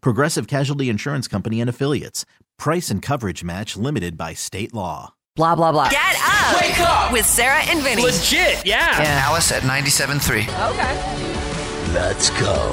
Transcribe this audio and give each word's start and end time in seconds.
Progressive 0.00 0.46
Casualty 0.46 0.88
Insurance 0.88 1.28
Company 1.28 1.60
and 1.60 1.70
Affiliates. 1.70 2.24
Price 2.58 2.90
and 2.90 3.02
coverage 3.02 3.44
match 3.44 3.76
limited 3.76 4.16
by 4.16 4.34
state 4.34 4.72
law. 4.74 5.14
Blah, 5.36 5.54
blah, 5.54 5.70
blah. 5.70 5.90
Get 5.90 6.16
up! 6.22 6.62
Wake 6.62 6.80
up! 6.80 7.12
With 7.12 7.26
Sarah 7.26 7.60
and 7.64 7.82
Vinnie. 7.82 8.02
Legit, 8.02 8.64
yeah. 8.64 9.02
Yeah. 9.02 9.24
Alice 9.26 9.52
at 9.52 9.62
97.3. 9.62 10.42
Okay. 10.70 11.92
Let's 11.92 12.30
go. 12.40 12.72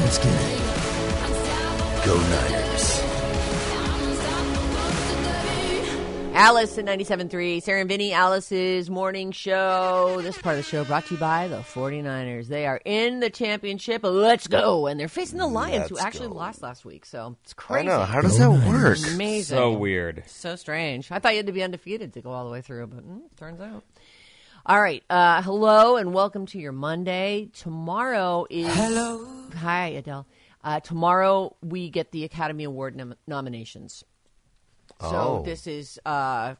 Let's 0.00 0.16
get 0.18 0.28
it. 0.28 2.06
Go 2.06 2.16
Niners. 2.16 3.03
Alice 6.36 6.76
at 6.78 6.84
97.3. 6.84 7.62
Sarah 7.62 7.80
and 7.80 7.88
Vinnie, 7.88 8.12
Alice's 8.12 8.90
morning 8.90 9.30
show. 9.30 10.18
This 10.20 10.36
part 10.36 10.58
of 10.58 10.64
the 10.64 10.68
show 10.68 10.84
brought 10.84 11.06
to 11.06 11.14
you 11.14 11.20
by 11.20 11.46
the 11.46 11.58
49ers. 11.58 12.48
They 12.48 12.66
are 12.66 12.80
in 12.84 13.20
the 13.20 13.30
championship. 13.30 14.00
Let's 14.02 14.48
go. 14.48 14.86
And 14.88 14.98
they're 14.98 15.06
facing 15.06 15.38
the 15.38 15.46
Lions, 15.46 15.90
who 15.90 15.94
Let's 15.94 16.04
actually 16.06 16.28
go. 16.28 16.34
lost 16.34 16.60
last 16.60 16.84
week. 16.84 17.06
So 17.06 17.36
it's 17.44 17.54
I 17.56 17.62
crazy. 17.62 17.86
know. 17.86 18.00
How 18.00 18.20
does 18.20 18.36
that 18.38 18.50
work? 18.50 18.98
Amazing. 19.14 19.56
So 19.56 19.72
weird. 19.74 20.24
So 20.26 20.56
strange. 20.56 21.12
I 21.12 21.20
thought 21.20 21.32
you 21.32 21.36
had 21.38 21.46
to 21.46 21.52
be 21.52 21.62
undefeated 21.62 22.14
to 22.14 22.20
go 22.20 22.32
all 22.32 22.44
the 22.44 22.50
way 22.50 22.62
through, 22.62 22.88
but 22.88 23.08
mm, 23.08 23.20
turns 23.36 23.60
out. 23.60 23.84
All 24.66 24.80
right. 24.80 25.04
Uh, 25.08 25.40
hello 25.40 25.96
and 25.98 26.12
welcome 26.12 26.46
to 26.46 26.58
your 26.58 26.72
Monday. 26.72 27.48
Tomorrow 27.52 28.46
is. 28.50 28.74
Hello. 28.74 29.24
Hi, 29.58 29.86
Adele. 29.88 30.26
Uh, 30.64 30.80
tomorrow 30.80 31.54
we 31.62 31.90
get 31.90 32.10
the 32.10 32.24
Academy 32.24 32.64
Award 32.64 32.96
nom- 32.96 33.14
nominations. 33.28 34.02
So 35.00 35.06
Oh. 35.40 35.42
this 35.44 35.66
is, 35.66 35.98
uh, 36.06 36.54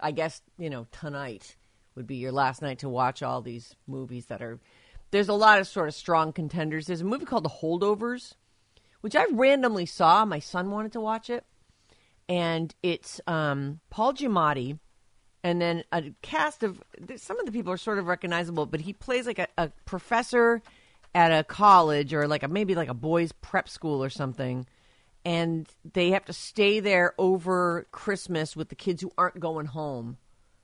I 0.00 0.10
guess, 0.12 0.42
you 0.58 0.70
know, 0.70 0.86
tonight 0.92 1.56
would 1.94 2.06
be 2.06 2.16
your 2.16 2.32
last 2.32 2.62
night 2.62 2.78
to 2.80 2.88
watch 2.88 3.22
all 3.22 3.40
these 3.42 3.74
movies 3.86 4.26
that 4.26 4.42
are. 4.42 4.58
There's 5.10 5.28
a 5.28 5.34
lot 5.34 5.58
of 5.58 5.66
sort 5.66 5.88
of 5.88 5.94
strong 5.94 6.32
contenders. 6.32 6.86
There's 6.86 7.00
a 7.00 7.04
movie 7.04 7.24
called 7.24 7.44
The 7.44 7.48
Holdovers, 7.48 8.34
which 9.00 9.16
I 9.16 9.24
randomly 9.32 9.86
saw. 9.86 10.24
My 10.24 10.38
son 10.38 10.70
wanted 10.70 10.92
to 10.92 11.00
watch 11.00 11.30
it, 11.30 11.44
and 12.28 12.74
it's 12.82 13.20
um, 13.26 13.80
Paul 13.90 14.12
Giamatti, 14.12 14.78
and 15.42 15.62
then 15.62 15.82
a 15.92 16.12
cast 16.20 16.62
of 16.62 16.82
some 17.16 17.40
of 17.40 17.46
the 17.46 17.52
people 17.52 17.72
are 17.72 17.78
sort 17.78 17.98
of 17.98 18.06
recognizable, 18.06 18.66
but 18.66 18.80
he 18.82 18.92
plays 18.92 19.26
like 19.26 19.38
a, 19.38 19.48
a 19.56 19.70
professor 19.86 20.62
at 21.14 21.32
a 21.32 21.42
college 21.42 22.12
or 22.12 22.28
like 22.28 22.42
a 22.42 22.48
maybe 22.48 22.74
like 22.74 22.88
a 22.90 22.94
boys 22.94 23.32
prep 23.32 23.68
school 23.68 24.04
or 24.04 24.10
something 24.10 24.66
and 25.28 25.68
they 25.92 26.12
have 26.12 26.24
to 26.24 26.32
stay 26.32 26.80
there 26.80 27.12
over 27.18 27.86
Christmas 27.92 28.56
with 28.56 28.70
the 28.70 28.74
kids 28.74 29.02
who 29.02 29.12
aren't 29.18 29.38
going 29.38 29.66
home 29.66 30.16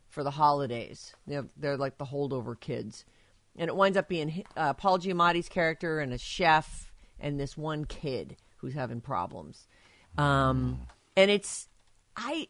for 0.08 0.24
the 0.24 0.30
holidays. 0.30 1.14
They're, 1.26 1.44
they're 1.58 1.76
like 1.76 1.98
the 1.98 2.06
holdover 2.06 2.58
kids. 2.58 3.04
And 3.56 3.68
it 3.68 3.76
winds 3.76 3.98
up 3.98 4.08
being 4.08 4.42
uh, 4.56 4.72
Paul 4.72 4.98
Giamatti's 4.98 5.50
character 5.50 6.00
and 6.00 6.14
a 6.14 6.18
chef 6.18 6.90
and 7.20 7.38
this 7.38 7.58
one 7.58 7.84
kid 7.84 8.36
who's 8.56 8.72
having 8.72 9.02
problems. 9.02 9.68
Um, 10.16 10.80
and 11.14 11.30
it's, 11.30 11.68
I, 12.16 12.48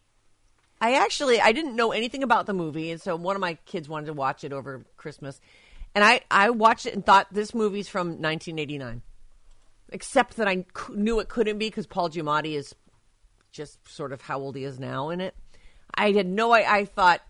I 0.80 0.94
actually, 0.94 1.40
I 1.40 1.50
didn't 1.50 1.74
know 1.74 1.90
anything 1.90 2.22
about 2.22 2.46
the 2.46 2.54
movie. 2.54 2.92
And 2.92 3.00
so 3.00 3.16
one 3.16 3.34
of 3.34 3.40
my 3.40 3.54
kids 3.66 3.88
wanted 3.88 4.06
to 4.06 4.12
watch 4.12 4.44
it 4.44 4.52
over 4.52 4.86
Christmas. 4.96 5.40
And 5.96 6.04
I, 6.04 6.20
I 6.30 6.50
watched 6.50 6.86
it 6.86 6.94
and 6.94 7.04
thought 7.04 7.26
this 7.32 7.56
movie's 7.56 7.88
from 7.88 8.20
1989 8.22 9.02
except 9.94 10.36
that 10.36 10.48
I 10.48 10.66
knew 10.90 11.20
it 11.20 11.28
couldn't 11.28 11.56
be 11.56 11.68
because 11.68 11.86
Paul 11.86 12.10
Giamatti 12.10 12.56
is 12.56 12.74
just 13.52 13.88
sort 13.88 14.12
of 14.12 14.20
how 14.20 14.40
old 14.40 14.56
he 14.56 14.64
is 14.64 14.80
now 14.80 15.08
in 15.10 15.20
it. 15.20 15.34
I 15.94 16.10
had 16.10 16.26
no. 16.26 16.50
I, 16.50 16.78
I 16.78 16.84
thought, 16.84 17.22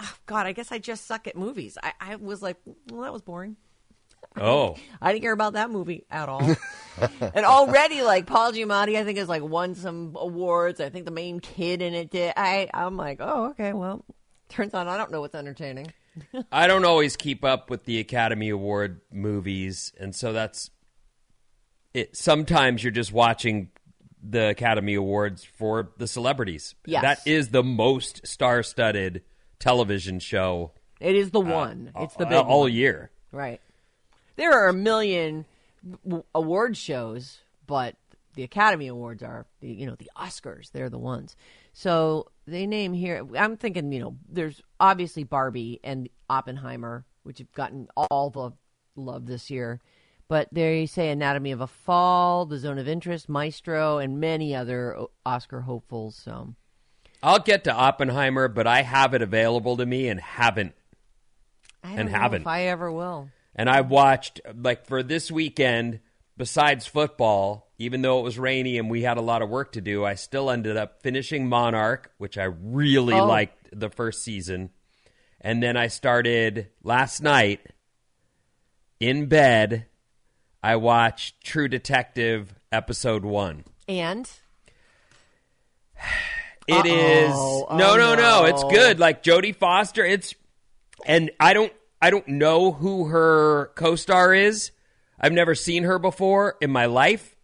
oh, 0.00 0.16
God, 0.24 0.46
I 0.46 0.52
guess 0.52 0.72
I 0.72 0.78
just 0.78 1.06
suck 1.06 1.26
at 1.26 1.36
movies. 1.36 1.76
I, 1.82 1.92
I 2.00 2.16
was 2.16 2.40
like, 2.40 2.56
well, 2.90 3.02
that 3.02 3.12
was 3.12 3.22
boring. 3.22 3.56
Oh. 4.36 4.74
I 5.00 5.12
didn't 5.12 5.22
care 5.22 5.32
about 5.32 5.52
that 5.52 5.70
movie 5.70 6.06
at 6.10 6.28
all. 6.28 6.42
and 7.20 7.46
already, 7.46 8.02
like 8.02 8.26
Paul 8.26 8.52
Giamatti, 8.52 8.96
I 8.96 9.04
think 9.04 9.18
has 9.18 9.28
like 9.28 9.44
won 9.44 9.76
some 9.76 10.16
awards. 10.18 10.80
I 10.80 10.88
think 10.88 11.04
the 11.04 11.12
main 11.12 11.38
kid 11.38 11.80
in 11.80 11.94
it 11.94 12.10
did. 12.10 12.32
I 12.36 12.68
I'm 12.74 12.96
like, 12.96 13.18
oh, 13.20 13.50
okay. 13.50 13.72
Well, 13.72 14.04
turns 14.48 14.74
out 14.74 14.88
I 14.88 14.96
don't 14.96 15.12
know 15.12 15.20
what's 15.20 15.36
entertaining. 15.36 15.92
I 16.50 16.66
don't 16.66 16.84
always 16.84 17.16
keep 17.16 17.44
up 17.44 17.70
with 17.70 17.84
the 17.84 18.00
Academy 18.00 18.48
Award 18.48 19.02
movies, 19.12 19.92
and 20.00 20.12
so 20.16 20.32
that's 20.32 20.70
it. 21.94 22.16
Sometimes 22.16 22.82
you're 22.82 22.90
just 22.90 23.12
watching 23.12 23.70
the 24.22 24.48
Academy 24.48 24.94
Awards 24.94 25.44
for 25.44 25.90
the 25.98 26.06
celebrities. 26.06 26.74
Yes. 26.86 27.02
That 27.02 27.20
is 27.26 27.48
the 27.48 27.62
most 27.62 28.26
star-studded 28.26 29.22
television 29.58 30.18
show 30.18 30.72
It 31.00 31.14
is 31.14 31.30
the 31.30 31.40
one. 31.40 31.92
it's 31.96 32.16
the 32.16 32.26
uh, 32.26 32.28
big 32.30 32.38
all 32.38 32.60
one. 32.62 32.72
year. 32.72 33.10
Right. 33.32 33.60
There 34.36 34.52
are 34.52 34.68
a 34.68 34.72
million 34.72 35.44
award 36.34 36.76
shows, 36.76 37.38
but 37.66 37.96
the 38.34 38.42
Academy 38.42 38.88
Awards 38.88 39.22
are, 39.22 39.46
the, 39.60 39.68
you 39.68 39.86
know, 39.86 39.94
the 39.96 40.10
Oscars. 40.16 40.72
They're 40.72 40.90
the 40.90 40.98
ones. 40.98 41.36
So 41.72 42.30
they 42.46 42.66
name 42.66 42.92
here. 42.92 43.26
I'm 43.38 43.56
thinking, 43.56 43.92
you 43.92 44.00
know, 44.00 44.16
there's 44.28 44.60
obviously 44.80 45.24
Barbie 45.24 45.80
and 45.84 46.08
Oppenheimer, 46.28 47.04
which 47.22 47.38
have 47.38 47.52
gotten 47.52 47.88
all 47.96 48.30
the 48.30 48.52
love 48.96 49.26
this 49.26 49.50
year. 49.50 49.80
But 50.28 50.48
they 50.52 50.86
say 50.86 51.10
Anatomy 51.10 51.52
of 51.52 51.60
a 51.60 51.66
Fall, 51.66 52.46
The 52.46 52.58
Zone 52.58 52.78
of 52.78 52.88
Interest, 52.88 53.28
Maestro, 53.28 53.98
and 53.98 54.18
many 54.20 54.54
other 54.54 54.96
Oscar 55.26 55.60
hopefuls. 55.62 56.16
So 56.16 56.54
I'll 57.22 57.38
get 57.40 57.64
to 57.64 57.72
Oppenheimer, 57.72 58.48
but 58.48 58.66
I 58.66 58.82
have 58.82 59.14
it 59.14 59.22
available 59.22 59.76
to 59.76 59.86
me 59.86 60.08
and 60.08 60.18
haven't. 60.20 60.74
I 61.82 61.88
And 61.90 61.96
don't 61.98 62.12
know 62.12 62.18
haven't. 62.18 62.40
if 62.42 62.46
I 62.46 62.62
ever 62.64 62.90
will. 62.90 63.28
And 63.54 63.68
I 63.68 63.82
watched 63.82 64.40
like 64.56 64.86
for 64.86 65.02
this 65.02 65.30
weekend, 65.30 66.00
besides 66.36 66.86
football, 66.86 67.70
even 67.78 68.00
though 68.02 68.18
it 68.18 68.22
was 68.22 68.38
rainy 68.38 68.78
and 68.78 68.88
we 68.88 69.02
had 69.02 69.18
a 69.18 69.22
lot 69.22 69.42
of 69.42 69.50
work 69.50 69.72
to 69.72 69.80
do, 69.82 70.04
I 70.04 70.14
still 70.14 70.50
ended 70.50 70.76
up 70.76 71.02
finishing 71.02 71.46
Monarch, 71.48 72.10
which 72.18 72.38
I 72.38 72.44
really 72.44 73.14
Oh. 73.14 73.26
liked 73.26 73.68
the 73.78 73.90
first 73.90 74.24
season. 74.24 74.70
And 75.40 75.62
then 75.62 75.76
I 75.76 75.88
started 75.88 76.68
last 76.82 77.20
night 77.22 77.60
in 78.98 79.26
bed. 79.26 79.86
I 80.64 80.76
watched 80.76 81.44
True 81.44 81.68
Detective 81.68 82.54
episode 82.72 83.22
one. 83.22 83.64
And 83.86 84.30
It 86.66 86.86
is 86.86 87.30
Uh-oh. 87.34 87.76
no, 87.76 87.92
Oh, 87.92 87.96
no, 87.96 88.14
no. 88.14 88.44
It's 88.46 88.62
no. 88.62 88.70
good. 88.70 88.98
Like 88.98 89.22
Jodie 89.22 89.54
Foster. 89.54 90.02
It's 90.06 90.34
and 91.04 91.30
I 91.38 91.52
don't, 91.52 91.70
I 92.00 92.08
don't 92.08 92.26
know 92.26 92.72
who 92.72 93.08
her 93.08 93.72
co-star 93.74 94.32
is. 94.32 94.70
I've 95.20 95.32
never 95.34 95.54
seen 95.54 95.82
her 95.84 95.98
before 95.98 96.56
in 96.62 96.70
my 96.70 96.86
life. 96.86 97.36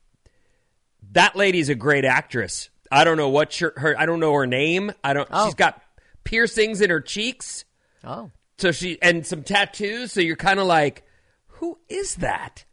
That 1.13 1.37
lady's 1.37 1.69
a 1.69 1.75
great 1.75 2.07
actress. 2.07 2.71
I 2.91 3.05
don't 3.05 3.19
know 3.19 3.29
what 3.29 3.55
her, 3.57 3.75
her 3.77 4.01
I 4.01 4.07
don't 4.07 4.21
know 4.21 4.33
her 4.33 4.47
name. 4.47 4.93
I 5.05 5.13
don't. 5.13 5.29
Oh. 5.31 5.45
She's 5.45 5.55
got 5.55 5.83
piercings 6.25 6.81
in 6.81 6.89
her 6.89 7.01
cheeks. 7.03 7.67
oh, 8.03 8.31
So 8.57 8.73
she 8.73 8.97
and 9.03 9.27
some 9.27 9.43
tattoos. 9.43 10.13
So 10.13 10.21
you're 10.21 10.37
kind 10.37 10.59
of 10.59 10.67
like, 10.67 11.03
who 11.49 11.79
is 11.91 12.15
that? 12.17 12.65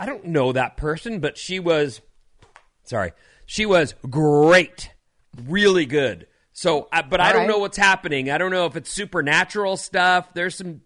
I 0.00 0.06
don't 0.06 0.24
know 0.24 0.52
that 0.52 0.78
person, 0.78 1.20
but 1.20 1.36
she 1.36 1.60
was. 1.60 2.00
Sorry, 2.84 3.12
she 3.44 3.66
was 3.66 3.94
great, 4.08 4.92
really 5.46 5.84
good. 5.84 6.26
So, 6.54 6.88
I 6.90 7.02
but 7.02 7.20
I 7.20 7.32
don't 7.32 7.42
right. 7.42 7.48
know 7.48 7.58
what's 7.58 7.76
happening. 7.76 8.30
I 8.30 8.38
don't 8.38 8.50
know 8.50 8.64
if 8.64 8.76
it's 8.76 8.90
supernatural 8.90 9.76
stuff. 9.76 10.32
There's 10.32 10.54
some. 10.54 10.80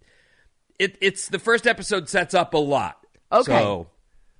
It, 0.80 0.98
it's 1.00 1.28
the 1.28 1.38
first 1.38 1.68
episode 1.68 2.08
sets 2.08 2.34
up 2.34 2.54
a 2.54 2.58
lot. 2.58 2.98
Okay. 3.30 3.52
So 3.52 3.86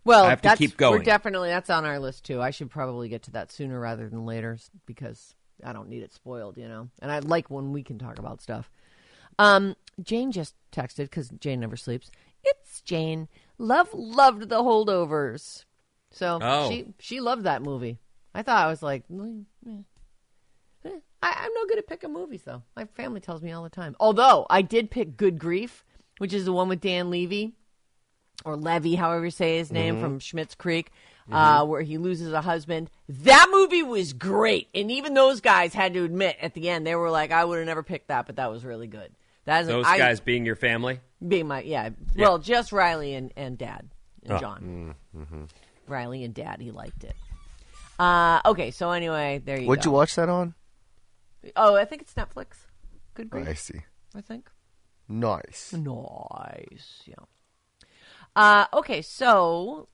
Well, 0.05 0.25
I 0.25 0.31
have 0.31 0.43
to 0.43 0.57
keep 0.57 0.77
going. 0.77 0.99
We're 0.99 1.05
definitely 1.05 1.51
that's 1.51 1.71
on 1.71 1.85
our 1.85 2.01
list 2.01 2.25
too. 2.25 2.43
I 2.43 2.51
should 2.51 2.69
probably 2.69 3.09
get 3.09 3.23
to 3.25 3.31
that 3.33 3.53
sooner 3.53 3.79
rather 3.79 4.09
than 4.09 4.27
later 4.27 4.59
because 4.87 5.37
I 5.65 5.73
don't 5.73 5.89
need 5.89 6.03
it 6.03 6.13
spoiled, 6.13 6.59
you 6.59 6.69
know. 6.69 6.89
And 7.01 7.13
I 7.13 7.21
like 7.21 7.49
when 7.49 7.73
we 7.73 7.85
can 7.85 7.99
talk 7.99 8.19
about 8.19 8.43
stuff. 8.43 8.69
Um, 9.39 9.77
Jane 10.03 10.33
just 10.33 10.55
texted 10.73 11.05
because 11.05 11.29
Jane 11.29 11.61
never 11.61 11.77
sleeps. 11.77 12.11
It's 12.43 12.81
Jane. 12.83 13.29
Love 13.59 13.89
loved 13.93 14.49
the 14.49 14.63
holdovers. 14.63 15.65
So 16.11 16.39
Oh. 16.41 16.71
she 16.71 16.87
she 16.99 17.21
loved 17.21 17.45
that 17.45 17.63
movie. 17.63 17.99
I 18.35 18.43
thought 18.43 18.65
I 18.65 18.69
was 18.69 18.83
like, 18.83 19.05
mm, 19.09 19.45
eh. 19.67 20.91
I, 21.23 21.35
I'm 21.45 21.55
no 21.55 21.67
good 21.67 21.79
at 21.79 21.87
picking 21.87 22.13
movies 22.13 22.43
though. 22.45 22.63
My 22.77 22.85
family 22.85 23.21
tells 23.21 23.43
me 23.43 23.53
all 23.53 23.63
the 23.63 23.71
time. 23.71 23.97
Although 23.99 24.47
I 24.51 24.63
did 24.63 24.91
pick 24.91 25.17
Good 25.17 25.39
Grief, 25.39 25.85
which 26.19 26.33
is 26.33 26.45
the 26.45 26.53
one 26.53 26.69
with 26.69 26.81
Dan 26.81 27.11
Levy 27.11 27.55
or 28.45 28.57
Levy, 28.57 28.97
however 28.97 29.25
you 29.25 29.31
say 29.31 29.57
his 29.59 29.73
name, 29.73 30.01
from 30.01 30.19
Schitt's 30.19 30.55
Creek, 30.55 30.91
uh, 31.33 31.65
where 31.65 31.81
he 31.81 31.97
loses 31.97 32.33
a 32.33 32.43
husband. 32.43 32.91
That 33.09 33.49
movie 33.51 33.83
was 33.83 34.13
great, 34.13 34.69
and 34.75 34.91
even 34.91 35.15
those 35.15 35.41
guys 35.41 35.73
had 35.73 35.95
to 35.95 36.05
admit 36.05 36.37
at 36.43 36.53
the 36.53 36.69
end 36.69 36.87
they 36.87 36.95
were 36.95 37.11
like, 37.11 37.31
"I 37.31 37.45
would 37.45 37.59
have 37.59 37.67
never 37.67 37.83
picked 37.83 38.09
that, 38.09 38.27
but 38.27 38.37
that 38.37 38.51
was 38.51 38.65
really 38.65 38.89
good." 38.89 39.15
That 39.47 39.63
is 39.63 39.69
Those 39.69 39.87
I, 39.87 39.99
guys 39.99 40.21
being 40.21 40.45
your 40.45 40.57
family. 40.57 41.01
Being 41.27 41.49
my 41.49 41.63
yeah, 41.63 41.91
well, 42.17 42.39
just 42.39 42.73
Riley 42.73 43.15
and 43.15 43.33
and 43.37 43.57
Dad 43.59 43.89
and 44.25 44.33
Oh. 44.33 44.39
John. 44.39 44.95
Riley 45.87 46.25
and 46.25 46.35
Dad, 46.35 46.61
he 46.61 46.71
liked 46.71 47.05
it. 47.05 47.15
Uh, 47.99 48.41
okay, 48.47 48.71
so 48.71 48.91
anyway, 48.91 49.41
there 49.45 49.57
you 49.57 49.63
go. 49.63 49.69
What'd 49.69 49.85
go. 49.85 49.91
you 49.91 49.95
watch 49.95 50.15
that 50.17 50.29
on? 50.29 50.55
Oh, 51.57 51.77
I 51.77 51.85
think 51.85 52.03
it's 52.03 52.15
Netflix. 52.15 52.67
Good 53.15 53.31
grief, 53.31 53.49
I 53.49 53.55
see. 53.55 53.81
I 54.15 54.21
think. 54.21 54.51
Nice. 55.09 55.73
Nice. 55.75 57.03
Yeah. 57.05 57.15
Uh, 58.35 58.65
okay, 58.73 59.03
so 59.03 59.89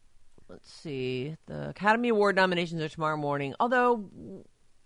let's 0.49 0.73
see. 0.73 1.37
The 1.47 1.71
Academy 1.71 2.09
Award 2.09 2.37
nominations 2.37 2.81
are 2.81 2.88
tomorrow 2.88 3.17
morning. 3.17 3.55
Although 3.61 4.09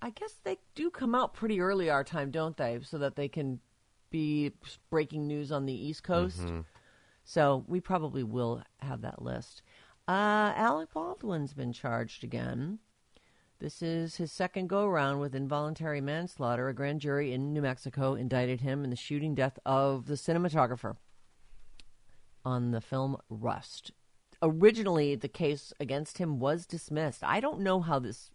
I 0.02 0.10
guess 0.10 0.34
they 0.42 0.58
do 0.74 0.90
come 0.90 1.14
out 1.14 1.34
pretty 1.34 1.60
early 1.60 1.90
our 1.90 2.02
time, 2.04 2.30
don't 2.30 2.56
they? 2.56 2.80
So 2.82 2.98
that 2.98 3.14
they 3.16 3.28
can 3.28 3.60
be 4.14 4.52
breaking 4.90 5.26
news 5.26 5.50
on 5.50 5.66
the 5.66 5.74
East 5.74 6.04
Coast. 6.04 6.38
So 7.24 7.64
we 7.66 7.80
probably 7.80 8.22
will 8.22 8.62
have 8.78 9.00
that 9.00 9.20
list. 9.20 9.60
Uh, 10.06 10.52
Alec 10.54 10.92
Baldwin's 10.94 11.52
been 11.52 11.72
charged 11.72 12.22
again. 12.22 12.78
This 13.58 13.82
is 13.82 14.14
his 14.14 14.30
second 14.30 14.68
go 14.68 14.84
around 14.84 15.18
with 15.18 15.34
involuntary 15.34 16.00
manslaughter. 16.00 16.68
A 16.68 16.74
grand 16.74 17.00
jury 17.00 17.32
in 17.32 17.52
New 17.52 17.62
Mexico 17.62 18.14
indicted 18.14 18.60
him 18.60 18.84
in 18.84 18.90
the 18.90 18.96
shooting 18.96 19.34
death 19.34 19.58
of 19.66 20.06
the 20.06 20.14
cinematographer 20.14 20.94
on 22.44 22.70
the 22.70 22.80
film 22.80 23.16
Rust. 23.28 23.90
Originally, 24.40 25.16
the 25.16 25.28
case 25.28 25.72
against 25.80 26.18
him 26.18 26.38
was 26.38 26.66
dismissed. 26.66 27.24
I 27.24 27.40
don't 27.40 27.60
know 27.60 27.80
how 27.80 27.98
this 27.98 28.30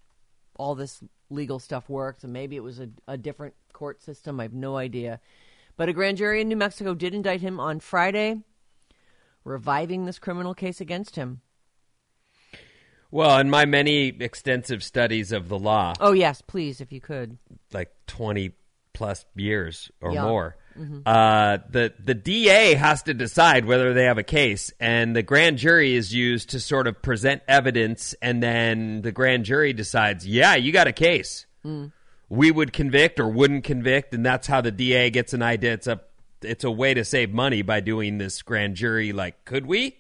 all 0.57 0.75
this 0.75 1.01
legal 1.29 1.57
stuff 1.57 1.87
works, 1.87 2.25
and 2.25 2.33
maybe 2.33 2.57
it 2.57 2.63
was 2.63 2.81
a, 2.81 2.89
a 3.07 3.17
different 3.17 3.53
court 3.71 4.01
system. 4.01 4.41
I 4.41 4.43
have 4.43 4.53
no 4.53 4.75
idea. 4.75 5.21
But 5.79 5.87
a 5.87 5.93
grand 5.93 6.17
jury 6.17 6.41
in 6.41 6.49
New 6.49 6.57
Mexico 6.57 6.93
did 6.93 7.15
indict 7.15 7.39
him 7.39 7.57
on 7.57 7.79
Friday, 7.79 8.41
reviving 9.45 10.03
this 10.03 10.19
criminal 10.19 10.53
case 10.53 10.81
against 10.81 11.15
him. 11.15 11.39
Well, 13.11 13.39
in 13.39 13.49
my 13.49 13.63
many 13.63 14.07
extensive 14.07 14.83
studies 14.83 15.31
of 15.31 15.47
the 15.47 15.57
law, 15.57 15.93
Oh 16.01 16.11
yes, 16.11 16.41
please, 16.41 16.81
if 16.81 16.91
you 16.91 16.99
could. 16.99 17.37
like 17.71 17.91
20 18.07 18.51
plus 18.93 19.25
years 19.37 19.89
or 20.01 20.11
Yeah. 20.11 20.23
more. 20.25 20.57
Uh, 21.05 21.59
the 21.69 21.93
the 21.97 22.13
DA 22.13 22.73
has 22.73 23.03
to 23.03 23.13
decide 23.13 23.63
whether 23.63 23.93
they 23.93 24.03
have 24.03 24.17
a 24.17 24.23
case, 24.23 24.73
and 24.81 25.15
the 25.15 25.23
grand 25.23 25.59
jury 25.59 25.95
is 25.95 26.13
used 26.13 26.49
to 26.49 26.59
sort 26.59 26.87
of 26.87 27.01
present 27.01 27.41
evidence, 27.47 28.13
and 28.21 28.43
then 28.43 29.01
the 29.01 29.13
grand 29.13 29.45
jury 29.45 29.71
decides, 29.71 30.27
yeah, 30.27 30.55
you 30.55 30.73
got 30.73 30.87
a 30.87 30.93
case. 30.93 31.45
We 32.29 32.51
would 32.51 32.73
convict 32.73 33.19
or 33.19 33.27
wouldn't 33.27 33.63
convict, 33.63 34.13
and 34.13 34.25
that's 34.25 34.47
how 34.47 34.61
the 34.61 34.71
DA 34.71 35.09
gets 35.09 35.33
an 35.33 35.41
idea. 35.41 35.73
It's 35.73 35.87
a 35.87 36.01
it's 36.41 36.63
a 36.63 36.71
way 36.71 36.93
to 36.93 37.03
save 37.03 37.33
money 37.33 37.61
by 37.61 37.79
doing 37.79 38.17
this 38.17 38.41
grand 38.41 38.75
jury. 38.75 39.11
Like, 39.11 39.45
could 39.45 39.65
we 39.65 39.97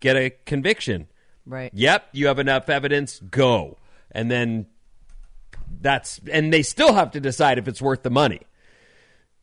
get 0.00 0.16
a 0.16 0.30
conviction? 0.30 1.08
Right. 1.46 1.70
Yep, 1.72 2.08
you 2.12 2.26
have 2.26 2.38
enough 2.38 2.68
evidence. 2.68 3.20
Go, 3.20 3.78
and 4.10 4.30
then 4.30 4.66
that's 5.80 6.20
and 6.30 6.52
they 6.52 6.62
still 6.62 6.92
have 6.92 7.12
to 7.12 7.20
decide 7.20 7.58
if 7.58 7.68
it's 7.68 7.82
worth 7.82 8.02
the 8.02 8.10
money. 8.10 8.40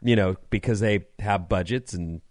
You 0.02 0.16
know, 0.16 0.36
because 0.50 0.80
they 0.80 1.08
have 1.20 1.50
budgets 1.50 1.94
and 1.94 2.22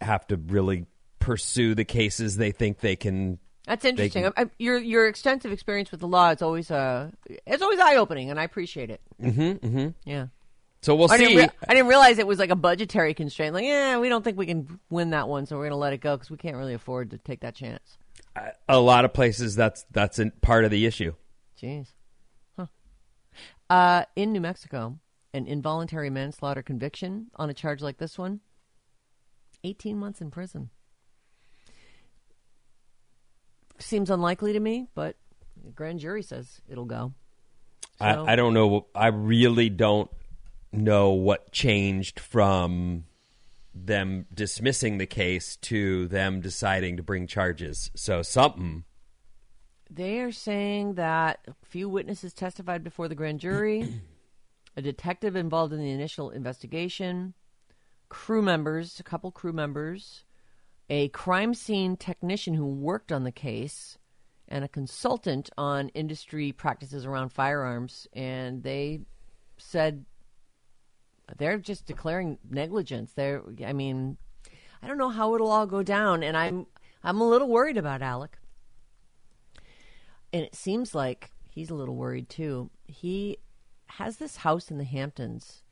have 0.00 0.26
to 0.28 0.36
really 0.36 0.86
pursue 1.18 1.74
the 1.74 1.84
cases 1.84 2.36
they 2.36 2.52
think 2.52 2.78
they 2.80 2.96
can. 2.96 3.38
That's 3.66 3.84
interesting. 3.84 4.24
can- 4.24 4.32
I, 4.36 4.42
I, 4.42 4.50
your 4.58 4.78
your 4.78 5.08
extensive 5.08 5.52
experience 5.52 5.90
with 5.90 6.00
the 6.00 6.08
law 6.08 6.30
is 6.30 6.40
always 6.40 6.70
uh 6.70 7.10
it's 7.26 7.62
always 7.62 7.80
eye 7.80 7.96
opening, 7.96 8.30
and 8.30 8.38
I 8.38 8.44
appreciate 8.44 8.90
it. 8.90 9.00
Mm-hmm. 9.20 9.66
mm-hmm. 9.66 9.88
Yeah. 10.04 10.26
So 10.82 10.94
we'll 10.94 11.10
I 11.10 11.16
didn't, 11.16 11.50
see. 11.50 11.56
I 11.68 11.74
didn't 11.74 11.88
realize 11.88 12.18
it 12.18 12.28
was 12.28 12.38
like 12.38 12.50
a 12.50 12.56
budgetary 12.56 13.12
constraint. 13.12 13.54
Like, 13.54 13.64
yeah, 13.64 13.98
we 13.98 14.08
don't 14.08 14.22
think 14.22 14.38
we 14.38 14.46
can 14.46 14.78
win 14.88 15.10
that 15.10 15.26
one, 15.28 15.46
so 15.46 15.56
we're 15.56 15.64
going 15.64 15.70
to 15.70 15.76
let 15.76 15.92
it 15.92 16.00
go 16.00 16.14
because 16.14 16.30
we 16.30 16.36
can't 16.36 16.56
really 16.56 16.74
afford 16.74 17.10
to 17.10 17.18
take 17.18 17.40
that 17.40 17.56
chance. 17.56 17.98
a 18.68 18.78
lot 18.78 19.04
of 19.04 19.12
places 19.12 19.56
that's 19.56 19.84
that's 19.90 20.20
part 20.42 20.64
of 20.64 20.70
the 20.70 20.86
issue. 20.86 21.12
Jeez. 21.60 21.88
Huh. 22.56 22.66
Uh, 23.68 24.04
in 24.14 24.32
New 24.32 24.40
Mexico, 24.40 24.98
an 25.34 25.46
involuntary 25.46 26.08
manslaughter 26.08 26.62
conviction 26.62 27.28
on 27.34 27.50
a 27.50 27.54
charge 27.54 27.82
like 27.82 27.98
this 27.98 28.16
one, 28.16 28.40
18 29.64 29.98
months 29.98 30.20
in 30.20 30.30
prison. 30.30 30.70
Seems 33.78 34.10
unlikely 34.10 34.52
to 34.54 34.60
me, 34.60 34.88
but 34.94 35.16
the 35.64 35.70
grand 35.70 36.00
jury 36.00 36.22
says 36.22 36.60
it'll 36.68 36.84
go. 36.84 37.12
So- 37.98 38.04
I, 38.04 38.32
I 38.32 38.36
don't 38.36 38.54
know. 38.54 38.86
I 38.94 39.08
really 39.08 39.68
don't 39.68 40.10
know 40.72 41.10
what 41.10 41.52
changed 41.52 42.20
from 42.20 43.04
them 43.74 44.26
dismissing 44.32 44.98
the 44.98 45.06
case 45.06 45.56
to 45.56 46.06
them 46.08 46.40
deciding 46.40 46.96
to 46.96 47.02
bring 47.02 47.26
charges. 47.26 47.90
So 47.94 48.22
something. 48.22 48.84
They 49.90 50.20
are 50.20 50.32
saying 50.32 50.94
that 50.94 51.40
a 51.46 51.54
few 51.64 51.88
witnesses 51.88 52.32
testified 52.32 52.82
before 52.82 53.08
the 53.08 53.14
grand 53.14 53.40
jury, 53.40 53.88
a 54.76 54.82
detective 54.82 55.36
involved 55.36 55.72
in 55.72 55.78
the 55.78 55.90
initial 55.92 56.30
investigation, 56.30 57.34
crew 58.08 58.42
members, 58.42 58.98
a 58.98 59.04
couple 59.04 59.30
crew 59.30 59.52
members, 59.52 60.24
a 60.88 61.08
crime 61.08 61.54
scene 61.54 61.96
technician 61.96 62.54
who 62.54 62.66
worked 62.66 63.12
on 63.12 63.24
the 63.24 63.32
case, 63.32 63.98
and 64.48 64.64
a 64.64 64.68
consultant 64.68 65.50
on 65.58 65.88
industry 65.90 66.52
practices 66.52 67.04
around 67.04 67.30
firearms. 67.30 68.06
And 68.12 68.62
they 68.62 69.00
said 69.58 70.04
they're 71.36 71.58
just 71.58 71.86
declaring 71.86 72.38
negligence. 72.48 73.12
They're, 73.12 73.42
I 73.64 73.72
mean, 73.72 74.16
I 74.82 74.86
don't 74.86 74.98
know 74.98 75.08
how 75.08 75.34
it'll 75.34 75.50
all 75.50 75.66
go 75.66 75.82
down, 75.82 76.22
and 76.22 76.36
I'm, 76.36 76.66
I'm 77.02 77.20
a 77.20 77.28
little 77.28 77.48
worried 77.48 77.76
about 77.76 78.02
Alec 78.02 78.38
and 80.36 80.44
it 80.44 80.54
seems 80.54 80.94
like 80.94 81.30
he's 81.48 81.70
a 81.70 81.74
little 81.74 81.96
worried 81.96 82.28
too. 82.28 82.70
He 82.84 83.38
has 83.86 84.18
this 84.18 84.36
house 84.36 84.70
in 84.70 84.78
the 84.78 84.84
Hamptons, 84.84 85.62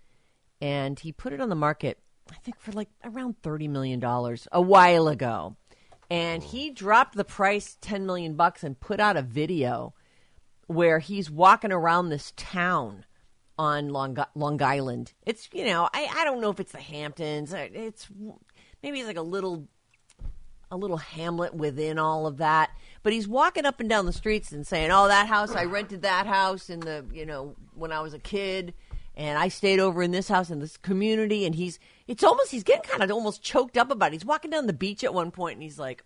and 0.60 0.98
he 0.98 1.12
put 1.12 1.32
it 1.32 1.40
on 1.40 1.50
the 1.50 1.54
market, 1.54 1.98
I 2.30 2.36
think, 2.36 2.58
for 2.58 2.72
like 2.72 2.88
around 3.04 3.36
thirty 3.42 3.68
million 3.68 4.00
dollars 4.00 4.48
a 4.52 4.60
while 4.60 5.08
ago, 5.08 5.56
and 6.10 6.42
he 6.42 6.70
dropped 6.70 7.16
the 7.16 7.24
price 7.24 7.76
ten 7.80 8.06
million 8.06 8.34
bucks 8.34 8.64
and 8.64 8.78
put 8.78 9.00
out 9.00 9.16
a 9.16 9.22
video 9.22 9.94
where 10.66 10.98
he's 10.98 11.30
walking 11.30 11.72
around 11.72 12.08
this 12.08 12.32
town 12.36 13.04
on 13.58 13.90
Long 13.90 14.16
Long 14.34 14.62
Island. 14.62 15.12
It's 15.26 15.48
you 15.52 15.64
know 15.66 15.88
I 15.92 16.08
I 16.14 16.24
don't 16.24 16.40
know 16.40 16.50
if 16.50 16.60
it's 16.60 16.72
the 16.72 16.80
Hamptons. 16.80 17.52
It's 17.52 18.08
maybe 18.82 18.98
it's 18.98 19.06
like 19.06 19.16
a 19.16 19.22
little 19.22 19.68
a 20.70 20.76
little 20.76 20.96
hamlet 20.96 21.54
within 21.54 21.98
all 21.98 22.26
of 22.26 22.38
that. 22.38 22.70
But 23.02 23.12
he's 23.12 23.28
walking 23.28 23.66
up 23.66 23.80
and 23.80 23.88
down 23.88 24.06
the 24.06 24.12
streets 24.12 24.50
and 24.50 24.66
saying, 24.66 24.90
"Oh, 24.90 25.08
that 25.08 25.28
house 25.28 25.54
I 25.54 25.64
rented 25.64 26.02
that 26.02 26.26
house 26.26 26.70
in 26.70 26.80
the 26.80 27.04
you 27.12 27.26
know 27.26 27.54
when 27.74 27.92
I 27.92 28.00
was 28.00 28.14
a 28.14 28.18
kid." 28.18 28.74
And 29.16 29.38
I 29.38 29.48
stayed 29.48 29.78
over 29.78 30.02
in 30.02 30.10
this 30.10 30.28
house 30.28 30.50
in 30.50 30.58
this 30.58 30.76
community, 30.76 31.46
and 31.46 31.54
he's, 31.54 31.78
it's 32.08 32.24
almost, 32.24 32.50
he's 32.50 32.64
getting 32.64 32.82
kind 32.82 33.02
of 33.02 33.10
almost 33.12 33.42
choked 33.42 33.76
up 33.76 33.90
about 33.90 34.08
it. 34.08 34.14
He's 34.14 34.24
walking 34.24 34.50
down 34.50 34.66
the 34.66 34.72
beach 34.72 35.04
at 35.04 35.14
one 35.14 35.30
point, 35.30 35.54
and 35.54 35.62
he's 35.62 35.78
like, 35.78 36.02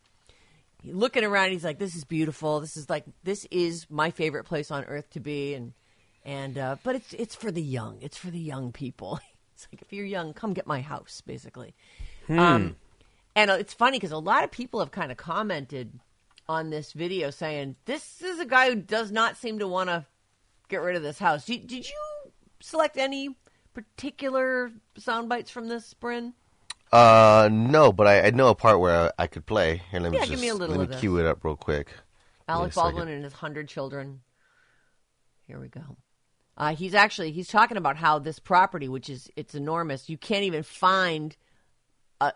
looking 0.84 1.24
around, 1.24 1.50
he's 1.50 1.64
like, 1.64 1.78
"This 1.78 1.94
is 1.94 2.04
beautiful. 2.04 2.60
This 2.60 2.76
is 2.76 2.88
like, 2.90 3.04
this 3.24 3.46
is 3.50 3.86
my 3.90 4.10
favorite 4.10 4.44
place 4.44 4.70
on 4.70 4.84
earth 4.84 5.10
to 5.10 5.20
be." 5.20 5.54
And 5.54 5.72
and 6.24 6.58
uh, 6.58 6.76
but 6.82 6.96
it's 6.96 7.12
it's 7.14 7.34
for 7.34 7.50
the 7.50 7.62
young. 7.62 7.98
It's 8.00 8.16
for 8.16 8.30
the 8.30 8.38
young 8.38 8.72
people. 8.72 9.20
It's 9.54 9.66
like 9.72 9.82
if 9.82 9.92
you're 9.92 10.06
young, 10.06 10.34
come 10.34 10.52
get 10.52 10.68
my 10.68 10.80
house, 10.80 11.20
basically. 11.20 11.74
Um, 12.28 12.76
and 13.34 13.50
uh, 13.50 13.54
it's 13.54 13.74
funny 13.74 13.96
because 13.96 14.12
a 14.12 14.18
lot 14.18 14.44
of 14.44 14.52
people 14.52 14.78
have 14.78 14.92
kind 14.92 15.10
of 15.10 15.18
commented 15.18 15.98
on 16.48 16.70
this 16.70 16.92
video 16.92 17.30
saying 17.30 17.74
this 17.84 18.22
is 18.22 18.38
a 18.38 18.44
guy 18.44 18.70
who 18.70 18.76
does 18.76 19.10
not 19.10 19.36
seem 19.36 19.58
to 19.58 19.66
want 19.66 19.88
to 19.88 20.06
get 20.68 20.80
rid 20.80 20.94
of 20.94 21.02
this 21.02 21.18
house. 21.18 21.44
Did, 21.44 21.66
did 21.66 21.88
you 21.88 22.07
select 22.60 22.96
any 22.96 23.36
particular 23.74 24.70
sound 24.96 25.28
bites 25.28 25.50
from 25.50 25.68
this, 25.68 25.94
Bryn? 25.94 26.34
Uh, 26.90 27.48
no, 27.52 27.92
but 27.92 28.06
I, 28.06 28.26
I 28.26 28.30
know 28.30 28.48
a 28.48 28.54
part 28.54 28.80
where 28.80 29.12
I, 29.18 29.24
I 29.24 29.26
could 29.26 29.46
play. 29.46 29.82
Here, 29.90 30.00
let 30.00 30.10
me 30.10 30.16
Yeah, 30.18 30.22
just 30.24 30.30
give 30.32 30.40
me 30.40 30.48
a 30.48 30.54
little 30.54 30.76
let 30.76 30.88
me 30.88 30.92
this. 30.92 31.00
cue 31.00 31.18
it 31.18 31.26
up 31.26 31.44
real 31.44 31.56
quick. 31.56 31.92
Alec. 32.48 32.74
Baldwin 32.74 33.08
and 33.08 33.24
his 33.24 33.34
hundred 33.34 33.68
children. 33.68 34.20
Here 35.46 35.60
we 35.60 35.68
go. 35.68 35.98
Uh, 36.56 36.74
he's 36.74 36.94
actually 36.94 37.30
he's 37.30 37.48
talking 37.48 37.76
about 37.76 37.96
how 37.96 38.18
this 38.18 38.38
property, 38.38 38.88
which 38.88 39.08
is 39.10 39.30
it's 39.36 39.54
enormous, 39.54 40.08
you 40.08 40.16
can't 40.18 40.44
even 40.44 40.62
find 40.62 41.36
a 42.20 42.32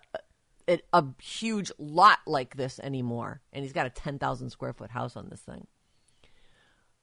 a, 0.68 0.78
a 0.92 1.04
huge 1.20 1.72
lot 1.78 2.18
like 2.26 2.56
this 2.56 2.78
anymore. 2.78 3.40
And 3.52 3.64
he's 3.64 3.72
got 3.72 3.86
a 3.86 3.90
ten 3.90 4.18
thousand 4.18 4.50
square 4.50 4.72
foot 4.74 4.90
house 4.90 5.16
on 5.16 5.28
this 5.28 5.40
thing. 5.40 5.66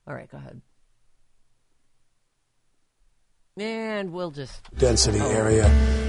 All 0.07 0.13
right, 0.13 0.29
go 0.29 0.37
ahead. 0.37 0.61
And 3.57 4.13
we'll 4.13 4.31
just 4.31 4.61
density 4.77 5.19
area, 5.19 5.65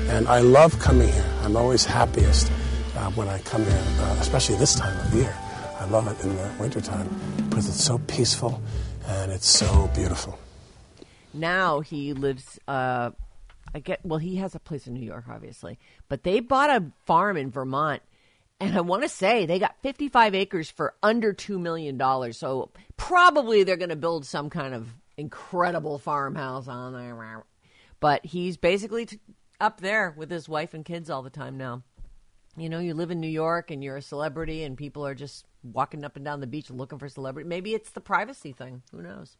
and 0.08 0.28
I 0.28 0.40
love 0.40 0.78
coming 0.78 1.08
here. 1.08 1.24
I'm 1.42 1.56
always 1.56 1.84
happiest 1.84 2.50
uh, 2.96 3.10
when 3.12 3.28
I 3.28 3.38
come 3.40 3.64
here, 3.64 3.84
uh, 4.00 4.16
especially 4.20 4.56
this 4.56 4.74
time 4.76 4.96
of 5.06 5.12
year. 5.14 5.36
I 5.80 5.86
love 5.86 6.06
it 6.06 6.22
in 6.24 6.36
the 6.36 6.50
wintertime 6.60 7.08
because 7.48 7.66
it's 7.68 7.82
so 7.82 7.98
peaceful 8.06 8.62
and 9.06 9.32
it's 9.32 9.48
so 9.48 9.90
beautiful. 9.94 10.38
now 11.32 11.80
he 11.80 12.12
lives 12.12 12.58
uh 12.68 13.10
i 13.74 13.78
get 13.78 14.00
well 14.04 14.18
he 14.18 14.36
has 14.36 14.54
a 14.54 14.58
place 14.58 14.86
in 14.88 14.94
new 14.94 15.00
york 15.06 15.24
obviously 15.28 15.78
but 16.08 16.22
they 16.24 16.40
bought 16.40 16.70
a 16.70 16.84
farm 17.06 17.36
in 17.36 17.50
vermont 17.50 18.02
and 18.60 18.76
i 18.76 18.80
want 18.80 19.02
to 19.02 19.08
say 19.08 19.46
they 19.46 19.58
got 19.60 19.74
55 19.80 20.34
acres 20.34 20.68
for 20.70 20.92
under 21.04 21.32
$2 21.32 21.58
million 21.60 21.98
so 22.32 22.70
probably 22.96 23.62
they're 23.62 23.76
going 23.76 23.90
to 23.90 23.96
build 23.96 24.26
some 24.26 24.50
kind 24.50 24.74
of 24.74 24.88
incredible 25.20 25.98
farmhouse 25.98 26.66
on 26.68 26.92
there 26.92 27.44
but 28.00 28.24
he's 28.24 28.56
basically 28.56 29.06
t- 29.06 29.18
up 29.60 29.80
there 29.80 30.14
with 30.16 30.30
his 30.30 30.48
wife 30.48 30.74
and 30.74 30.84
kids 30.84 31.10
all 31.10 31.22
the 31.22 31.30
time 31.30 31.56
now 31.56 31.82
you 32.56 32.68
know, 32.68 32.80
you 32.80 32.94
live 32.94 33.12
in 33.12 33.20
New 33.20 33.28
York 33.28 33.70
and 33.70 33.82
you're 33.82 33.96
a 33.96 34.02
celebrity, 34.02 34.64
and 34.64 34.76
people 34.76 35.06
are 35.06 35.14
just 35.14 35.46
walking 35.62 36.04
up 36.04 36.16
and 36.16 36.24
down 36.24 36.40
the 36.40 36.48
beach 36.48 36.68
looking 36.68 36.98
for 36.98 37.08
celebrity. 37.08 37.48
Maybe 37.48 37.74
it's 37.74 37.90
the 37.90 38.00
privacy 38.00 38.52
thing. 38.52 38.82
Who 38.90 39.00
knows? 39.02 39.36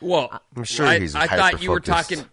Well, 0.00 0.30
uh, 0.32 0.38
I'm 0.56 0.64
sure 0.64 0.86
I, 0.86 0.98
he's 1.00 1.14
I 1.14 1.26
thought 1.26 1.62
you 1.62 1.70
were 1.70 1.80
talking. 1.80 2.24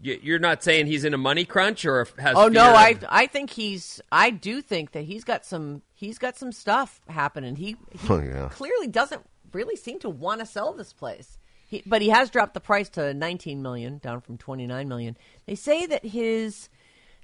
you- 0.00 0.20
You're 0.22 0.38
not 0.38 0.62
saying 0.62 0.86
he's 0.86 1.04
in 1.04 1.12
a 1.12 1.18
money 1.18 1.44
crunch 1.44 1.84
or 1.84 2.06
has. 2.18 2.36
Oh 2.36 2.46
no, 2.46 2.62
fear 2.66 2.72
I 2.74 2.98
I 3.08 3.26
think 3.26 3.50
he's 3.50 4.00
I 4.12 4.30
do 4.30 4.62
think 4.62 4.92
that 4.92 5.02
he's 5.02 5.24
got 5.24 5.44
some 5.44 5.82
he's 5.92 6.18
got 6.18 6.36
some 6.36 6.52
stuff 6.52 7.00
happening. 7.08 7.56
He, 7.56 7.76
he 7.90 8.08
Oh, 8.08 8.20
yeah. 8.20 8.48
clearly 8.52 8.86
doesn't 8.86 9.22
really 9.52 9.76
seem 9.76 9.98
to 10.00 10.08
want 10.08 10.38
to 10.40 10.46
sell 10.46 10.72
this 10.72 10.92
place. 10.92 11.36
He, 11.66 11.82
but 11.84 12.00
he 12.00 12.08
has 12.08 12.30
dropped 12.30 12.54
the 12.54 12.60
price 12.60 12.88
to 12.90 13.12
19 13.12 13.60
million, 13.60 13.98
down 13.98 14.20
from 14.20 14.38
29 14.38 14.88
million. 14.88 15.16
They 15.46 15.56
say 15.56 15.84
that 15.86 16.04
his 16.06 16.68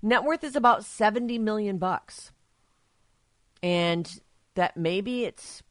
net 0.02 0.24
worth 0.24 0.42
is 0.42 0.56
about 0.56 0.84
70 0.84 1.38
million 1.38 1.78
bucks. 1.78 2.32
And 3.62 4.20
that 4.54 4.76
maybe 4.76 5.24
it's 5.24 5.62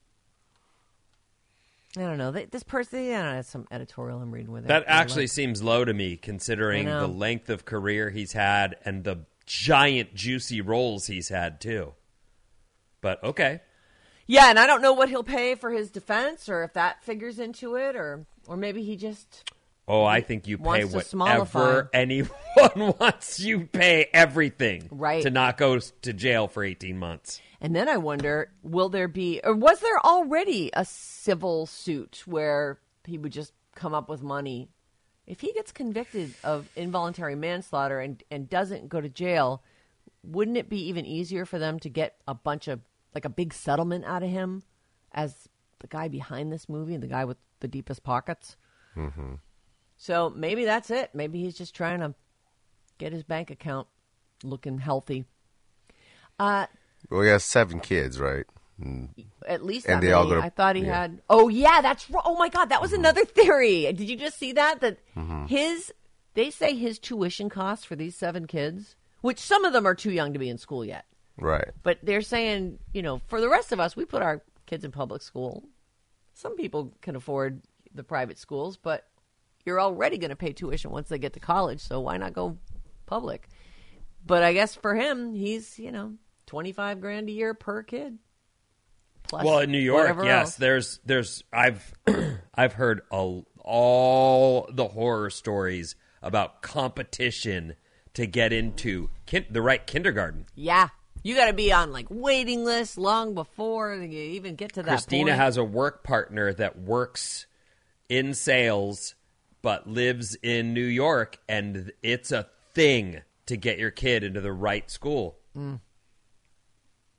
I 1.97 2.03
don't 2.03 2.17
know. 2.17 2.31
This 2.31 2.63
person, 2.63 2.99
I 2.99 3.21
don't 3.21 3.35
know, 3.35 3.41
some 3.41 3.67
editorial 3.69 4.21
I'm 4.21 4.31
reading 4.31 4.51
with 4.51 4.63
it. 4.63 4.67
That 4.69 4.89
I 4.89 4.93
like- 4.93 5.01
actually 5.01 5.27
seems 5.27 5.61
low 5.61 5.83
to 5.83 5.93
me, 5.93 6.15
considering 6.15 6.85
the 6.85 7.07
length 7.07 7.49
of 7.49 7.65
career 7.65 8.09
he's 8.09 8.31
had 8.31 8.77
and 8.85 9.03
the 9.03 9.25
giant 9.45 10.15
juicy 10.15 10.61
roles 10.61 11.07
he's 11.07 11.27
had 11.27 11.59
too. 11.59 11.93
But 13.01 13.21
okay, 13.23 13.59
Yeah, 14.31 14.49
and 14.49 14.57
I 14.57 14.65
don't 14.65 14.81
know 14.81 14.93
what 14.93 15.09
he'll 15.09 15.23
pay 15.23 15.55
for 15.55 15.71
his 15.71 15.91
defense, 15.91 16.47
or 16.47 16.63
if 16.63 16.71
that 16.73 17.03
figures 17.03 17.37
into 17.37 17.75
it, 17.75 17.97
or 17.97 18.25
or 18.47 18.55
maybe 18.55 18.81
he 18.81 18.95
just 18.95 19.51
oh, 19.89 20.05
I 20.05 20.21
think 20.21 20.47
you 20.47 20.57
pay 20.57 20.85
whatever 20.85 21.89
anyone 21.93 22.29
wants. 22.75 23.41
You 23.41 23.65
pay 23.65 24.07
everything, 24.13 24.87
Right. 24.89 25.23
to 25.23 25.29
not 25.29 25.57
go 25.57 25.79
to 25.79 26.13
jail 26.13 26.47
for 26.47 26.63
eighteen 26.63 26.97
months. 26.97 27.41
And 27.59 27.75
then 27.75 27.89
I 27.89 27.97
wonder, 27.97 28.53
will 28.63 28.87
there 28.87 29.09
be, 29.09 29.41
or 29.43 29.53
was 29.53 29.81
there 29.81 29.99
already 29.99 30.69
a 30.73 30.85
civil 30.85 31.65
suit 31.65 32.23
where 32.25 32.79
he 33.05 33.17
would 33.17 33.33
just 33.33 33.51
come 33.75 33.93
up 33.93 34.07
with 34.07 34.23
money? 34.23 34.69
If 35.27 35.41
he 35.41 35.51
gets 35.51 35.73
convicted 35.73 36.33
of 36.41 36.69
involuntary 36.77 37.35
manslaughter 37.35 37.99
and, 37.99 38.23
and 38.31 38.49
doesn't 38.49 38.87
go 38.87 39.01
to 39.01 39.09
jail, 39.09 39.61
wouldn't 40.23 40.55
it 40.57 40.69
be 40.69 40.87
even 40.87 41.05
easier 41.05 41.45
for 41.45 41.59
them 41.59 41.79
to 41.81 41.89
get 41.89 42.15
a 42.27 42.33
bunch 42.33 42.67
of, 42.67 42.79
like 43.13 43.25
a 43.25 43.29
big 43.29 43.53
settlement 43.53 44.05
out 44.05 44.23
of 44.23 44.29
him 44.29 44.63
as 45.11 45.47
the 45.79 45.87
guy 45.87 46.07
behind 46.07 46.51
this 46.51 46.69
movie, 46.69 46.97
the 46.97 47.07
guy 47.07 47.25
with 47.25 47.37
the 47.59 47.67
deepest 47.67 48.03
pockets? 48.03 48.55
Mm-hmm. 48.95 49.35
So 49.97 50.29
maybe 50.35 50.65
that's 50.65 50.89
it. 50.89 51.11
Maybe 51.13 51.41
he's 51.41 51.57
just 51.57 51.75
trying 51.75 51.99
to 51.99 52.13
get 52.97 53.13
his 53.13 53.23
bank 53.23 53.51
account 53.51 53.87
looking 54.43 54.79
healthy. 54.79 55.25
Uh, 56.39 56.65
Well, 57.09 57.21
he 57.21 57.29
has 57.29 57.43
seven 57.43 57.79
kids, 57.79 58.19
right? 58.19 58.45
Mm. 58.81 59.09
at 59.47 59.63
least 59.63 59.87
And 59.87 60.01
they 60.01 60.11
all 60.11 60.27
go 60.27 60.35
to- 60.35 60.41
I 60.41 60.49
thought 60.49 60.75
he 60.75 60.81
yeah. 60.83 61.01
had. 61.01 61.21
Oh 61.29 61.49
yeah, 61.49 61.81
that's. 61.81 62.07
Oh 62.25 62.35
my 62.35 62.49
God, 62.49 62.69
that 62.69 62.81
was 62.81 62.93
another 62.93 63.25
theory. 63.25 63.83
Did 63.93 64.09
you 64.09 64.15
just 64.15 64.39
see 64.39 64.53
that? 64.53 64.81
That 64.81 64.97
Mm-hmm. 65.15 65.45
his. 65.45 65.93
They 66.33 66.49
say 66.49 66.75
his 66.75 66.97
tuition 66.97 67.47
costs 67.49 67.85
for 67.85 67.95
these 67.95 68.15
seven 68.15 68.47
kids, 68.47 68.95
which 69.19 69.37
some 69.37 69.65
of 69.65 69.73
them 69.73 69.85
are 69.85 69.93
too 69.93 70.11
young 70.11 70.33
to 70.33 70.39
be 70.39 70.49
in 70.49 70.57
school 70.57 70.83
yet. 70.83 71.05
Right. 71.37 71.69
But 71.83 71.99
they're 72.03 72.21
saying, 72.21 72.79
you 72.93 73.01
know, 73.01 73.21
for 73.27 73.41
the 73.41 73.49
rest 73.49 73.71
of 73.71 73.79
us, 73.79 73.95
we 73.95 74.05
put 74.05 74.21
our 74.21 74.41
kids 74.65 74.83
in 74.83 74.91
public 74.91 75.21
school. 75.21 75.63
Some 76.33 76.55
people 76.55 76.93
can 77.01 77.15
afford 77.15 77.61
the 77.93 78.03
private 78.03 78.37
schools, 78.37 78.77
but 78.77 79.07
you're 79.65 79.81
already 79.81 80.17
going 80.17 80.29
to 80.29 80.35
pay 80.35 80.53
tuition 80.53 80.91
once 80.91 81.09
they 81.09 81.19
get 81.19 81.33
to 81.33 81.39
college, 81.39 81.81
so 81.81 81.99
why 81.99 82.17
not 82.17 82.33
go 82.33 82.57
public? 83.05 83.47
But 84.25 84.43
I 84.43 84.53
guess 84.53 84.75
for 84.75 84.95
him, 84.95 85.33
he's, 85.33 85.77
you 85.79 85.91
know, 85.91 86.13
25 86.47 87.01
grand 87.01 87.29
a 87.29 87.31
year 87.31 87.53
per 87.53 87.83
kid. 87.83 88.17
Plus 89.23 89.45
Well, 89.45 89.59
in 89.59 89.71
New 89.71 89.79
York, 89.79 90.17
yes, 90.23 90.47
else. 90.47 90.55
there's 90.55 90.99
there's 91.05 91.43
I've 91.53 91.93
I've 92.55 92.73
heard 92.73 93.01
a, 93.11 93.41
all 93.59 94.69
the 94.71 94.89
horror 94.89 95.29
stories 95.29 95.95
about 96.21 96.61
competition 96.61 97.75
to 98.13 98.25
get 98.25 98.51
into 98.51 99.09
kin- 99.25 99.45
the 99.49 99.61
right 99.61 99.85
kindergarten. 99.85 100.47
Yeah. 100.55 100.89
You 101.23 101.35
got 101.35 101.47
to 101.47 101.53
be 101.53 101.71
on 101.71 101.91
like 101.91 102.07
waiting 102.09 102.65
lists 102.65 102.97
long 102.97 103.33
before 103.33 103.95
you 103.95 104.19
even 104.19 104.55
get 104.55 104.73
to 104.73 104.83
that 104.83 104.89
Christina 104.89 105.31
point. 105.31 105.37
has 105.37 105.57
a 105.57 105.63
work 105.63 106.03
partner 106.03 106.53
that 106.53 106.79
works 106.79 107.45
in 108.09 108.33
sales 108.33 109.15
but 109.61 109.87
lives 109.87 110.35
in 110.41 110.73
New 110.73 110.85
York, 110.85 111.37
and 111.47 111.91
it's 112.01 112.31
a 112.31 112.47
thing 112.73 113.21
to 113.45 113.57
get 113.57 113.77
your 113.77 113.91
kid 113.91 114.23
into 114.23 114.41
the 114.41 114.51
right 114.51 114.89
school. 114.89 115.37
Mm. 115.55 115.81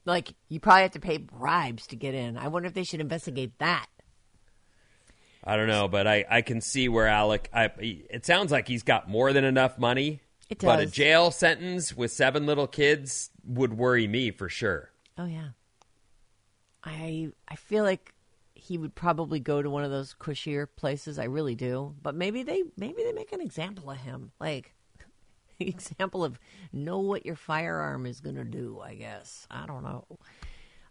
like 0.07 0.33
you 0.49 0.59
probably 0.59 0.83
have 0.83 0.93
to 0.93 1.01
pay 1.01 1.19
bribes 1.19 1.87
to 1.89 1.97
get 1.97 2.15
in. 2.15 2.39
I 2.39 2.49
wonder 2.49 2.67
if 2.67 2.75
they 2.75 2.85
should 2.85 3.01
investigate 3.01 3.59
that. 3.59 3.87
I 5.45 5.57
don't 5.57 5.67
know, 5.67 5.87
but 5.87 6.07
I, 6.07 6.25
I 6.31 6.43
can 6.43 6.61
see 6.61 6.89
where 6.89 7.07
Alec. 7.07 7.51
I, 7.53 7.71
it 7.79 8.25
sounds 8.25 8.51
like 8.51 8.69
he's 8.69 8.85
got 8.85 9.09
more 9.09 9.33
than 9.33 9.45
enough 9.45 9.79
money. 9.79 10.23
It 10.53 10.59
But 10.59 10.81
a 10.81 10.87
jail 10.87 11.31
sentence 11.31 11.97
with 11.97 12.11
seven 12.11 12.45
little 12.45 12.67
kids 12.67 13.31
would 13.43 13.73
worry 13.73 14.07
me 14.07 14.31
for 14.31 14.51
sure. 14.51 14.91
Oh 15.17 15.25
yeah. 15.25 15.49
I 16.85 17.31
I 17.49 17.57
feel 17.57 17.85
like 17.85 18.13
he 18.55 18.77
would 18.77 18.95
probably 18.95 19.41
go 19.41 19.63
to 19.63 19.71
one 19.71 19.83
of 19.83 19.91
those 19.91 20.15
cushier 20.15 20.67
places. 20.77 21.19
I 21.19 21.25
really 21.25 21.55
do. 21.55 21.95
But 22.03 22.15
maybe 22.15 22.43
they 22.43 22.65
maybe 22.77 23.03
they 23.03 23.13
make 23.13 23.33
an 23.33 23.41
example 23.41 23.91
of 23.91 23.97
him. 23.97 24.33
Like 24.39 24.75
example 25.59 26.23
of 26.23 26.39
know 26.71 26.99
what 26.99 27.25
your 27.25 27.37
firearm 27.37 28.05
is 28.05 28.21
going 28.21 28.37
to 28.37 28.45
do, 28.45 28.79
I 28.85 28.95
guess. 28.95 29.47
I 29.51 29.65
don't 29.65 29.83
know. 29.83 30.05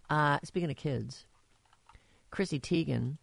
Uh 0.10 0.40
speaking 0.44 0.72
of 0.72 0.76
kids, 0.76 1.26
Chrissy 2.32 2.60
Teigen. 2.60 3.18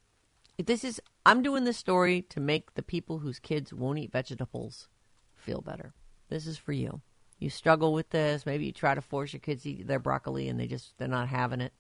This 0.57 0.85
is 0.85 1.01
I'm 1.27 1.43
doing 1.43 1.65
this 1.65 1.79
story 1.79 2.23
to 2.29 2.39
make 2.39 2.75
the 2.75 2.83
people 2.83 3.19
whose 3.19 3.41
kids 3.41 3.73
won't 3.73 3.99
eat 3.99 4.13
vegetables 4.13 4.87
feel 5.35 5.63
better. 5.63 5.95
This 6.29 6.47
is 6.47 6.59
for 6.59 6.73
you. 6.73 7.01
You 7.39 7.51
struggle 7.51 7.93
with 7.93 8.11
this. 8.11 8.45
Maybe 8.45 8.67
you 8.67 8.73
try 8.73 8.95
to 8.95 9.01
force 9.01 9.33
your 9.33 9.41
kids 9.41 9.63
to 9.63 9.71
eat 9.71 9.87
their 9.87 9.99
broccoli 9.99 10.49
and 10.49 10.59
they 10.59 10.67
just 10.67 10.97
they're 10.99 11.09
not 11.09 11.29
having 11.29 11.61
it. 11.61 11.73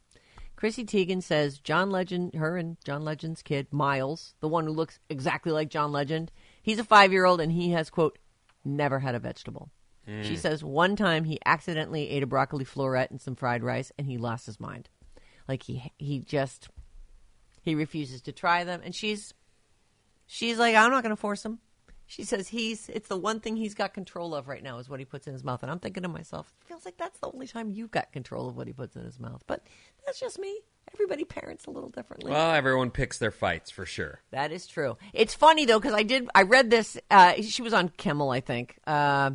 Chrissy 0.56 0.84
Teigen 0.84 1.22
says 1.22 1.58
John 1.58 1.90
Legend, 1.90 2.34
her 2.34 2.56
and 2.56 2.76
John 2.84 3.02
Legend's 3.02 3.42
kid, 3.42 3.68
Miles, 3.70 4.34
the 4.40 4.48
one 4.48 4.66
who 4.66 4.72
looks 4.72 4.98
exactly 5.08 5.52
like 5.52 5.70
John 5.70 5.92
Legend, 5.92 6.32
he's 6.62 6.80
a 6.80 6.84
five 6.84 7.12
year 7.12 7.24
old 7.24 7.40
and 7.40 7.52
he 7.52 7.70
has, 7.70 7.90
quote, 7.90 8.18
never 8.64 8.98
had 8.98 9.14
a 9.14 9.20
vegetable. 9.20 9.70
Mm. 10.08 10.24
She 10.24 10.36
says 10.36 10.64
one 10.64 10.96
time 10.96 11.24
he 11.24 11.38
accidentally 11.46 12.10
ate 12.10 12.22
a 12.22 12.26
broccoli 12.26 12.64
floret 12.64 13.10
and 13.10 13.20
some 13.20 13.36
fried 13.36 13.62
rice 13.62 13.92
and 13.98 14.06
he 14.06 14.18
lost 14.18 14.46
his 14.46 14.58
mind. 14.58 14.88
Like 15.46 15.62
he 15.62 15.92
he 15.96 16.18
just 16.20 16.68
he 17.62 17.74
refuses 17.74 18.20
to 18.22 18.32
try 18.32 18.64
them 18.64 18.80
and 18.84 18.94
she's 18.94 19.34
she's 20.26 20.58
like, 20.58 20.74
I'm 20.74 20.90
not 20.90 21.02
gonna 21.02 21.16
force 21.16 21.44
him. 21.44 21.60
She 22.10 22.24
says 22.24 22.48
he's 22.48 22.88
it's 22.88 23.06
the 23.08 23.18
one 23.18 23.38
thing 23.38 23.56
he's 23.56 23.74
got 23.74 23.92
control 23.92 24.34
of 24.34 24.48
right 24.48 24.62
now 24.62 24.78
is 24.78 24.88
what 24.88 24.98
he 24.98 25.04
puts 25.04 25.26
in 25.26 25.34
his 25.34 25.44
mouth. 25.44 25.62
And 25.62 25.70
I'm 25.70 25.78
thinking 25.78 26.02
to 26.04 26.08
myself, 26.08 26.52
it 26.62 26.66
feels 26.66 26.84
like 26.86 26.96
that's 26.96 27.18
the 27.20 27.30
only 27.30 27.46
time 27.46 27.70
you've 27.70 27.90
got 27.90 28.12
control 28.12 28.48
of 28.48 28.56
what 28.56 28.66
he 28.66 28.72
puts 28.72 28.96
in 28.96 29.04
his 29.04 29.20
mouth. 29.20 29.44
But 29.46 29.62
that's 30.06 30.18
just 30.18 30.38
me. 30.38 30.58
Everybody 30.94 31.24
parents 31.24 31.66
a 31.66 31.70
little 31.70 31.90
differently. 31.90 32.32
Well, 32.32 32.52
everyone 32.52 32.90
picks 32.90 33.18
their 33.18 33.30
fights 33.30 33.70
for 33.70 33.84
sure. 33.84 34.20
That 34.30 34.52
is 34.52 34.66
true. 34.66 34.96
It's 35.12 35.34
funny 35.34 35.66
though 35.66 35.78
because 35.78 35.92
I 35.92 36.02
did 36.02 36.30
I 36.34 36.42
read 36.42 36.70
this. 36.70 36.98
Uh, 37.10 37.34
she 37.42 37.60
was 37.60 37.74
on 37.74 37.90
Kimmel, 37.90 38.30
I 38.30 38.40
think. 38.40 38.78
Uh, 38.86 39.32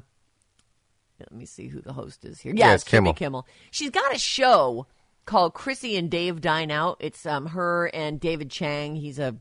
Let 1.20 1.32
me 1.32 1.46
see 1.46 1.68
who 1.68 1.80
the 1.80 1.94
host 1.94 2.25
is 2.25 2.42
here. 2.42 2.53
Yeah, 2.56 2.70
Yeah, 2.70 2.74
it's 2.74 2.84
Kimmel. 2.84 3.13
Kimmel. 3.13 3.48
She's 3.70 3.92
got 3.92 4.15
a 4.15 4.18
show 4.18 4.88
called 5.25 5.53
Chrissy 5.53 5.96
and 5.96 6.10
Dave 6.10 6.42
Dine 6.42 6.72
Out. 6.72 6.98
It's 7.00 7.24
um, 7.27 7.46
her 7.48 7.86
and 7.94 8.20
David 8.20 8.50
Chang. 8.50 8.96
He's 8.96 9.20
a 9.20 9.36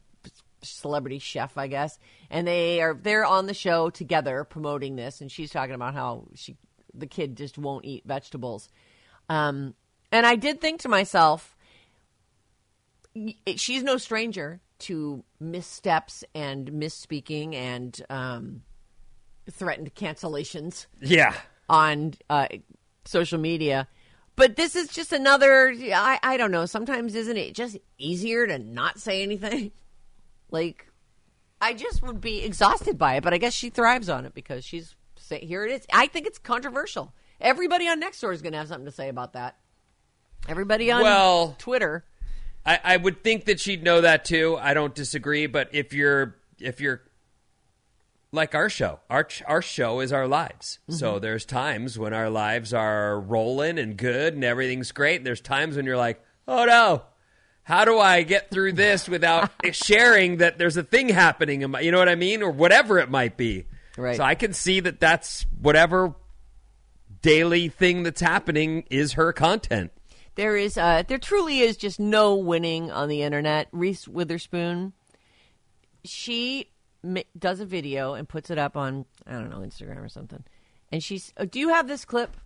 celebrity 0.62 1.18
chef, 1.18 1.56
I 1.58 1.66
guess, 1.66 1.98
and 2.30 2.46
they 2.46 2.80
are 2.80 2.94
they're 2.94 3.24
on 3.26 3.46
the 3.46 3.54
show 3.54 3.90
together 3.90 4.44
promoting 4.44 4.96
this. 4.96 5.20
And 5.20 5.30
she's 5.30 5.50
talking 5.50 5.74
about 5.74 5.94
how 5.94 6.26
she 6.34 6.56
the 6.94 7.06
kid 7.06 7.36
just 7.36 7.58
won't 7.58 7.84
eat 7.84 8.04
vegetables. 8.06 8.68
Um, 9.28 9.74
and 10.10 10.26
I 10.26 10.36
did 10.36 10.60
think 10.60 10.80
to 10.82 10.88
myself, 10.88 11.56
she's 13.56 13.82
no 13.82 13.96
stranger 13.96 14.60
to 14.80 15.22
missteps 15.40 16.24
and 16.34 16.70
misspeaking 16.72 17.54
and 17.54 18.00
um, 18.10 18.62
threatened 19.50 19.94
cancellations 19.94 20.86
Yeah. 21.00 21.34
on 21.68 22.14
uh, 22.28 22.48
social 23.04 23.38
media. 23.38 23.86
But 24.34 24.56
this 24.56 24.74
is 24.74 24.88
just 24.88 25.12
another. 25.12 25.74
I, 25.94 26.18
I 26.22 26.36
don't 26.38 26.50
know. 26.50 26.64
Sometimes 26.66 27.14
isn't 27.14 27.36
it 27.36 27.54
just 27.54 27.76
easier 27.98 28.46
to 28.46 28.58
not 28.58 28.98
say 28.98 29.22
anything? 29.22 29.72
like, 30.52 30.86
I 31.60 31.74
just 31.74 32.02
would 32.02 32.20
be 32.20 32.42
exhausted 32.44 32.98
by 32.98 33.16
it. 33.16 33.24
But 33.24 33.34
I 33.34 33.38
guess 33.38 33.54
she 33.54 33.70
thrives 33.70 34.08
on 34.08 34.26
it 34.26 34.34
because 34.34 34.64
she's 34.64 34.94
say, 35.16 35.44
here. 35.44 35.64
It 35.64 35.72
is. 35.72 35.86
I 35.92 36.06
think 36.06 36.26
it's 36.26 36.38
controversial. 36.38 37.12
Everybody 37.40 37.88
on 37.88 38.00
Nextdoor 38.00 38.32
is 38.32 38.42
going 38.42 38.52
to 38.52 38.58
have 38.58 38.68
something 38.68 38.86
to 38.86 38.92
say 38.92 39.08
about 39.08 39.32
that. 39.32 39.56
Everybody 40.48 40.90
on 40.90 41.02
Well- 41.02 41.56
Twitter. 41.58 42.04
I, 42.64 42.80
I 42.84 42.96
would 42.96 43.24
think 43.24 43.46
that 43.46 43.58
she'd 43.58 43.82
know 43.82 44.00
that 44.00 44.24
too. 44.24 44.56
I 44.60 44.74
don't 44.74 44.94
disagree, 44.94 45.46
but 45.46 45.70
if 45.72 45.92
you're 45.92 46.36
if 46.60 46.80
you're 46.80 47.02
like 48.30 48.54
our 48.54 48.70
show, 48.70 49.00
our 49.10 49.28
our 49.46 49.60
show 49.60 49.98
is 49.98 50.12
our 50.12 50.28
lives. 50.28 50.78
So 50.88 51.14
mm-hmm. 51.14 51.22
there's 51.22 51.44
times 51.44 51.98
when 51.98 52.14
our 52.14 52.30
lives 52.30 52.72
are 52.72 53.18
rolling 53.18 53.78
and 53.78 53.96
good 53.96 54.34
and 54.34 54.44
everything's 54.44 54.92
great. 54.92 55.16
And 55.16 55.26
There's 55.26 55.40
times 55.40 55.74
when 55.74 55.86
you're 55.86 55.96
like, 55.96 56.22
oh 56.46 56.64
no, 56.64 57.02
how 57.64 57.84
do 57.84 57.98
I 57.98 58.22
get 58.22 58.50
through 58.50 58.72
this 58.72 59.08
without 59.08 59.50
sharing 59.72 60.38
that 60.38 60.58
there's 60.58 60.76
a 60.76 60.82
thing 60.82 61.08
happening? 61.08 61.62
in 61.62 61.70
my- 61.72 61.80
You 61.80 61.92
know 61.92 61.98
what 61.98 62.08
I 62.08 62.14
mean, 62.16 62.42
or 62.42 62.50
whatever 62.50 62.98
it 62.98 63.10
might 63.10 63.36
be. 63.36 63.66
Right. 63.96 64.16
So 64.16 64.24
I 64.24 64.34
can 64.34 64.52
see 64.52 64.80
that 64.80 65.00
that's 65.00 65.44
whatever 65.60 66.14
daily 67.20 67.68
thing 67.68 68.02
that's 68.02 68.20
happening 68.20 68.84
is 68.90 69.12
her 69.12 69.32
content. 69.32 69.92
There 70.34 70.56
is, 70.56 70.78
uh, 70.78 71.02
there 71.06 71.18
truly 71.18 71.60
is 71.60 71.76
just 71.76 72.00
no 72.00 72.34
winning 72.34 72.90
on 72.90 73.08
the 73.08 73.22
internet. 73.22 73.68
Reese 73.70 74.08
Witherspoon, 74.08 74.92
she 76.04 76.70
ma- 77.02 77.20
does 77.38 77.60
a 77.60 77.66
video 77.66 78.14
and 78.14 78.28
puts 78.28 78.50
it 78.50 78.58
up 78.58 78.76
on, 78.76 79.04
I 79.26 79.32
don't 79.32 79.50
know, 79.50 79.58
Instagram 79.58 80.02
or 80.04 80.08
something. 80.08 80.42
And 80.90 81.02
she's, 81.02 81.32
oh, 81.36 81.44
do 81.44 81.58
you 81.58 81.68
have 81.68 81.86
this 81.86 82.04
clip, 82.04 82.36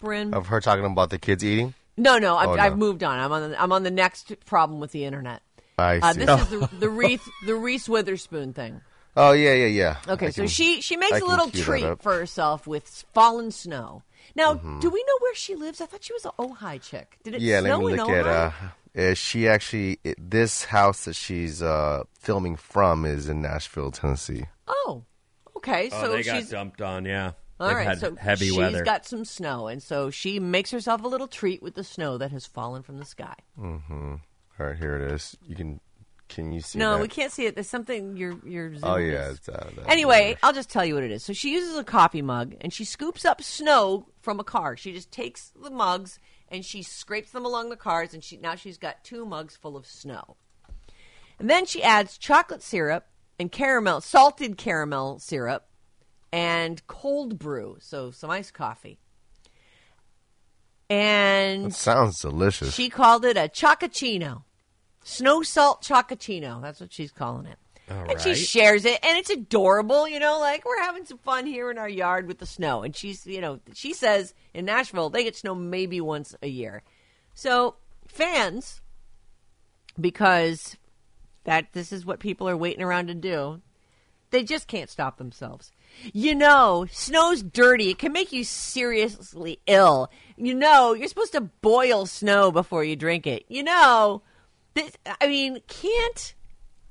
Bryn? 0.00 0.32
Of 0.34 0.46
her 0.48 0.60
talking 0.60 0.84
about 0.84 1.10
the 1.10 1.18
kids 1.18 1.44
eating. 1.44 1.74
No, 1.98 2.18
no, 2.18 2.36
I've, 2.36 2.48
Oh, 2.48 2.54
no. 2.54 2.62
I've 2.62 2.78
moved 2.78 3.02
on. 3.04 3.18
I'm 3.18 3.32
on, 3.32 3.50
the, 3.50 3.62
I'm 3.62 3.72
on 3.72 3.82
the 3.82 3.90
next 3.90 4.32
problem 4.46 4.80
with 4.80 4.92
the 4.92 5.04
internet. 5.04 5.42
I 5.78 5.98
Uh, 5.98 6.12
see. 6.12 6.24
this 6.24 6.40
is 6.42 6.48
the, 6.48 6.68
the 6.80 6.88
Reese, 6.88 7.28
the 7.46 7.54
Reese 7.54 7.88
Witherspoon 7.88 8.52
thing. 8.54 8.80
oh 9.16 9.32
yeah, 9.32 9.52
yeah, 9.54 9.66
yeah. 9.66 9.96
Okay, 10.08 10.26
I 10.28 10.30
so 10.30 10.42
can- 10.42 10.48
she 10.48 10.80
she 10.80 10.96
makes 10.96 11.20
a 11.20 11.24
little 11.24 11.50
cue 11.50 11.62
treat 11.62 12.02
for 12.02 12.14
herself 12.18 12.66
with 12.66 13.04
fallen 13.14 13.50
snow. 13.50 14.02
Now, 14.34 14.54
Mm-hmm. 14.54 14.80
do 14.80 14.90
we 14.90 15.02
know 15.02 15.18
where 15.20 15.34
she 15.34 15.54
lives? 15.54 15.80
I 15.80 15.86
thought 15.86 16.02
she 16.04 16.12
was 16.12 16.24
an 16.24 16.32
Ojai 16.38 16.80
chick. 16.82 17.18
Did 17.24 17.34
it 17.34 17.40
Yeah, 17.40 17.60
snow 17.60 17.78
let 17.78 17.86
me 17.86 17.92
in 17.92 17.98
look 17.98 18.08
Ojai? 18.08 18.52
at. 18.96 19.00
Uh, 19.10 19.14
she 19.14 19.46
actually 19.48 19.98
it, 20.04 20.16
this 20.30 20.64
house 20.64 21.04
that 21.04 21.14
she's 21.14 21.62
uh, 21.62 22.02
filming 22.18 22.56
from 22.56 23.04
is 23.04 23.28
in 23.28 23.40
Nashville, 23.42 23.90
Tennessee. 23.92 24.46
Oh, 24.66 25.04
okay. 25.56 25.88
Oh, 25.92 26.02
so 26.02 26.12
they 26.12 26.22
got 26.24 26.36
she's 26.38 26.50
dumped 26.50 26.80
on. 26.82 27.04
Yeah, 27.04 27.32
all 27.60 27.68
They've 27.68 27.76
right. 27.76 27.98
So 27.98 28.14
heavy 28.16 28.46
she's 28.48 28.56
weather. 28.56 28.84
got 28.84 29.06
some 29.06 29.24
snow, 29.24 29.66
and 29.66 29.82
so 29.82 30.10
she 30.10 30.38
makes 30.38 30.70
herself 30.70 31.02
a 31.02 31.08
little 31.08 31.26
treat 31.28 31.62
with 31.62 31.74
the 31.74 31.84
snow 31.84 32.18
that 32.18 32.30
has 32.30 32.46
fallen 32.46 32.82
from 32.82 32.98
the 32.98 33.04
sky. 33.04 33.34
All 33.60 34.20
right, 34.58 34.76
here 34.76 34.96
it 34.96 35.12
is. 35.12 35.36
You 35.46 35.54
can 35.56 35.80
can 36.28 36.52
you 36.52 36.60
see? 36.60 36.78
no, 36.78 36.92
that? 36.94 37.02
we 37.02 37.08
can't 37.08 37.32
see 37.32 37.46
it. 37.46 37.54
There's 37.54 37.68
something 37.68 38.16
you're 38.16 38.38
you're. 38.44 38.72
Oh 38.82 38.96
yeah, 38.96 39.30
it's 39.30 39.48
uh, 39.48 39.70
that- 39.76 39.90
Anyway, 39.90 40.36
I'll 40.42 40.52
just 40.52 40.70
tell 40.70 40.84
you 40.84 40.94
what 40.94 41.02
it 41.04 41.10
is. 41.10 41.24
So 41.24 41.32
she 41.32 41.52
uses 41.52 41.76
a 41.78 41.84
coffee 41.84 42.22
mug 42.22 42.54
and 42.60 42.72
she 42.72 42.84
scoops 42.84 43.24
up 43.24 43.42
snow 43.42 44.06
from 44.20 44.38
a 44.40 44.44
car. 44.44 44.76
She 44.76 44.92
just 44.92 45.10
takes 45.10 45.52
the 45.60 45.70
mugs 45.70 46.18
and 46.48 46.64
she 46.64 46.82
scrapes 46.82 47.30
them 47.32 47.44
along 47.44 47.70
the 47.70 47.76
cars, 47.76 48.14
and 48.14 48.22
she 48.24 48.36
now 48.36 48.54
she's 48.54 48.78
got 48.78 49.04
two 49.04 49.24
mugs 49.24 49.56
full 49.56 49.76
of 49.76 49.86
snow. 49.86 50.36
And 51.38 51.48
then 51.48 51.66
she 51.66 51.82
adds 51.82 52.18
chocolate 52.18 52.62
syrup 52.62 53.06
and 53.38 53.52
caramel, 53.52 54.00
salted 54.00 54.56
caramel 54.58 55.20
syrup, 55.20 55.67
and 56.32 56.84
cold 56.86 57.38
brew, 57.38 57.76
so 57.80 58.10
some 58.10 58.30
iced 58.30 58.54
coffee. 58.54 58.98
And 60.90 61.66
It 61.66 61.74
sounds 61.74 62.20
delicious. 62.20 62.74
she 62.74 62.88
called 62.88 63.24
it 63.24 63.36
a 63.36 63.48
chocachino. 63.48 64.44
Snow 65.04 65.42
salt 65.42 65.82
chocachino. 65.82 66.60
That's 66.62 66.80
what 66.80 66.92
she's 66.92 67.12
calling 67.12 67.46
it. 67.46 67.58
and 67.90 68.20
she 68.20 68.34
shares 68.34 68.84
it, 68.84 68.98
and 69.02 69.16
it's 69.16 69.30
adorable, 69.30 70.06
you 70.06 70.18
know, 70.18 70.38
like 70.40 70.64
we're 70.66 70.82
having 70.82 71.06
some 71.06 71.16
fun 71.18 71.46
here 71.46 71.70
in 71.70 71.78
our 71.78 71.88
yard 71.88 72.26
with 72.26 72.38
the 72.38 72.44
snow. 72.46 72.82
And 72.82 72.94
she's, 72.94 73.26
you 73.26 73.40
know, 73.40 73.60
she 73.74 73.94
says 73.94 74.34
in 74.52 74.66
Nashville 74.66 75.08
they 75.08 75.24
get 75.24 75.36
snow 75.36 75.54
maybe 75.54 76.00
once 76.00 76.34
a 76.42 76.48
year. 76.48 76.82
So 77.34 77.76
fans, 78.06 78.82
because 79.98 80.76
that 81.44 81.72
this 81.72 81.90
is 81.92 82.04
what 82.04 82.20
people 82.20 82.46
are 82.48 82.56
waiting 82.58 82.82
around 82.82 83.06
to 83.06 83.14
do, 83.14 83.62
they 84.30 84.42
just 84.42 84.66
can't 84.68 84.90
stop 84.90 85.16
themselves. 85.16 85.72
You 86.12 86.34
know, 86.34 86.86
snow's 86.90 87.42
dirty. 87.42 87.90
It 87.90 87.98
can 87.98 88.12
make 88.12 88.32
you 88.32 88.44
seriously 88.44 89.60
ill. 89.66 90.10
You 90.36 90.54
know, 90.54 90.92
you're 90.94 91.08
supposed 91.08 91.32
to 91.32 91.40
boil 91.40 92.06
snow 92.06 92.52
before 92.52 92.84
you 92.84 92.94
drink 92.96 93.26
it. 93.26 93.44
You 93.48 93.64
know, 93.64 94.22
this, 94.74 94.92
I 95.20 95.26
mean, 95.26 95.60
can't. 95.66 96.34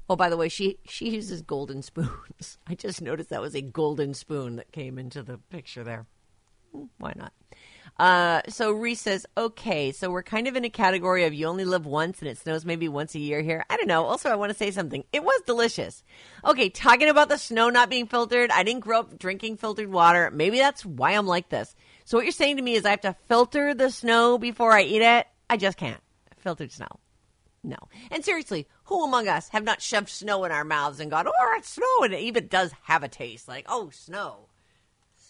Oh, 0.10 0.16
by 0.16 0.30
the 0.30 0.38
way, 0.38 0.50
she 0.50 0.78
she 0.88 1.10
uses 1.10 1.42
golden 1.42 1.82
spoons. 1.82 2.58
I 2.68 2.76
just 2.76 3.02
noticed 3.02 3.30
that 3.30 3.42
was 3.42 3.56
a 3.56 3.62
golden 3.62 4.14
spoon 4.14 4.56
that 4.58 4.72
came 4.72 4.98
into 4.98 5.24
the 5.24 5.38
picture 5.50 5.84
there. 5.84 6.06
Hmm, 6.74 6.86
Why 6.98 7.14
not? 7.16 7.34
Uh, 8.00 8.42
so 8.48 8.72
Reese 8.72 9.02
says, 9.02 9.26
okay, 9.36 9.92
so 9.92 10.10
we're 10.10 10.24
kind 10.24 10.48
of 10.48 10.56
in 10.56 10.64
a 10.66 10.70
category 10.70 11.26
of 11.26 11.34
you 11.34 11.48
only 11.48 11.66
live 11.66 11.86
once 11.86 12.20
and 12.20 12.28
it 12.28 12.38
snows 12.38 12.64
maybe 12.64 12.88
once 12.88 13.16
a 13.16 13.20
year 13.20 13.42
here. 13.42 13.66
I 13.70 13.78
don't 13.78 13.88
know. 13.88 14.06
Also, 14.06 14.30
I 14.30 14.36
want 14.36 14.52
to 14.52 14.58
say 14.58 14.70
something. 14.70 15.04
It 15.12 15.24
was 15.24 15.42
delicious. 15.48 16.04
Okay, 16.46 16.70
talking 16.70 17.10
about 17.10 17.30
the 17.30 17.38
snow 17.38 17.70
not 17.70 17.90
being 17.90 18.06
filtered, 18.06 18.52
I 18.52 18.64
didn't 18.64 18.82
grow 18.82 19.00
up 19.00 19.18
drinking 19.18 19.58
filtered 19.58 19.92
water. 19.92 20.30
Maybe 20.32 20.60
that's 20.60 20.86
why 20.86 21.14
I'm 21.14 21.26
like 21.26 21.50
this. 21.50 21.76
So 22.06 22.18
what 22.18 22.26
you're 22.26 22.32
saying 22.32 22.58
to 22.58 22.64
me 22.64 22.76
is 22.76 22.86
I 22.86 22.92
have 22.92 23.02
to 23.02 23.16
filter 23.28 23.74
the 23.74 23.90
snow 23.90 24.38
before 24.38 24.72
I 24.72 24.84
eat 24.84 25.02
it? 25.02 25.28
I 25.50 25.58
just 25.58 25.78
can't. 25.78 26.02
Filtered 26.38 26.72
snow. 26.72 27.00
No. 27.64 27.78
And 28.12 28.24
seriously, 28.24 28.68
who 28.86 29.04
among 29.04 29.28
us 29.28 29.50
have 29.50 29.64
not 29.64 29.82
shoved 29.82 30.10
snow 30.10 30.46
in 30.46 30.52
our 30.52 30.64
mouths 30.64 31.00
and 31.00 31.12
gone, 31.12 31.28
oh, 31.28 31.56
it's 31.58 31.70
snow, 31.70 32.04
and 32.04 32.14
it 32.14 32.22
even 32.22 32.48
does 32.48 32.72
have 32.84 33.04
a 33.04 33.10
taste 33.10 33.48
like, 33.48 33.66
oh, 33.68 33.90
snow. 33.90 34.48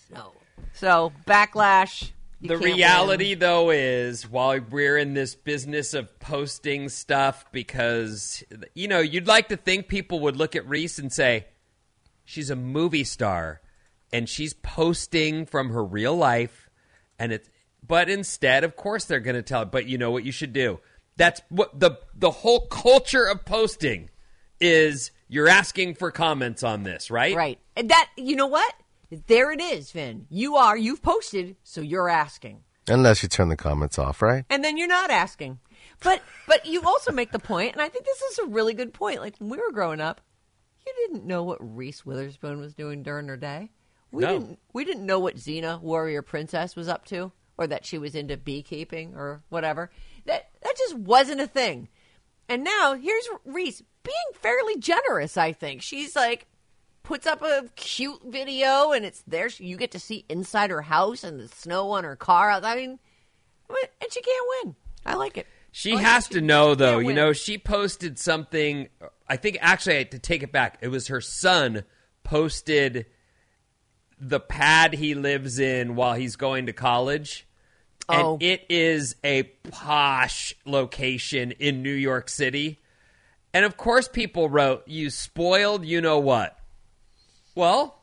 Snow. 0.07 0.33
So, 0.73 1.13
backlash. 1.25 2.11
You 2.39 2.49
the 2.49 2.55
can't 2.55 2.63
win. 2.63 2.75
reality, 2.75 3.33
though, 3.33 3.69
is 3.71 4.29
while 4.29 4.59
we're 4.59 4.97
in 4.97 5.13
this 5.13 5.35
business 5.35 5.93
of 5.93 6.19
posting 6.19 6.89
stuff, 6.89 7.45
because, 7.51 8.43
you 8.73 8.87
know, 8.87 8.99
you'd 8.99 9.27
like 9.27 9.49
to 9.49 9.57
think 9.57 9.87
people 9.87 10.19
would 10.21 10.35
look 10.35 10.55
at 10.55 10.67
Reese 10.67 10.99
and 10.99 11.11
say, 11.11 11.47
she's 12.25 12.49
a 12.49 12.55
movie 12.55 13.03
star 13.03 13.61
and 14.13 14.29
she's 14.29 14.53
posting 14.53 15.45
from 15.45 15.69
her 15.69 15.83
real 15.83 16.15
life. 16.15 16.69
And 17.17 17.31
it's, 17.31 17.49
but 17.85 18.09
instead, 18.09 18.63
of 18.63 18.75
course, 18.75 19.05
they're 19.05 19.19
going 19.19 19.35
to 19.35 19.41
tell, 19.41 19.65
but 19.65 19.87
you 19.87 19.97
know 19.97 20.11
what 20.11 20.23
you 20.23 20.31
should 20.31 20.53
do? 20.53 20.79
That's 21.15 21.41
what 21.49 21.79
the, 21.79 21.99
the 22.13 22.29
whole 22.29 22.67
culture 22.67 23.23
of 23.23 23.45
posting 23.45 24.09
is 24.59 25.11
you're 25.27 25.47
asking 25.47 25.95
for 25.95 26.11
comments 26.11 26.63
on 26.63 26.83
this, 26.83 27.09
right? 27.09 27.35
Right. 27.35 27.59
And 27.75 27.89
that, 27.89 28.09
you 28.15 28.35
know 28.35 28.47
what? 28.47 28.73
There 29.09 29.51
it 29.51 29.61
is, 29.61 29.91
Vin. 29.91 30.25
You 30.29 30.55
are, 30.57 30.75
you've 30.77 31.01
posted, 31.01 31.55
so 31.63 31.81
you're 31.81 32.09
asking. 32.09 32.63
Unless 32.89 33.23
you 33.23 33.29
turn 33.29 33.49
the 33.49 33.55
comments 33.57 33.97
off, 33.99 34.21
right? 34.21 34.45
and 34.49 34.63
then 34.63 34.77
you're 34.77 34.87
not 34.87 35.09
asking. 35.11 35.59
But 36.03 36.21
but 36.47 36.65
you 36.65 36.81
also 36.83 37.11
make 37.11 37.31
the 37.31 37.39
point, 37.39 37.73
and 37.73 37.81
I 37.81 37.89
think 37.89 38.05
this 38.05 38.21
is 38.21 38.39
a 38.39 38.45
really 38.45 38.73
good 38.73 38.93
point. 38.93 39.19
Like 39.21 39.35
when 39.39 39.49
we 39.49 39.57
were 39.57 39.71
growing 39.71 39.99
up, 39.99 40.21
you 40.85 40.93
didn't 41.07 41.25
know 41.25 41.43
what 41.43 41.57
Reese 41.59 42.05
Witherspoon 42.05 42.59
was 42.59 42.73
doing 42.73 43.03
during 43.03 43.27
her 43.27 43.37
day. 43.37 43.71
We 44.11 44.21
No. 44.23 44.39
didn't 44.39 44.59
we 44.73 44.85
didn't 44.85 45.05
know 45.05 45.19
what 45.19 45.35
Xena, 45.37 45.81
warrior 45.81 46.21
princess, 46.21 46.75
was 46.75 46.87
up 46.87 47.05
to, 47.05 47.31
or 47.57 47.67
that 47.67 47.85
she 47.85 47.97
was 47.97 48.15
into 48.15 48.37
beekeeping 48.37 49.15
or 49.15 49.41
whatever. 49.49 49.89
That 50.25 50.49
that 50.61 50.77
just 50.77 50.95
wasn't 50.95 51.41
a 51.41 51.47
thing. 51.47 51.89
And 52.47 52.63
now 52.63 52.93
here's 52.93 53.27
Reese 53.43 53.81
being 54.03 54.15
fairly 54.33 54.77
generous. 54.77 55.35
I 55.35 55.51
think 55.51 55.81
she's 55.81 56.15
like 56.15 56.47
puts 57.07 57.25
up 57.25 57.41
a 57.41 57.63
cute 57.77 58.19
video, 58.25 58.91
and 58.91 59.05
it's 59.05 59.23
there. 59.25 59.47
You 59.57 59.77
get 59.77 59.91
to 59.91 59.99
see 59.99 60.25
inside 60.27 60.69
her 60.69 60.81
house 60.81 61.23
and 61.23 61.39
the 61.39 61.47
snow 61.47 61.91
on 61.91 62.03
her 62.03 62.17
car. 62.17 62.51
I 62.51 62.75
mean, 62.75 62.99
and 63.69 64.11
she 64.11 64.21
can't 64.21 64.47
win. 64.65 64.75
I 65.05 65.15
like 65.15 65.37
it. 65.37 65.47
She 65.71 65.93
like 65.95 66.03
has 66.03 66.27
it. 66.29 66.33
to 66.33 66.41
know, 66.41 66.75
though. 66.75 66.99
You 66.99 67.07
win. 67.07 67.15
know, 67.15 67.31
she 67.33 67.57
posted 67.57 68.19
something. 68.19 68.89
I 69.27 69.37
think 69.37 69.57
actually, 69.61 69.95
I 69.95 69.97
had 69.99 70.11
to 70.11 70.19
take 70.19 70.43
it 70.43 70.51
back. 70.51 70.79
It 70.81 70.89
was 70.89 71.07
her 71.07 71.21
son 71.21 71.83
posted 72.25 73.05
the 74.19 74.41
pad 74.41 74.93
he 74.93 75.15
lives 75.15 75.59
in 75.59 75.95
while 75.95 76.13
he's 76.15 76.35
going 76.35 76.65
to 76.65 76.73
college. 76.73 77.47
And 78.09 78.21
Oh. 78.21 78.37
it 78.41 78.65
is 78.69 79.15
a 79.23 79.43
posh 79.69 80.53
location 80.65 81.51
in 81.53 81.83
New 81.83 81.93
York 81.93 82.27
City. 82.29 82.79
And 83.53 83.63
of 83.63 83.77
course, 83.77 84.07
people 84.09 84.49
wrote, 84.49 84.83
You 84.87 85.09
spoiled, 85.09 85.85
you 85.85 86.01
know 86.01 86.19
what? 86.19 86.56
Well, 87.57 87.99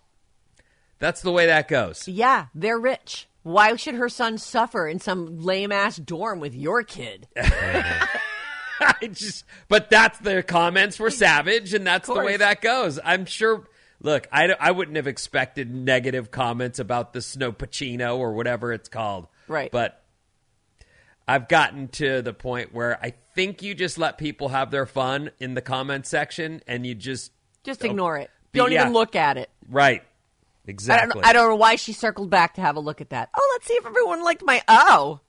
that's 0.98 1.22
the 1.22 1.30
way 1.32 1.46
that 1.46 1.68
goes. 1.68 2.08
Yeah, 2.08 2.46
they're 2.54 2.78
rich. 2.78 3.28
Why 3.42 3.76
should 3.76 3.94
her 3.94 4.08
son 4.08 4.38
suffer 4.38 4.88
in 4.88 4.98
some 5.00 5.40
lame 5.40 5.70
ass 5.70 5.96
dorm 5.96 6.40
with 6.40 6.54
your 6.54 6.82
kid? 6.82 7.28
I 7.36 9.08
just, 9.12 9.44
but 9.68 9.90
that's 9.90 10.18
the 10.18 10.42
comments 10.42 10.98
were 10.98 11.10
savage, 11.10 11.74
and 11.74 11.86
that's 11.86 12.08
the 12.08 12.14
way 12.14 12.36
that 12.36 12.60
goes. 12.60 12.98
I'm 13.02 13.26
sure. 13.26 13.68
Look, 14.02 14.26
I, 14.32 14.54
I 14.58 14.72
wouldn't 14.72 14.96
have 14.96 15.06
expected 15.06 15.72
negative 15.74 16.30
comments 16.30 16.78
about 16.78 17.12
the 17.12 17.22
Snow 17.22 17.52
Pacino 17.52 18.16
or 18.16 18.32
whatever 18.32 18.72
it's 18.72 18.88
called. 18.88 19.28
Right. 19.46 19.70
But 19.70 20.02
I've 21.28 21.48
gotten 21.48 21.88
to 21.88 22.20
the 22.22 22.34
point 22.34 22.74
where 22.74 22.98
I 23.02 23.14
think 23.34 23.62
you 23.62 23.74
just 23.74 23.96
let 23.98 24.18
people 24.18 24.48
have 24.48 24.70
their 24.70 24.84
fun 24.84 25.30
in 25.38 25.54
the 25.54 25.62
comment 25.62 26.06
section, 26.06 26.60
and 26.66 26.84
you 26.84 26.94
just 26.94 27.32
Just 27.62 27.84
ignore 27.84 28.18
it. 28.18 28.30
But 28.54 28.60
Don't 28.60 28.72
yeah. 28.72 28.82
even 28.82 28.92
look 28.94 29.14
at 29.16 29.36
it. 29.36 29.50
right. 29.68 30.02
I 30.66 30.70
Exactly. 30.70 31.12
don't, 31.20 31.26
I 31.26 31.34
don't 31.34 31.50
know 31.50 31.56
why 31.56 31.76
she 31.76 31.92
circled 31.92 32.30
back 32.30 32.54
to 32.54 32.62
have 32.62 32.76
a 32.76 32.80
look 32.80 33.02
at 33.02 33.10
that. 33.10 33.28
Oh, 33.36 33.50
let's 33.54 33.66
see 33.66 33.74
if 33.74 33.84
everyone 33.84 34.24
liked 34.24 34.42
my 34.42 34.62
oh. 34.66 35.20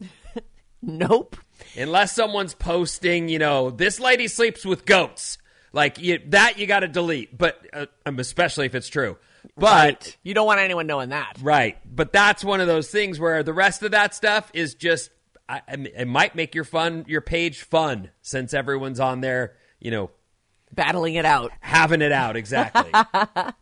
nope. 0.82 1.36
Unless 1.76 2.14
someone's 2.14 2.54
posting, 2.54 3.28
you 3.28 3.38
know, 3.38 3.70
this 3.70 3.98
lady 3.98 4.28
sleeps 4.28 4.64
with 4.64 4.84
goats. 4.84 5.38
Like 5.72 5.98
you, 5.98 6.20
that, 6.28 6.58
you 6.58 6.66
got 6.66 6.80
to 6.80 6.88
delete. 6.88 7.36
But 7.36 7.60
uh, 7.72 7.86
um, 8.06 8.18
especially 8.20 8.66
if 8.66 8.74
it's 8.76 8.88
true. 8.88 9.16
But 9.56 10.16
You 10.22 10.34
don't 10.34 10.46
want 10.46 10.60
anyone 10.60 10.86
knowing 10.86 11.08
that. 11.10 11.38
right, 11.42 11.78
but 11.84 12.12
that's 12.12 12.44
one 12.44 12.60
of 12.60 12.66
those 12.66 12.88
things 12.90 13.18
where 13.18 13.42
the 13.42 13.52
rest 13.52 13.82
of 13.82 13.90
that 13.92 14.14
stuff 14.14 14.50
is 14.54 14.74
just. 14.74 15.10
I, 15.48 15.62
I 15.66 15.72
it 15.74 16.06
might 16.08 16.34
make 16.36 16.54
your 16.54 16.64
fun, 16.64 17.04
your 17.08 17.20
page 17.20 17.62
fun, 17.62 18.10
since 18.20 18.52
everyone's 18.54 19.00
on 19.00 19.20
there, 19.22 19.54
you 19.80 19.90
know, 19.90 20.10
Battling 20.72 21.14
it 21.14 21.24
out. 21.24 21.52
having 21.60 22.02
it 22.02 22.12
out. 22.12 22.36
Exactly. 22.36 22.90
All 22.92 23.54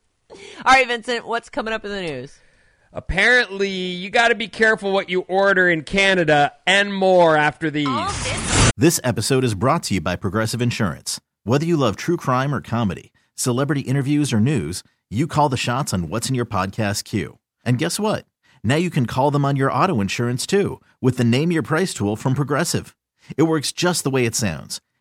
right, 0.64 0.86
Vincent, 0.86 1.26
what's 1.26 1.48
coming 1.48 1.72
up 1.72 1.84
in 1.84 1.90
the 1.90 2.02
news? 2.02 2.38
Apparently, 2.92 3.68
you 3.68 4.10
got 4.10 4.28
to 4.28 4.34
be 4.34 4.48
careful 4.48 4.92
what 4.92 5.08
you 5.10 5.20
order 5.22 5.68
in 5.68 5.82
Canada 5.82 6.52
and 6.66 6.94
more 6.94 7.36
after 7.36 7.70
these. 7.70 7.88
This 8.76 9.00
episode 9.04 9.44
is 9.44 9.54
brought 9.54 9.82
to 9.84 9.94
you 9.94 10.00
by 10.00 10.16
Progressive 10.16 10.62
Insurance. 10.62 11.20
Whether 11.44 11.66
you 11.66 11.76
love 11.76 11.96
true 11.96 12.16
crime 12.16 12.54
or 12.54 12.60
comedy, 12.60 13.12
celebrity 13.34 13.82
interviews 13.82 14.32
or 14.32 14.40
news, 14.40 14.82
you 15.10 15.26
call 15.26 15.48
the 15.48 15.56
shots 15.56 15.94
on 15.94 16.08
what's 16.08 16.28
in 16.28 16.34
your 16.34 16.46
podcast 16.46 17.04
queue. 17.04 17.38
And 17.64 17.78
guess 17.78 18.00
what? 18.00 18.26
Now 18.64 18.76
you 18.76 18.90
can 18.90 19.06
call 19.06 19.30
them 19.30 19.44
on 19.44 19.56
your 19.56 19.70
auto 19.72 20.00
insurance 20.00 20.46
too 20.46 20.80
with 21.00 21.18
the 21.18 21.24
Name 21.24 21.52
Your 21.52 21.62
Price 21.62 21.94
tool 21.94 22.16
from 22.16 22.34
Progressive. 22.34 22.96
It 23.36 23.44
works 23.44 23.72
just 23.72 24.04
the 24.04 24.10
way 24.10 24.24
it 24.24 24.34
sounds. 24.34 24.80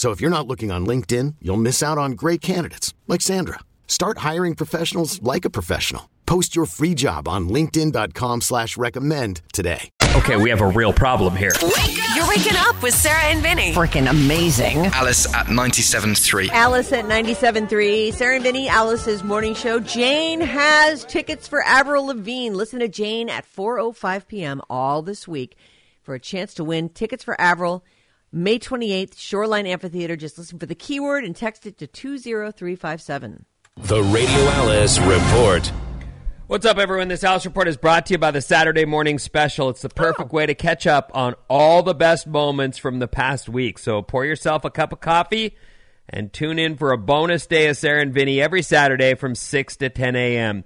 So 0.00 0.12
if 0.12 0.20
you're 0.22 0.30
not 0.30 0.46
looking 0.46 0.70
on 0.70 0.86
LinkedIn, 0.86 1.34
you'll 1.42 1.58
miss 1.58 1.82
out 1.82 1.98
on 1.98 2.12
great 2.12 2.40
candidates 2.40 2.94
like 3.06 3.20
Sandra. 3.20 3.58
Start 3.86 4.16
hiring 4.18 4.54
professionals 4.54 5.20
like 5.20 5.44
a 5.44 5.50
professional. 5.50 6.08
Post 6.24 6.56
your 6.56 6.64
free 6.64 6.94
job 6.94 7.28
on 7.28 7.50
linkedin.com 7.50 8.40
slash 8.40 8.78
recommend 8.78 9.42
today. 9.52 9.90
Okay, 10.16 10.36
we 10.36 10.48
have 10.48 10.62
a 10.62 10.66
real 10.66 10.94
problem 10.94 11.36
here. 11.36 11.52
You're 12.14 12.26
waking 12.26 12.56
up 12.56 12.82
with 12.82 12.94
Sarah 12.94 13.24
and 13.24 13.42
Vinnie. 13.42 13.74
Freaking 13.74 14.08
amazing. 14.08 14.86
Alice 14.86 15.26
at 15.34 15.48
97.3. 15.48 16.48
Alice 16.48 16.92
at 16.94 17.04
97.3. 17.04 18.14
Sarah 18.14 18.36
and 18.36 18.42
Vinnie, 18.42 18.70
Alice's 18.70 19.22
morning 19.22 19.52
show. 19.52 19.80
Jane 19.80 20.40
has 20.40 21.04
tickets 21.04 21.46
for 21.46 21.62
Avril 21.64 22.06
Lavigne. 22.06 22.54
Listen 22.54 22.80
to 22.80 22.88
Jane 22.88 23.28
at 23.28 23.44
4.05 23.44 24.26
p.m. 24.28 24.62
all 24.70 25.02
this 25.02 25.28
week 25.28 25.58
for 26.02 26.14
a 26.14 26.18
chance 26.18 26.54
to 26.54 26.64
win 26.64 26.88
tickets 26.88 27.22
for 27.22 27.38
Avril. 27.38 27.84
May 28.32 28.60
28th, 28.60 29.18
Shoreline 29.18 29.66
Amphitheater. 29.66 30.14
Just 30.14 30.38
listen 30.38 30.58
for 30.60 30.66
the 30.66 30.74
keyword 30.76 31.24
and 31.24 31.34
text 31.34 31.66
it 31.66 31.78
to 31.78 31.88
20357. 31.88 33.44
The 33.78 34.02
Radio 34.04 34.28
Alice 34.28 35.00
Report. 35.00 35.72
What's 36.46 36.64
up, 36.64 36.78
everyone? 36.78 37.08
This 37.08 37.24
Alice 37.24 37.44
Report 37.44 37.66
is 37.66 37.76
brought 37.76 38.06
to 38.06 38.14
you 38.14 38.18
by 38.18 38.30
the 38.30 38.40
Saturday 38.40 38.84
Morning 38.84 39.18
Special. 39.18 39.68
It's 39.68 39.82
the 39.82 39.88
perfect 39.88 40.32
way 40.32 40.46
to 40.46 40.54
catch 40.54 40.86
up 40.86 41.10
on 41.12 41.34
all 41.48 41.82
the 41.82 41.94
best 41.94 42.28
moments 42.28 42.78
from 42.78 43.00
the 43.00 43.08
past 43.08 43.48
week. 43.48 43.78
So 43.80 44.00
pour 44.00 44.24
yourself 44.24 44.64
a 44.64 44.70
cup 44.70 44.92
of 44.92 45.00
coffee 45.00 45.56
and 46.08 46.32
tune 46.32 46.60
in 46.60 46.76
for 46.76 46.92
a 46.92 46.98
bonus 46.98 47.46
day 47.46 47.66
of 47.66 47.76
Sarah 47.76 48.00
and 48.00 48.14
Vinnie 48.14 48.40
every 48.40 48.62
Saturday 48.62 49.14
from 49.14 49.34
6 49.34 49.76
to 49.78 49.88
10 49.88 50.14
a.m. 50.14 50.64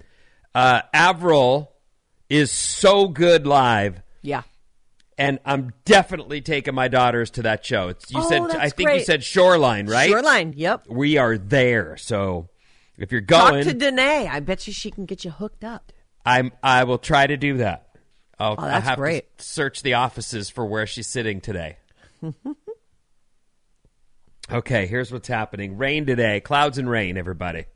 Uh, 0.54 0.82
Avril 0.92 1.72
is 2.28 2.50
so 2.50 3.08
good 3.08 3.46
live. 3.46 4.02
Yeah. 4.20 4.42
And 5.16 5.38
I'm 5.44 5.72
definitely 5.84 6.40
taking 6.40 6.74
my 6.74 6.88
daughters 6.88 7.30
to 7.32 7.42
that 7.42 7.64
show. 7.64 7.88
It's, 7.88 8.10
you 8.10 8.18
Oh, 8.20 8.28
said 8.28 8.42
I 8.56 8.68
think 8.68 8.90
you 8.90 9.00
said 9.04 9.22
Shoreline, 9.22 9.86
right? 9.86 10.10
Shoreline, 10.10 10.54
yep. 10.56 10.86
We 10.88 11.18
are 11.18 11.38
there. 11.38 11.96
So 11.96 12.48
if 12.98 13.12
you're 13.12 13.20
going, 13.20 13.62
Talk 13.64 13.72
to 13.72 13.78
Danae. 13.78 14.26
I 14.28 14.40
bet 14.40 14.66
you 14.66 14.72
she 14.72 14.90
can 14.90 15.04
get 15.06 15.24
you 15.24 15.30
hooked 15.30 15.62
up. 15.64 15.92
I'm 16.26 16.50
I 16.62 16.84
will 16.84 16.98
try 16.98 17.26
to 17.26 17.36
do 17.36 17.58
that. 17.58 17.88
I'll, 18.38 18.56
Oh, 18.58 18.62
I'll 18.64 18.80
have 18.80 18.98
great. 18.98 19.38
to 19.38 19.44
search 19.44 19.82
the 19.82 19.94
offices 19.94 20.50
for 20.50 20.66
where 20.66 20.86
she's 20.86 21.06
sitting 21.06 21.40
today. 21.40 21.76
okay, 24.50 24.86
here's 24.86 25.12
what's 25.12 25.28
happening. 25.28 25.76
Rain 25.78 26.06
today, 26.06 26.40
clouds 26.40 26.78
and 26.78 26.88
rain, 26.90 27.16
everybody. 27.16 27.66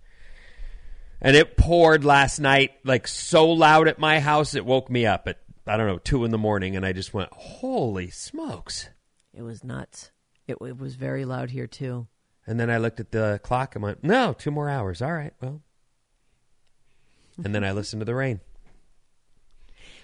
And 1.20 1.36
it 1.36 1.56
poured 1.56 2.04
last 2.04 2.38
night 2.38 2.72
like 2.84 3.08
so 3.08 3.50
loud 3.50 3.88
at 3.88 3.98
my 3.98 4.20
house 4.20 4.54
it 4.54 4.64
woke 4.64 4.88
me 4.90 5.04
up 5.06 5.26
at 5.26 5.38
I 5.68 5.76
don't 5.76 5.86
know 5.86 5.98
two 5.98 6.24
in 6.24 6.30
the 6.30 6.38
morning, 6.38 6.76
and 6.76 6.84
I 6.84 6.92
just 6.92 7.12
went, 7.14 7.30
"Holy 7.32 8.10
smokes!" 8.10 8.88
It 9.34 9.42
was 9.42 9.62
nuts. 9.62 10.10
It, 10.46 10.56
it 10.60 10.78
was 10.78 10.94
very 10.94 11.24
loud 11.24 11.50
here, 11.50 11.66
too. 11.66 12.06
And 12.46 12.58
then 12.58 12.70
I 12.70 12.78
looked 12.78 13.00
at 13.00 13.10
the 13.12 13.38
clock 13.42 13.74
and 13.74 13.82
went, 13.82 14.02
"No, 14.02 14.32
two 14.32 14.50
more 14.50 14.68
hours. 14.70 15.02
All 15.02 15.12
right, 15.12 15.34
well." 15.40 15.62
And 17.42 17.54
then 17.54 17.62
I 17.64 17.72
listened 17.72 18.00
to 18.00 18.04
the 18.06 18.14
rain. 18.14 18.40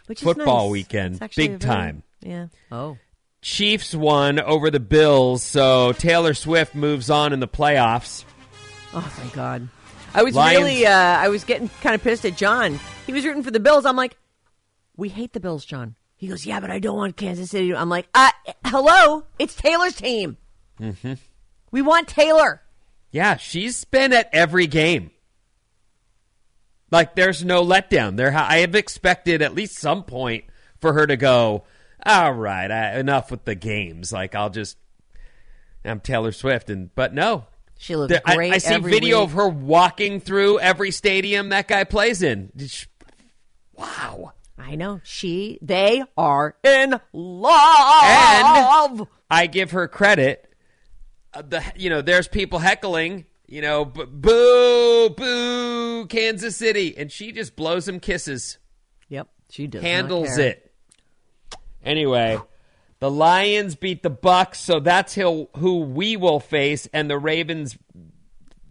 Which 0.07 0.21
is 0.21 0.25
Football 0.25 0.65
nice. 0.67 0.73
weekend, 0.73 1.31
big 1.35 1.61
time. 1.61 2.03
Yeah. 2.21 2.49
Oh. 2.71 2.99
Chiefs 3.41 3.95
won 3.95 4.39
over 4.41 4.71
the 4.71 4.81
Bills, 4.81 5.43
so 5.43 5.93
Taylor 5.93 6.35
Swift 6.35 6.75
moves 6.75 7.11
on 7.11 7.33
in 7.33 7.41
the 7.41 7.49
playoffs. 7.49 8.25
Oh 8.93 9.01
thank 9.01 9.33
God! 9.33 9.69
I 10.15 10.23
was 10.23 10.35
Lions- 10.35 10.59
really, 10.59 10.87
uh, 10.87 10.93
I 10.93 11.29
was 11.29 11.45
getting 11.45 11.69
kind 11.81 11.95
of 11.95 12.03
pissed 12.03 12.25
at 12.25 12.37
John. 12.37 12.79
He 13.07 13.13
was 13.13 13.25
rooting 13.25 13.43
for 13.43 13.51
the 13.51 13.61
Bills. 13.61 13.85
I'm 13.85 13.97
like, 13.97 14.17
we 14.97 15.09
hate 15.09 15.33
the 15.33 15.41
Bills, 15.41 15.65
John. 15.65 15.95
He 16.17 16.29
goes, 16.29 16.47
yeah, 16.47 16.61
but 16.61 16.71
I 16.71 16.79
don't 16.79 16.97
want 16.97 17.17
Kansas 17.17 17.51
City. 17.51 17.75
I'm 17.75 17.89
like, 17.89 18.07
uh, 18.15 18.31
hello, 18.65 19.25
it's 19.39 19.55
Taylor's 19.55 19.97
team. 19.97 20.37
Mm-hmm. 20.81 21.15
We 21.71 21.83
want 21.83 22.09
Taylor. 22.09 22.63
Yeah, 23.11 23.37
she's 23.37 23.85
been 23.85 24.13
at 24.13 24.31
every 24.33 24.67
game. 24.67 25.11
Like 26.91 27.15
there's 27.17 27.45
no 27.45 27.65
letdown. 27.65 28.17
There, 28.17 28.33
I 28.35 28.59
have 28.59 28.75
expected 28.75 29.43
at 29.43 29.55
least 29.55 29.79
some 29.79 30.05
point 30.05 30.45
for 30.81 30.93
her 30.93 31.07
to 31.07 31.17
go. 31.17 31.65
All 32.07 32.33
right, 32.33 32.71
I, 32.71 32.99
enough 32.99 33.31
with 33.31 33.45
the 33.45 33.55
games. 33.55 34.13
Like 34.13 34.35
I'll 34.35 34.51
just, 34.51 34.77
I'm 35.85 36.01
Taylor 36.01 36.33
Swift, 36.33 36.71
and 36.71 36.95
but 36.95 37.13
no, 37.15 37.47
She 37.79 37.97
looks 37.97 38.11
There- 38.13 38.23
great. 38.37 38.53
I, 38.53 38.59
see 38.59 38.75
every 38.75 38.93
video 38.93 39.21
week. 39.21 39.29
of 39.29 39.33
her 39.35 39.49
walking 39.49 40.21
through 40.21 40.61
every 40.61 40.91
stadium 40.91 41.49
that 41.49 41.67
guy 41.67 41.85
plays 41.85 42.23
in. 42.23 42.53
Wow. 42.57 42.67
I 44.67 44.77
know. 44.77 45.01
She, 45.05 45.59
they 45.61 46.03
are 46.17 46.57
in 46.65 46.99
love. 47.13 49.01
And 49.01 49.09
I 49.31 49.47
give 49.47 49.73
her 49.73 49.87
credit. 49.89 50.51
Uh, 51.35 51.43
the 51.43 51.63
you 51.77 51.91
know, 51.91 52.01
there's 52.01 52.29
people 52.29 52.61
heckling. 52.61 53.27
You 53.47 53.61
know, 53.61 53.85
b- 53.85 54.07
boo, 54.09 55.11
boo, 55.11 56.07
Kansas 56.07 56.57
City, 56.57 56.97
and 56.97 57.13
she 57.13 57.31
just 57.31 57.57
blows 57.57 57.85
them 57.85 58.01
kisses. 58.01 58.57
Yep, 59.11 59.29
she 59.51 59.67
does. 59.67 59.83
handles 59.83 60.39
it. 60.39 60.73
Anyway, 61.85 62.39
the 63.01 63.11
Lions 63.11 63.75
beat 63.75 64.03
the 64.03 64.11
Bucs, 64.11 64.57
so 64.57 64.81
that's 64.81 65.15
who, 65.15 65.51
who 65.57 65.81
we 65.81 66.17
will 66.17 66.41
face, 66.41 66.89
and 66.95 67.11
the 67.11 67.19
Ravens. 67.19 67.77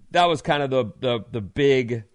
That 0.09 0.25
was 0.25 0.41
kind 0.41 0.63
of 0.63 0.71
the 0.71 0.91
the 0.99 1.25
the 1.31 1.41
big 1.41 2.05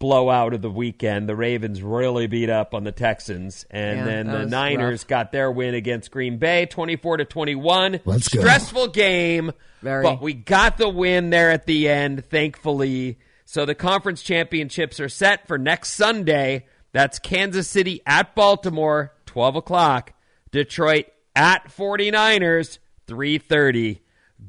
blowout 0.00 0.52
of 0.54 0.62
the 0.62 0.70
weekend. 0.70 1.28
The 1.28 1.36
Ravens 1.36 1.80
really 1.82 2.26
beat 2.26 2.50
up 2.50 2.74
on 2.74 2.82
the 2.82 2.90
Texans, 2.90 3.64
and 3.70 3.98
Yeah, 3.98 4.04
then 4.04 4.26
the 4.26 4.46
Niners 4.46 5.02
rough. 5.02 5.06
got 5.08 5.30
their 5.32 5.52
win 5.52 5.74
against 5.74 6.10
Green 6.10 6.38
Bay, 6.38 6.66
twenty 6.66 6.96
four 6.96 7.16
to 7.18 7.24
twenty 7.24 7.54
one. 7.54 8.00
Let's 8.04 8.28
go. 8.28 8.40
Stressful 8.40 8.88
game, 8.88 9.52
Very. 9.82 10.02
but 10.02 10.20
we 10.20 10.32
got 10.34 10.76
the 10.78 10.88
win 10.88 11.30
there 11.30 11.52
at 11.52 11.66
the 11.66 11.88
end, 11.88 12.24
thankfully. 12.24 13.18
So 13.44 13.64
the 13.64 13.74
conference 13.76 14.22
championships 14.22 14.98
are 14.98 15.08
set 15.08 15.46
for 15.46 15.58
next 15.58 15.90
Sunday. 15.90 16.66
That's 16.92 17.18
Kansas 17.20 17.68
City 17.68 18.00
at 18.06 18.34
Baltimore, 18.34 19.12
12 19.26 19.56
o'clock. 19.56 20.12
Detroit 20.50 21.06
at 21.36 21.68
49ers, 21.68 22.78
3.30. 23.06 24.00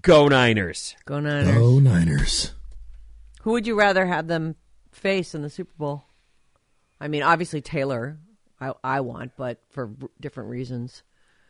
Go 0.02 0.28
Niners. 0.28 0.96
Go 1.06 1.20
Niners. 1.20 1.56
Go 1.56 1.80
Niners. 1.80 2.54
Who 3.42 3.52
would 3.52 3.68
you 3.68 3.78
rather 3.78 4.06
have 4.06 4.28
them 4.28 4.56
face 5.02 5.36
in 5.36 5.42
the 5.42 5.50
Super 5.50 5.74
Bowl? 5.78 6.06
I 7.00 7.08
mean, 7.08 7.24
obviously 7.24 7.62
Taylor. 7.62 8.18
I 8.60 8.74
I 8.84 9.02
want, 9.02 9.34
but 9.36 9.60
for 9.70 9.90
different 10.20 10.50
reasons. 10.50 11.04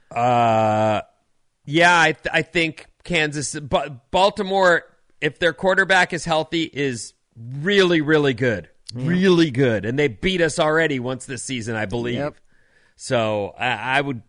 Uh, 0.10 1.02
yeah, 1.66 2.00
I, 2.02 2.12
th- 2.14 2.28
I 2.34 2.42
think 2.42 2.88
Kansas, 3.04 3.58
but 3.60 4.12
Baltimore, 4.12 4.84
if 5.22 5.40
their 5.40 5.54
quarterback 5.54 6.12
is 6.14 6.26
healthy, 6.26 6.64
is 6.64 7.14
really, 7.38 8.02
really 8.02 8.34
good. 8.34 8.70
Really 8.94 9.52
good. 9.52 9.86
And 9.86 9.98
they 9.98 10.10
beat 10.10 10.42
us 10.42 10.60
already 10.60 11.00
once 11.00 11.26
this 11.26 11.44
season, 11.44 11.76
I 11.78 11.86
believe. 11.86 12.16
Yep. 12.16 12.36
So 12.98 13.54
I, 13.58 13.98
I 13.98 14.02
would, 14.02 14.22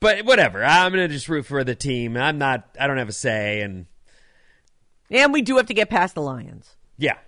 but 0.00 0.24
whatever. 0.24 0.64
I'm 0.64 0.92
going 0.92 1.06
to 1.08 1.14
just 1.14 1.28
root 1.28 1.46
for 1.46 1.62
the 1.62 1.76
team. 1.76 2.16
I'm 2.16 2.38
not, 2.38 2.68
I 2.80 2.88
don't 2.88 2.98
have 2.98 3.08
a 3.08 3.12
say. 3.12 3.60
And 3.60 3.86
And 5.08 5.32
we 5.32 5.40
do 5.42 5.56
have 5.58 5.66
to 5.66 5.74
get 5.74 5.88
past 5.88 6.14
the 6.16 6.22
Lions. 6.22 6.74
yeah. 6.98 7.18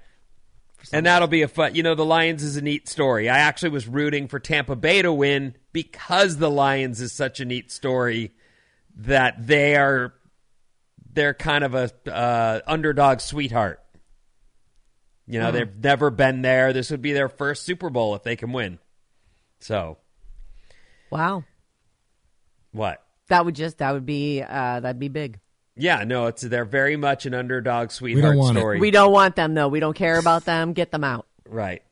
And 0.92 1.06
that'll 1.06 1.28
be 1.28 1.42
a 1.42 1.48
fun. 1.48 1.74
You 1.74 1.82
know, 1.82 1.94
the 1.94 2.04
Lions 2.04 2.42
is 2.42 2.56
a 2.56 2.62
neat 2.62 2.88
story. 2.88 3.28
I 3.28 3.38
actually 3.38 3.70
was 3.70 3.88
rooting 3.88 4.28
for 4.28 4.38
Tampa 4.38 4.76
Bay 4.76 5.02
to 5.02 5.12
win 5.12 5.54
because 5.72 6.36
the 6.36 6.50
Lions 6.50 7.00
is 7.00 7.12
such 7.12 7.40
a 7.40 7.44
neat 7.44 7.70
story 7.72 8.32
that 8.96 9.46
they 9.46 9.76
are 9.76 10.14
they're 11.12 11.34
kind 11.34 11.64
of 11.64 11.74
a 11.74 11.90
uh, 12.12 12.60
underdog 12.66 13.20
sweetheart. 13.20 13.80
You 15.26 15.40
know, 15.40 15.48
Hmm. 15.50 15.56
they've 15.56 15.76
never 15.82 16.10
been 16.10 16.42
there. 16.42 16.72
This 16.72 16.90
would 16.90 17.02
be 17.02 17.12
their 17.12 17.28
first 17.28 17.64
Super 17.64 17.90
Bowl 17.90 18.14
if 18.14 18.22
they 18.22 18.36
can 18.36 18.52
win. 18.52 18.78
So, 19.60 19.98
Wow, 21.10 21.44
what? 22.72 23.02
that 23.28 23.44
would 23.44 23.54
just 23.56 23.78
that 23.78 23.92
would 23.92 24.06
be 24.06 24.42
uh, 24.42 24.80
that'd 24.80 24.98
be 25.00 25.08
big. 25.08 25.40
Yeah, 25.76 26.04
no, 26.04 26.26
it's 26.26 26.42
they're 26.42 26.64
very 26.64 26.96
much 26.96 27.26
an 27.26 27.34
underdog 27.34 27.90
sweetheart 27.90 28.36
want 28.36 28.56
it. 28.56 28.60
story. 28.60 28.80
We 28.80 28.90
don't 28.90 29.12
want 29.12 29.36
them 29.36 29.54
though. 29.54 29.68
We 29.68 29.80
don't 29.80 29.94
care 29.96 30.18
about 30.18 30.44
them. 30.44 30.72
Get 30.72 30.90
them 30.90 31.04
out. 31.04 31.26
right. 31.48 31.82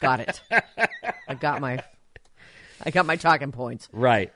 Got 0.00 0.20
it. 0.20 0.40
I 1.28 1.34
got 1.34 1.60
my 1.60 1.82
I 2.84 2.90
got 2.90 3.04
my 3.04 3.16
talking 3.16 3.52
points. 3.52 3.88
Right. 3.92 4.32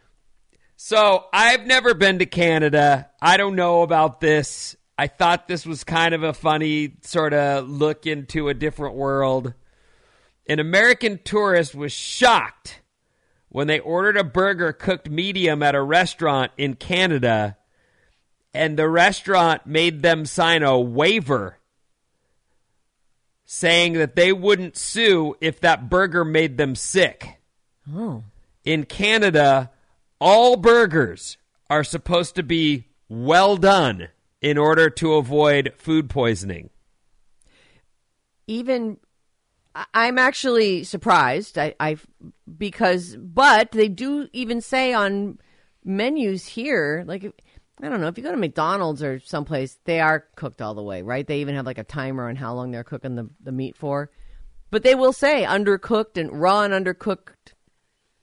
So 0.77 1.25
I've 1.33 1.67
never 1.67 1.95
been 1.95 2.19
to 2.19 2.27
Canada. 2.27 3.09
I 3.23 3.37
don't 3.37 3.57
know 3.57 3.83
about 3.83 4.21
this. 4.21 4.77
I 4.99 5.07
thought 5.07 5.49
this 5.49 5.65
was 5.65 5.83
kind 5.85 6.15
of 6.15 6.23
a 6.23 6.35
funny 6.35 6.97
sort 7.03 7.33
of 7.33 7.69
look 7.69 8.07
into 8.07 8.49
a 8.49 8.55
different 8.55 8.95
world. 8.95 9.55
An 10.47 10.59
American 10.59 11.19
tourist 11.25 11.75
was 11.75 11.93
shocked 11.93 12.83
when 13.49 13.67
they 13.67 13.79
ordered 13.79 14.17
a 14.17 14.25
burger 14.25 14.73
cooked 14.73 15.09
medium 15.09 15.63
at 15.63 15.75
a 15.75 15.83
restaurant 15.83 16.53
in 16.59 16.75
Canada, 16.75 17.57
and 18.55 18.79
the 18.79 18.89
restaurant 18.89 19.67
made 19.67 20.03
them 20.03 20.25
sign 20.25 20.63
a 20.63 20.79
waiver 20.81 21.59
saying 23.45 23.95
that 23.95 24.17
they 24.17 24.33
wouldn't 24.33 24.77
sue 24.77 25.37
if 25.41 25.61
that 25.61 25.89
burger 25.91 26.25
made 26.25 26.57
them 26.57 26.75
sick 26.75 27.41
Oh. 27.95 28.25
in 28.65 28.85
Canada, 28.85 29.71
all 30.21 30.57
burgers 30.57 31.37
are 31.69 31.85
supposed 31.85 32.35
to 32.37 32.43
be 32.43 32.87
well 33.09 33.57
done 33.59 34.09
in 34.41 34.57
order 34.57 34.89
to 34.91 35.15
avoid 35.15 35.75
food 35.77 36.09
poisoning. 36.09 36.71
even 38.47 38.99
I'm 39.93 40.19
actually 40.19 40.85
surprised. 40.85 41.59
I, 41.59 41.75
I 41.81 41.97
because 42.57 43.17
but 43.17 43.73
they 43.73 43.89
do 43.89 44.29
even 44.33 44.61
say 44.61 44.93
on 44.93 45.39
menus 45.85 46.47
here, 46.47 47.03
like 47.09 47.33
I 47.83 47.89
don't 47.89 48.01
know 48.01 48.07
if 48.07 48.17
you 48.17 48.25
go 48.25 48.31
to 48.31 48.37
McDonald's 48.37 49.03
or 49.03 49.19
someplace, 49.19 49.79
they 49.85 50.01
are 50.01 50.27
cooked 50.37 50.63
all 50.63 50.75
the 50.75 50.83
way, 50.83 51.03
right? 51.03 51.27
They 51.27 51.41
even 51.41 51.57
have 51.57 51.67
like 51.67 51.79
a 51.79 51.85
timer 51.85 52.29
on 52.29 52.37
how 52.37 52.55
long 52.55 52.71
they're 52.71 52.85
cooking 52.85 53.17
the 53.17 53.29
the 53.43 53.53
meat 53.53 53.77
for, 53.77 54.11
but 54.71 54.83
they 54.83 54.95
will 54.95 55.13
say 55.13 55.45
undercooked 55.45 56.17
and 56.17 56.41
raw 56.41 56.63
and 56.63 56.73
undercooked 56.73 57.53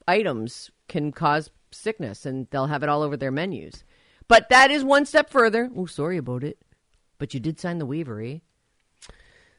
items 0.08 0.72
can 0.88 1.12
cause 1.12 1.50
sickness, 1.72 2.26
and 2.26 2.48
they'll 2.50 2.68
have 2.68 2.84
it 2.84 2.90
all 2.90 3.02
over 3.02 3.18
their 3.18 3.32
menus. 3.32 3.84
But 4.28 4.50
that 4.50 4.72
is 4.72 4.84
one 4.84 5.06
step 5.06 5.30
further. 5.30 5.70
Oh, 5.76 5.86
sorry 5.86 6.18
about 6.18 6.44
it. 6.44 6.58
But 7.18 7.34
you 7.34 7.40
did 7.40 7.60
sign 7.60 7.78
the 7.78 7.86
waiver, 7.86 8.22
eh? 8.22 8.40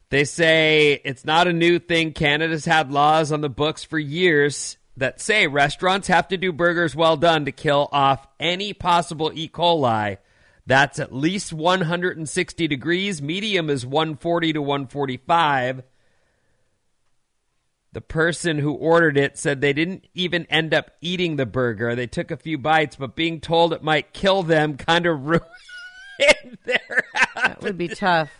They 0.08 0.24
say 0.24 1.00
it's 1.04 1.24
not 1.24 1.48
a 1.48 1.52
new 1.52 1.78
thing. 1.78 2.12
Canada's 2.12 2.64
had 2.64 2.92
laws 2.92 3.32
on 3.32 3.40
the 3.40 3.48
books 3.48 3.84
for 3.84 3.98
years 3.98 4.76
that 4.96 5.20
say 5.20 5.46
restaurants 5.46 6.08
have 6.08 6.28
to 6.28 6.36
do 6.36 6.52
burgers 6.52 6.94
well 6.94 7.16
done 7.16 7.44
to 7.46 7.52
kill 7.52 7.88
off 7.92 8.26
any 8.38 8.72
possible 8.72 9.30
E. 9.34 9.48
coli. 9.48 10.18
That's 10.66 10.98
at 10.98 11.14
least 11.14 11.52
160 11.52 12.68
degrees. 12.68 13.20
Medium 13.20 13.68
is 13.68 13.84
140 13.84 14.52
to 14.52 14.62
145. 14.62 15.82
The 17.92 18.00
person 18.00 18.58
who 18.58 18.72
ordered 18.72 19.18
it 19.18 19.36
said 19.36 19.60
they 19.60 19.72
didn't 19.72 20.06
even 20.14 20.46
end 20.46 20.72
up 20.72 20.92
eating 21.00 21.36
the 21.36 21.46
burger. 21.46 21.94
They 21.94 22.06
took 22.06 22.30
a 22.30 22.36
few 22.36 22.56
bites, 22.58 22.96
but 22.96 23.16
being 23.16 23.40
told 23.40 23.72
it 23.72 23.82
might 23.82 24.12
kill 24.12 24.42
them 24.42 24.76
kind 24.76 25.04
of 25.04 25.26
ruined 25.26 26.58
their 26.64 27.04
That 27.34 27.60
would 27.62 27.76
be 27.76 27.88
tough. 27.88 28.30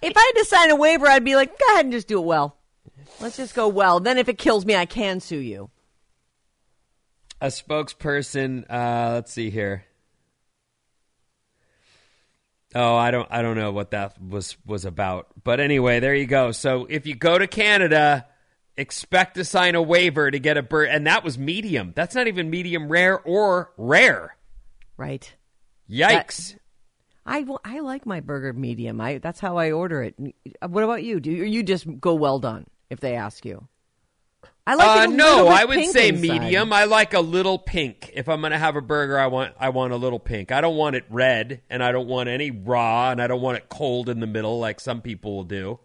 If 0.00 0.16
I 0.16 0.32
had 0.34 0.42
to 0.42 0.44
sign 0.46 0.70
a 0.70 0.76
waiver, 0.76 1.06
I'd 1.06 1.24
be 1.24 1.36
like, 1.36 1.58
go 1.58 1.66
ahead 1.74 1.84
and 1.84 1.92
just 1.92 2.08
do 2.08 2.18
it 2.18 2.24
well. 2.24 2.56
Let's 3.20 3.36
just 3.36 3.54
go 3.54 3.68
well. 3.68 4.00
Then 4.00 4.18
if 4.18 4.28
it 4.28 4.38
kills 4.38 4.64
me, 4.64 4.74
I 4.74 4.86
can 4.86 5.20
sue 5.20 5.38
you. 5.38 5.70
A 7.40 7.46
spokesperson 7.46 8.64
uh 8.70 9.12
let's 9.14 9.32
see 9.32 9.50
here 9.50 9.84
oh 12.74 12.96
i 12.96 13.10
don't 13.10 13.28
i 13.30 13.42
don't 13.42 13.56
know 13.56 13.72
what 13.72 13.92
that 13.92 14.20
was 14.20 14.56
was 14.66 14.84
about 14.84 15.28
but 15.44 15.60
anyway 15.60 16.00
there 16.00 16.14
you 16.14 16.26
go 16.26 16.52
so 16.52 16.86
if 16.90 17.06
you 17.06 17.14
go 17.14 17.38
to 17.38 17.46
canada 17.46 18.26
expect 18.76 19.34
to 19.36 19.44
sign 19.44 19.74
a 19.74 19.82
waiver 19.82 20.30
to 20.30 20.38
get 20.38 20.56
a 20.56 20.62
bird 20.62 20.88
and 20.88 21.06
that 21.06 21.24
was 21.24 21.38
medium 21.38 21.92
that's 21.94 22.14
not 22.14 22.26
even 22.26 22.50
medium 22.50 22.88
rare 22.88 23.20
or 23.20 23.72
rare 23.76 24.36
Right. 24.96 25.32
yikes 25.88 26.56
I, 27.28 27.44
I 27.62 27.80
like 27.80 28.06
my 28.06 28.20
burger 28.20 28.54
medium. 28.54 29.00
I 29.02 29.18
that's 29.18 29.38
how 29.38 29.58
I 29.58 29.72
order 29.72 30.02
it. 30.02 30.14
What 30.66 30.82
about 30.82 31.02
you? 31.04 31.20
Do 31.20 31.30
you, 31.30 31.44
you 31.44 31.62
just 31.62 31.86
go 32.00 32.14
well 32.14 32.38
done 32.38 32.66
if 32.88 33.00
they 33.00 33.16
ask 33.16 33.44
you? 33.44 33.68
I 34.68 34.74
like 34.74 35.08
uh, 35.08 35.12
no, 35.12 35.48
I 35.48 35.64
would 35.64 35.86
say 35.86 36.10
inside. 36.10 36.20
medium. 36.20 36.74
I 36.74 36.84
like 36.84 37.14
a 37.14 37.20
little 37.20 37.58
pink. 37.58 38.10
If 38.12 38.28
I'm 38.28 38.40
going 38.40 38.52
to 38.52 38.58
have 38.58 38.76
a 38.76 38.82
burger, 38.82 39.18
I 39.18 39.28
want 39.28 39.54
I 39.58 39.70
want 39.70 39.94
a 39.94 39.96
little 39.96 40.18
pink. 40.18 40.52
I 40.52 40.60
don't 40.60 40.76
want 40.76 40.94
it 40.94 41.06
red, 41.08 41.62
and 41.70 41.82
I 41.82 41.90
don't 41.90 42.06
want 42.06 42.28
any 42.28 42.50
raw, 42.50 43.10
and 43.10 43.22
I 43.22 43.28
don't 43.28 43.40
want 43.40 43.56
it 43.56 43.70
cold 43.70 44.10
in 44.10 44.20
the 44.20 44.26
middle 44.26 44.58
like 44.58 44.78
some 44.78 45.00
people 45.00 45.36
will 45.36 45.44
do. 45.44 45.80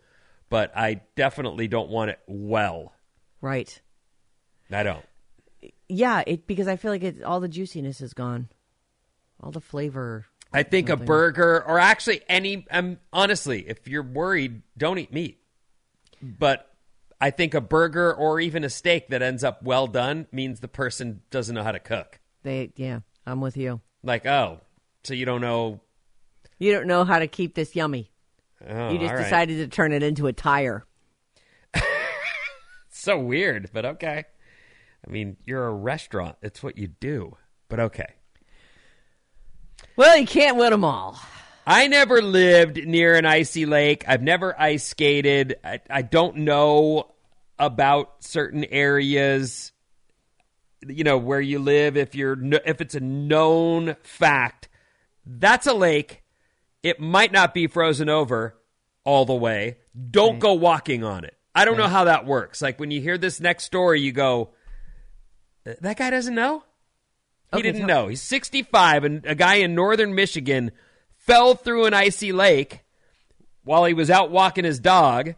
But 0.50 0.76
I 0.76 1.00
definitely 1.16 1.70
don't 1.70 1.92
want 1.92 2.12
it 2.12 2.20
well. 2.28 2.94
Right. 3.40 3.82
I 4.70 4.84
don't. 4.84 5.06
Yeah, 5.88 6.22
it 6.28 6.46
because 6.46 6.68
I 6.68 6.76
feel 6.76 6.92
like 6.92 7.04
it, 7.04 7.24
all 7.24 7.40
the 7.40 7.48
juiciness 7.48 8.02
is 8.02 8.14
gone, 8.14 8.50
all 9.42 9.52
the 9.52 9.62
flavor. 9.62 10.26
I 10.52 10.64
think 10.64 10.90
a 10.90 10.98
burger, 10.98 11.64
or 11.66 11.80
actually 11.80 12.20
any. 12.28 12.68
Um, 12.70 12.98
honestly, 13.14 13.64
if 13.66 13.88
you're 13.88 14.04
worried, 14.04 14.62
don't 14.78 14.98
eat 14.98 15.14
meat. 15.14 15.40
but 16.22 16.73
I 17.24 17.32
think 17.32 17.54
a 17.54 17.62
burger 17.62 18.14
or 18.14 18.42
even 18.42 18.66
a 18.66 18.70
steak 18.70 19.08
that 19.08 19.22
ends 19.22 19.46
up 19.46 19.64
well 19.64 19.88
done 19.88 20.28
means 20.34 20.60
the 20.60 20.68
person 20.68 21.22
doesn't 21.32 21.56
know 21.56 21.64
how 21.64 21.72
to 21.72 21.80
cook. 21.80 22.20
They, 22.44 22.74
yeah, 22.76 23.00
I'm 23.26 23.40
with 23.40 23.56
you. 23.56 23.80
Like, 24.04 24.26
oh, 24.26 24.60
so 25.06 25.14
you 25.14 25.26
don't 25.26 25.40
know? 25.40 25.80
You 26.60 26.74
don't 26.74 26.86
know 26.86 27.06
how 27.06 27.20
to 27.20 27.28
keep 27.28 27.56
this 27.56 27.78
yummy. 27.78 28.12
Oh, 28.68 28.92
you 28.92 29.00
just 29.00 29.14
right. 29.14 29.24
decided 29.24 29.60
to 29.60 29.74
turn 29.74 29.94
it 29.94 30.04
into 30.04 30.28
a 30.28 30.34
tire. 30.34 30.86
so 32.90 33.18
weird, 33.18 33.70
but 33.72 33.86
okay. 33.86 34.26
I 35.08 35.10
mean, 35.10 35.38
you're 35.46 35.66
a 35.66 35.74
restaurant. 35.74 36.36
It's 36.42 36.62
what 36.62 36.78
you 36.78 36.88
do, 36.88 37.38
but 37.70 37.80
okay. 37.80 38.16
Well, 39.96 40.18
you 40.18 40.28
can't 40.28 40.58
win 40.58 40.72
them 40.72 40.84
all. 40.84 41.18
I 41.66 41.88
never 41.88 42.22
lived 42.22 42.86
near 42.86 43.16
an 43.16 43.26
icy 43.26 43.66
lake. 43.66 44.04
I've 44.10 44.22
never 44.22 44.60
ice 44.60 44.84
skated. 44.84 45.56
I, 45.64 45.80
I 45.90 46.02
don't 46.02 46.40
know 46.40 47.13
about 47.66 48.24
certain 48.24 48.64
areas, 48.66 49.72
you 50.88 51.04
know, 51.04 51.18
where 51.18 51.42
you 51.42 51.60
live. 51.60 51.98
If 51.98 52.16
you're 52.16 52.38
if 52.66 52.82
it's 52.82 52.96
a 52.96 53.00
known 53.00 53.96
fact, 54.04 54.70
that's 55.26 55.68
a 55.68 55.74
lake. 55.74 56.24
It 56.82 57.00
might 57.00 57.32
not 57.32 57.54
be 57.54 57.68
frozen 57.68 58.10
over 58.10 58.56
all 59.06 59.26
the 59.26 59.34
way. 59.34 59.78
Don't 60.12 60.40
go 60.40 60.54
walking 60.54 61.04
on 61.04 61.24
it. 61.24 61.36
I 61.56 61.66
don't 61.66 61.78
know 61.78 61.88
how 61.88 62.06
that 62.06 62.26
works. 62.26 62.62
Like 62.62 62.80
when 62.80 62.92
you 62.92 63.00
hear 63.00 63.18
this 63.18 63.40
next 63.40 63.64
story, 63.66 64.02
you 64.02 64.12
go, 64.12 64.54
"That 65.64 65.98
guy 65.98 66.10
doesn't 66.10 66.36
know." 66.36 66.64
He 67.52 67.60
Okay, 67.60 67.62
didn't 67.72 67.82
so- 67.82 67.88
know. 67.88 68.08
He's 68.08 68.22
65, 68.22 69.04
and 69.04 69.26
a 69.26 69.36
guy 69.36 69.56
in 69.56 69.76
northern 69.76 70.16
Michigan 70.16 70.72
fell 71.16 71.54
through 71.56 71.86
an 71.86 71.94
icy 71.94 72.32
lake 72.32 72.80
while 73.64 73.86
he 73.86 73.94
was 73.94 74.10
out 74.10 74.32
walking 74.32 74.66
his 74.66 74.80
dog. 74.80 75.36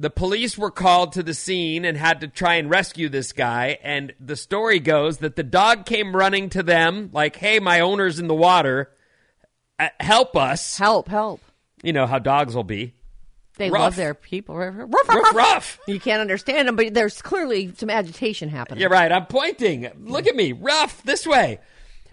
The 0.00 0.08
police 0.10 0.56
were 0.56 0.70
called 0.70 1.12
to 1.12 1.22
the 1.22 1.34
scene 1.34 1.84
and 1.84 1.94
had 1.94 2.22
to 2.22 2.28
try 2.28 2.54
and 2.54 2.70
rescue 2.70 3.10
this 3.10 3.32
guy. 3.32 3.78
And 3.82 4.14
the 4.18 4.34
story 4.34 4.80
goes 4.80 5.18
that 5.18 5.36
the 5.36 5.42
dog 5.42 5.84
came 5.84 6.16
running 6.16 6.48
to 6.50 6.62
them, 6.62 7.10
like, 7.12 7.36
hey, 7.36 7.58
my 7.58 7.80
owner's 7.80 8.18
in 8.18 8.26
the 8.26 8.34
water. 8.34 8.90
Uh, 9.78 9.90
help 10.00 10.38
us. 10.38 10.78
Help, 10.78 11.08
help. 11.08 11.42
You 11.82 11.92
know 11.92 12.06
how 12.06 12.18
dogs 12.18 12.54
will 12.54 12.64
be. 12.64 12.94
They 13.58 13.68
Rough. 13.68 13.82
love 13.82 13.96
their 13.96 14.14
people. 14.14 14.56
Ruff, 14.56 14.74
ruff, 15.06 15.08
Rough, 15.08 15.34
rough. 15.34 15.78
You 15.86 16.00
can't 16.00 16.22
understand 16.22 16.66
them, 16.66 16.76
but 16.76 16.94
there's 16.94 17.20
clearly 17.20 17.74
some 17.76 17.90
agitation 17.90 18.48
happening. 18.48 18.80
You're 18.80 18.88
right. 18.88 19.12
I'm 19.12 19.26
pointing. 19.26 19.86
Look 20.00 20.26
at 20.26 20.34
me. 20.34 20.52
Rough 20.52 21.02
this 21.02 21.26
way. 21.26 21.60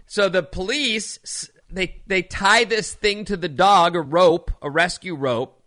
So 0.06 0.28
the 0.28 0.42
police 0.42 1.50
they 1.70 2.02
they 2.06 2.20
tie 2.22 2.64
this 2.64 2.92
thing 2.92 3.24
to 3.26 3.36
the 3.36 3.48
dog, 3.48 3.96
a 3.96 4.00
rope, 4.00 4.50
a 4.60 4.70
rescue 4.70 5.14
rope, 5.14 5.57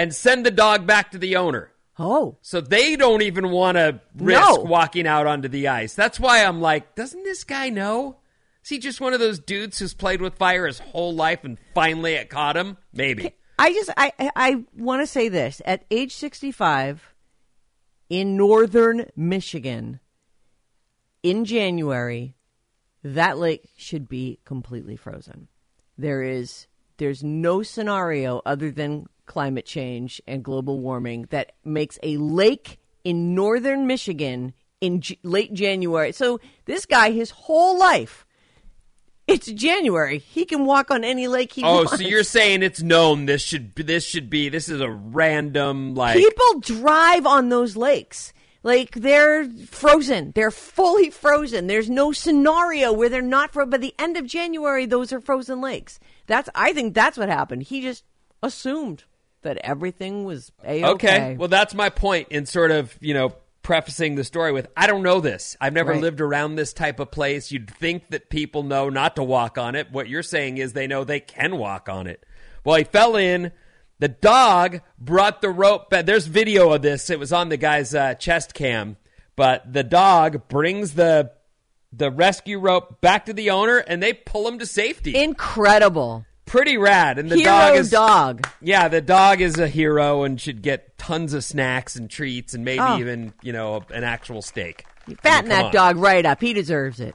and 0.00 0.14
send 0.14 0.46
the 0.46 0.50
dog 0.50 0.86
back 0.86 1.10
to 1.10 1.18
the 1.18 1.36
owner. 1.36 1.70
Oh. 1.98 2.38
So 2.40 2.62
they 2.62 2.96
don't 2.96 3.20
even 3.20 3.50
want 3.50 3.76
to 3.76 4.00
risk 4.16 4.40
No. 4.40 4.54
walking 4.62 5.06
out 5.06 5.26
onto 5.26 5.48
the 5.48 5.68
ice. 5.68 5.94
That's 5.94 6.18
why 6.18 6.42
I'm 6.44 6.60
like, 6.62 6.94
doesn't 6.94 7.22
this 7.24 7.44
guy 7.44 7.68
know? 7.68 8.16
Is 8.64 8.70
he 8.70 8.78
just 8.78 9.00
one 9.00 9.12
of 9.12 9.20
those 9.20 9.38
dudes 9.38 9.78
who's 9.78 9.92
played 9.92 10.22
with 10.22 10.36
fire 10.36 10.66
his 10.66 10.78
whole 10.78 11.14
life 11.14 11.44
and 11.44 11.58
finally 11.74 12.14
it 12.14 12.30
caught 12.30 12.56
him? 12.56 12.78
Maybe. 12.94 13.34
I 13.58 13.72
just 13.74 13.90
I 13.96 14.12
I- 14.18 14.30
I 14.36 14.64
want 14.74 15.02
to 15.02 15.06
say 15.06 15.28
this 15.28 15.60
at 15.66 15.84
age 15.90 16.14
65 16.14 17.14
in 18.08 18.36
northern 18.36 19.06
Michigan 19.14 20.00
in 21.22 21.44
January 21.44 22.34
that 23.02 23.36
lake 23.38 23.68
should 23.76 24.08
be 24.08 24.40
completely 24.44 24.96
frozen. 24.96 25.48
There 25.98 26.22
is 26.22 26.66
there's 27.00 27.24
no 27.24 27.62
scenario 27.64 28.40
other 28.46 28.70
than 28.70 29.06
climate 29.26 29.66
change 29.66 30.20
and 30.28 30.44
global 30.44 30.78
warming 30.78 31.26
that 31.30 31.52
makes 31.64 31.98
a 32.04 32.16
lake 32.18 32.78
in 33.02 33.34
northern 33.34 33.86
Michigan 33.88 34.52
in 34.80 35.00
J- 35.00 35.18
late 35.24 35.52
January. 35.52 36.12
So 36.12 36.38
this 36.66 36.86
guy 36.86 37.10
his 37.10 37.30
whole 37.30 37.76
life 37.78 38.24
it's 39.26 39.46
January. 39.46 40.18
He 40.18 40.44
can 40.44 40.64
walk 40.66 40.90
on 40.90 41.04
any 41.04 41.28
lake 41.28 41.52
he 41.52 41.62
Oh, 41.62 41.74
wants. 41.76 41.92
Oh, 41.92 41.96
so 41.96 42.02
you're 42.02 42.24
saying 42.24 42.64
it's 42.64 42.82
known 42.82 43.26
this 43.26 43.42
should 43.42 43.74
this 43.76 44.04
should 44.04 44.28
be 44.28 44.48
this 44.48 44.68
is 44.68 44.80
a 44.80 44.90
random 44.90 45.94
like 45.94 46.16
People 46.16 46.60
drive 46.60 47.26
on 47.26 47.48
those 47.48 47.76
lakes. 47.76 48.32
Like 48.62 48.90
they're 48.90 49.48
frozen. 49.48 50.32
They're 50.34 50.50
fully 50.50 51.10
frozen. 51.10 51.66
There's 51.68 51.88
no 51.88 52.10
scenario 52.12 52.92
where 52.92 53.08
they're 53.08 53.22
not 53.22 53.52
frozen. 53.52 53.70
By 53.70 53.78
the 53.78 53.94
end 53.98 54.16
of 54.18 54.26
January, 54.26 54.84
those 54.84 55.12
are 55.12 55.20
frozen 55.20 55.60
lakes. 55.62 55.98
That's 56.30 56.48
I 56.54 56.72
think 56.72 56.94
that's 56.94 57.18
what 57.18 57.28
happened. 57.28 57.64
He 57.64 57.82
just 57.82 58.04
assumed 58.42 59.02
that 59.42 59.58
everything 59.58 60.24
was 60.24 60.52
a 60.64 60.84
Okay. 60.84 61.36
Well, 61.38 61.48
that's 61.48 61.74
my 61.74 61.90
point 61.90 62.28
in 62.30 62.46
sort 62.46 62.70
of, 62.70 62.96
you 63.00 63.14
know, 63.14 63.34
prefacing 63.62 64.14
the 64.14 64.22
story 64.24 64.52
with 64.52 64.68
I 64.76 64.86
don't 64.86 65.02
know 65.02 65.20
this. 65.20 65.56
I've 65.60 65.72
never 65.72 65.90
Right. 65.92 66.00
lived 66.00 66.20
around 66.20 66.54
this 66.54 66.72
type 66.72 67.00
of 67.00 67.10
place. 67.10 67.50
You'd 67.50 67.68
think 67.68 68.10
that 68.10 68.30
people 68.30 68.62
know 68.62 68.88
not 68.90 69.16
to 69.16 69.24
walk 69.24 69.58
on 69.58 69.74
it. 69.74 69.90
What 69.90 70.08
you're 70.08 70.22
saying 70.22 70.58
is 70.58 70.72
they 70.72 70.86
know 70.86 71.02
they 71.04 71.20
can 71.20 71.58
walk 71.58 71.88
on 71.88 72.06
it. 72.06 72.24
Well, 72.64 72.76
he 72.76 72.84
fell 72.84 73.16
in. 73.16 73.50
The 73.98 74.08
dog 74.08 74.80
brought 74.98 75.42
the 75.42 75.50
rope 75.50 75.90
back. 75.90 76.06
There's 76.06 76.26
video 76.26 76.72
of 76.72 76.80
this. 76.82 77.10
It 77.10 77.18
was 77.18 77.32
on 77.32 77.48
the 77.48 77.56
guy's 77.56 77.94
uh, 77.94 78.14
chest 78.14 78.54
cam. 78.54 78.96
But 79.36 79.72
the 79.72 79.82
dog 79.84 80.48
brings 80.48 80.94
the 80.94 81.32
the 81.92 82.10
rescue 82.10 82.58
rope 82.58 83.00
back 83.00 83.26
to 83.26 83.32
the 83.32 83.50
owner 83.50 83.78
and 83.78 84.02
they 84.02 84.12
pull 84.12 84.46
him 84.46 84.58
to 84.58 84.66
safety. 84.66 85.16
Incredible. 85.16 86.24
Pretty 86.46 86.76
rad. 86.78 87.18
And 87.18 87.30
the 87.30 87.36
Hero 87.36 87.44
dog 87.50 87.76
is 87.76 87.90
dog. 87.90 88.48
yeah, 88.60 88.88
the 88.88 89.00
dog 89.00 89.40
is 89.40 89.58
a 89.58 89.68
hero 89.68 90.24
and 90.24 90.40
should 90.40 90.62
get 90.62 90.98
tons 90.98 91.32
of 91.34 91.44
snacks 91.44 91.94
and 91.96 92.10
treats 92.10 92.54
and 92.54 92.64
maybe 92.64 92.80
Oh. 92.80 92.98
even, 92.98 93.32
you 93.42 93.52
know, 93.52 93.82
an 93.92 94.02
actual 94.04 94.42
steak. 94.42 94.84
You 95.06 95.16
fatten 95.16 95.48
Come 95.50 95.58
that 95.58 95.64
on. 95.66 95.72
dog 95.72 95.96
right 95.96 96.24
up. 96.26 96.40
He 96.40 96.52
deserves 96.52 97.00
it. 97.00 97.14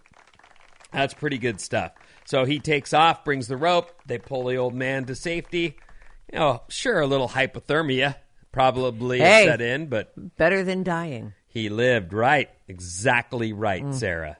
That's 0.92 1.14
pretty 1.14 1.38
good 1.38 1.60
stuff. 1.60 1.92
So 2.26 2.46
he 2.46 2.60
takes 2.60 2.94
off, 2.94 3.24
brings 3.26 3.48
the 3.48 3.58
rope. 3.58 3.92
They 4.06 4.18
pull 4.18 4.46
the 4.46 4.56
old 4.56 4.74
man 4.74 5.06
to 5.06 5.16
safety. 5.16 5.78
You 6.34 6.40
know, 6.40 6.62
sure, 6.70 7.02
a 7.02 7.08
little 7.08 7.30
hypothermia 7.30 8.16
probably 8.52 9.20
Hey. 9.20 9.46
set 9.46 9.62
in, 9.62 9.88
but 9.88 10.14
Better 10.38 10.64
than 10.64 10.84
dying. 10.84 11.34
he 11.48 11.68
lived 11.70 12.14
right. 12.14 12.50
Exactly 12.68 13.52
right, 13.54 13.84
mm. 13.84 13.94
Sarah. 13.94 14.38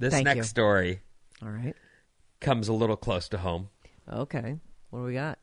This. 0.00 0.12
Thank 0.14 0.24
next 0.24 0.36
you. 0.36 0.42
story 0.44 1.00
All 1.42 1.50
right. 1.50 1.76
comes 2.40 2.68
a 2.68 2.72
little 2.72 2.96
close 2.96 3.28
to 3.28 3.38
home. 3.38 3.68
Okay. 4.10 4.56
What 4.90 5.00
do 5.00 5.04
we 5.04 5.14
got? 5.14 5.38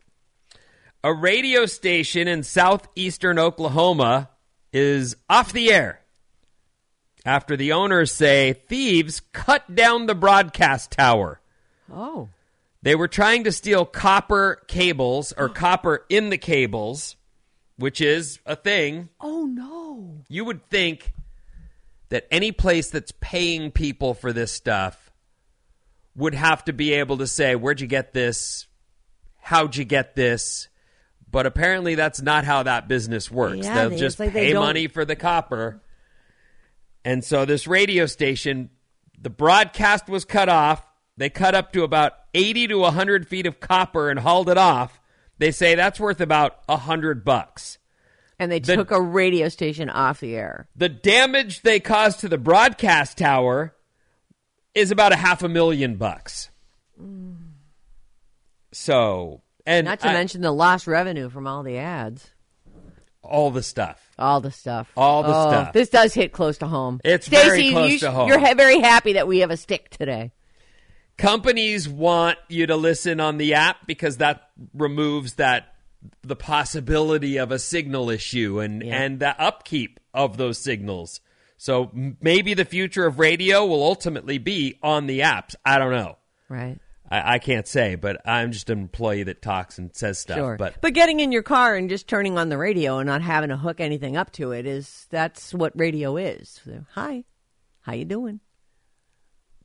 A 1.04 1.14
radio 1.14 1.66
station 1.68 2.28
in 2.28 2.44
southeastern 2.44 3.40
Oklahoma 3.40 4.30
is 4.74 5.16
off 5.30 5.54
the 5.54 5.72
air 5.72 6.02
after 7.24 7.56
the 7.56 7.72
owners 7.72 8.12
say 8.12 8.54
thieves 8.54 9.22
cut 9.32 9.74
down 9.74 10.06
the 10.08 10.16
broadcast 10.16 10.92
tower. 10.92 11.40
Oh. 11.94 12.30
They 12.82 12.96
were 12.96 13.08
trying 13.08 13.44
to 13.46 13.52
steal 13.52 13.86
copper 13.86 14.64
cables 14.68 15.34
or 15.38 15.50
copper 15.64 16.06
in 16.10 16.30
the 16.30 16.38
cables, 16.38 17.16
which 17.78 18.02
is 18.02 18.40
a 18.46 18.56
thing. 18.56 19.10
Oh 19.22 19.46
no. 19.46 20.24
You 20.28 20.46
would 20.46 20.68
think 20.70 21.14
that 22.10 22.28
any 22.32 22.52
place 22.52 22.90
that's 22.90 23.12
paying 23.20 23.72
people 23.72 24.14
for 24.14 24.32
this 24.34 24.52
stuff 24.52 25.12
would 26.16 26.34
have 26.34 26.64
to 26.66 26.74
be 26.74 26.94
able 26.94 27.18
to 27.18 27.28
say, 27.28 27.56
Where'd 27.56 27.82
you 27.82 27.88
get 27.88 28.14
this? 28.14 28.68
How'd 29.40 29.76
you 29.76 29.86
get 29.86 30.16
this? 30.16 30.68
But 31.30 31.46
apparently, 31.46 31.96
that's 31.96 32.22
not 32.22 32.46
how 32.46 32.64
that 32.64 32.88
business 32.88 33.30
works. 33.30 33.66
Yeah, 33.66 33.76
They'll 33.76 33.90
they- 33.92 33.98
just 33.98 34.20
like 34.20 34.32
pay 34.32 34.54
money 34.54 34.88
for 34.88 35.06
the 35.06 35.16
copper. 35.16 35.82
And 37.04 37.24
so, 37.24 37.46
this 37.46 37.68
radio 37.68 38.06
station, 38.06 38.70
the 39.20 39.30
broadcast 39.30 40.08
was 40.08 40.26
cut 40.26 40.50
off. 40.50 40.86
They 41.18 41.30
cut 41.30 41.56
up 41.56 41.74
to 41.74 41.84
about 41.84 42.14
80 42.34 42.68
to 42.68 42.78
100 42.80 43.28
feet 43.28 43.46
of 43.46 43.60
copper 43.60 44.10
and 44.10 44.20
hauled 44.20 44.50
it 44.50 44.58
off. 44.58 45.00
They 45.38 45.52
say 45.52 45.76
that's 45.76 46.00
worth 46.00 46.22
about 46.22 46.60
100 46.68 47.24
bucks. 47.24 47.78
And 48.40 48.52
they 48.52 48.60
The- 48.60 48.76
took 48.76 48.92
a 48.92 49.02
radio 49.02 49.50
station 49.50 49.90
off 49.90 50.20
the 50.20 50.36
air. 50.36 50.68
The 50.76 50.90
damage 50.90 51.62
they 51.64 51.80
caused 51.80 52.20
to 52.20 52.30
the 52.30 52.38
broadcast 52.38 53.18
tower 53.18 53.74
is 54.76 54.92
about 54.92 55.12
a 55.12 55.16
half 55.16 55.42
a 55.42 55.50
million 55.50 55.96
bucks. 55.96 56.50
Mm. 57.02 57.36
So, 58.72 59.42
and 59.66 59.86
Not 59.86 60.02
to 60.02 60.10
I- 60.10 60.14
mention 60.14 60.42
the 60.42 60.52
lost 60.52 60.88
revenue 60.88 61.30
from 61.30 61.48
all 61.48 61.64
the 61.64 61.78
ads. 61.78 62.30
all 63.24 63.52
the 63.52 63.64
stuff. 63.64 64.00
All 64.18 64.40
the 64.40 64.52
stuff. 64.52 64.90
All 64.96 65.22
the 65.24 65.34
Oh, 65.36 65.50
stuff. 65.50 65.74
This 65.74 65.90
does 65.90 66.14
hit 66.14 66.32
close 66.32 66.60
to 66.60 66.68
home. 66.68 67.02
It's 67.04 67.28
very 67.28 67.72
close 67.72 67.92
you, 67.92 68.00
to 68.00 68.12
home. 68.12 68.30
You're 68.30 68.40
ha- 68.40 68.54
very 68.54 68.80
happy 68.80 69.14
that 69.14 69.28
we 69.28 69.40
have 69.40 69.52
a 69.52 69.58
stick 69.58 69.90
today. 69.90 70.32
Companies 71.18 71.90
want 71.90 72.38
you 72.48 72.68
to 72.68 72.76
listen 72.78 73.20
on 73.20 73.38
the 73.38 73.56
app 73.56 73.86
because 73.88 74.18
that 74.18 74.50
removes 74.74 75.34
that 75.34 75.74
the 76.22 76.36
possibility 76.36 77.38
of 77.38 77.52
a 77.52 77.60
signal 77.60 78.10
issue 78.10 78.60
and 78.60 78.84
and 78.84 79.20
the 79.20 79.40
upkeep 79.42 80.00
of 80.14 80.38
those 80.38 80.58
signals. 80.58 81.22
So 81.58 81.92
maybe 82.22 82.54
the 82.54 82.66
future 82.66 83.06
of 83.06 83.20
radio 83.20 83.66
will 83.66 83.84
ultimately 83.84 84.38
be 84.38 84.78
on 84.84 85.08
the 85.08 85.22
apps. 85.22 85.56
I 85.66 85.80
don't 85.80 85.92
know. 85.92 86.18
Right. 86.50 86.80
I, 87.10 87.36
I 87.36 87.40
can't 87.40 87.68
say, 87.68 87.96
but 87.96 88.22
I'm 88.28 88.52
just 88.52 88.70
an 88.70 88.80
employee 88.80 89.24
that 89.24 89.42
talks 89.42 89.80
and 89.80 89.96
says 89.96 90.20
stuff. 90.20 90.38
Sure. 90.38 90.56
But 90.58 90.82
but 90.82 90.94
getting 90.94 91.20
in 91.20 91.32
your 91.32 91.44
car 91.44 91.76
and 91.76 91.90
just 91.90 92.08
turning 92.08 92.38
on 92.38 92.50
the 92.50 92.58
radio 92.58 93.00
and 93.00 93.08
not 93.08 93.22
having 93.22 93.50
to 93.50 93.58
hook 93.58 93.80
anything 93.80 94.16
up 94.16 94.32
to 94.34 94.52
it 94.52 94.66
is 94.66 95.08
that's 95.10 95.54
what 95.54 95.72
radio 95.76 96.18
is. 96.18 96.62
So, 96.64 96.86
hi, 96.94 97.24
how 97.82 97.94
you 97.94 98.06
doing? 98.06 98.40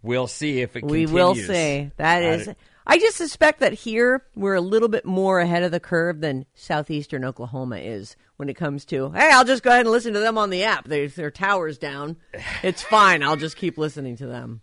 we'll 0.02 0.26
see 0.26 0.60
if 0.60 0.76
it 0.76 0.84
we 0.84 1.06
continues. 1.06 1.12
will 1.12 1.34
see. 1.34 1.90
That 1.96 2.22
is. 2.22 2.48
I 2.86 2.98
just 2.98 3.16
suspect 3.16 3.60
that 3.60 3.72
here 3.72 4.24
we're 4.34 4.54
a 4.54 4.60
little 4.60 4.88
bit 4.88 5.04
more 5.04 5.40
ahead 5.40 5.62
of 5.62 5.70
the 5.70 5.78
curve 5.80 6.20
than 6.20 6.46
southeastern 6.54 7.24
Oklahoma 7.24 7.76
is 7.78 8.16
when 8.36 8.48
it 8.48 8.54
comes 8.54 8.84
to. 8.86 9.10
Hey, 9.12 9.30
I'll 9.32 9.44
just 9.44 9.62
go 9.62 9.70
ahead 9.70 9.82
and 9.82 9.90
listen 9.90 10.12
to 10.14 10.18
them 10.20 10.36
on 10.36 10.50
the 10.50 10.64
app. 10.64 10.86
Their 10.88 11.06
their 11.08 11.30
towers 11.30 11.78
down. 11.78 12.16
It's 12.62 12.82
fine. 12.90 13.22
I'll 13.22 13.36
just 13.36 13.56
keep 13.56 13.78
listening 13.78 14.16
to 14.16 14.26
them. 14.26 14.62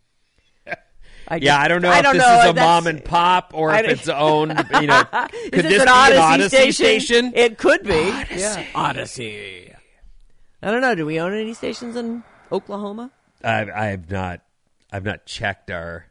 I 1.27 1.35
yeah, 1.35 1.39
just- 1.57 1.59
I 1.59 1.67
don't 1.67 1.81
know 1.83 1.89
I 1.91 1.97
if 1.97 2.03
don't 2.03 2.13
this 2.17 2.23
know. 2.25 2.39
is 2.39 2.45
a 2.49 2.53
mom 2.55 2.87
and 2.87 3.05
pop 3.05 3.51
or 3.53 3.73
if 3.73 3.85
it's 3.85 4.09
owned. 4.09 4.51
You 4.81 4.87
know, 4.87 5.03
Is 5.33 5.49
could 5.51 5.65
this 5.65 5.77
this 5.77 5.81
an 5.81 5.85
be 5.85 5.91
Audacy 5.91 6.33
an 6.33 6.39
Audacy 6.41 6.47
station? 6.47 6.73
station? 6.73 7.31
It 7.35 7.57
could 7.57 7.83
be. 7.83 7.91
Audacy. 7.93 8.37
Yeah. 8.39 8.63
Audacy. 8.73 9.75
I 10.63 10.71
don't 10.71 10.81
know. 10.81 10.95
Do 10.95 11.05
we 11.05 11.19
own 11.19 11.33
any 11.33 11.53
stations 11.53 11.95
in 11.95 12.23
Oklahoma? 12.51 13.11
I, 13.43 13.69
I 13.73 13.85
have 13.87 14.09
not. 14.09 14.41
I've 14.91 15.05
not 15.05 15.25
checked 15.25 15.69
our 15.71 16.05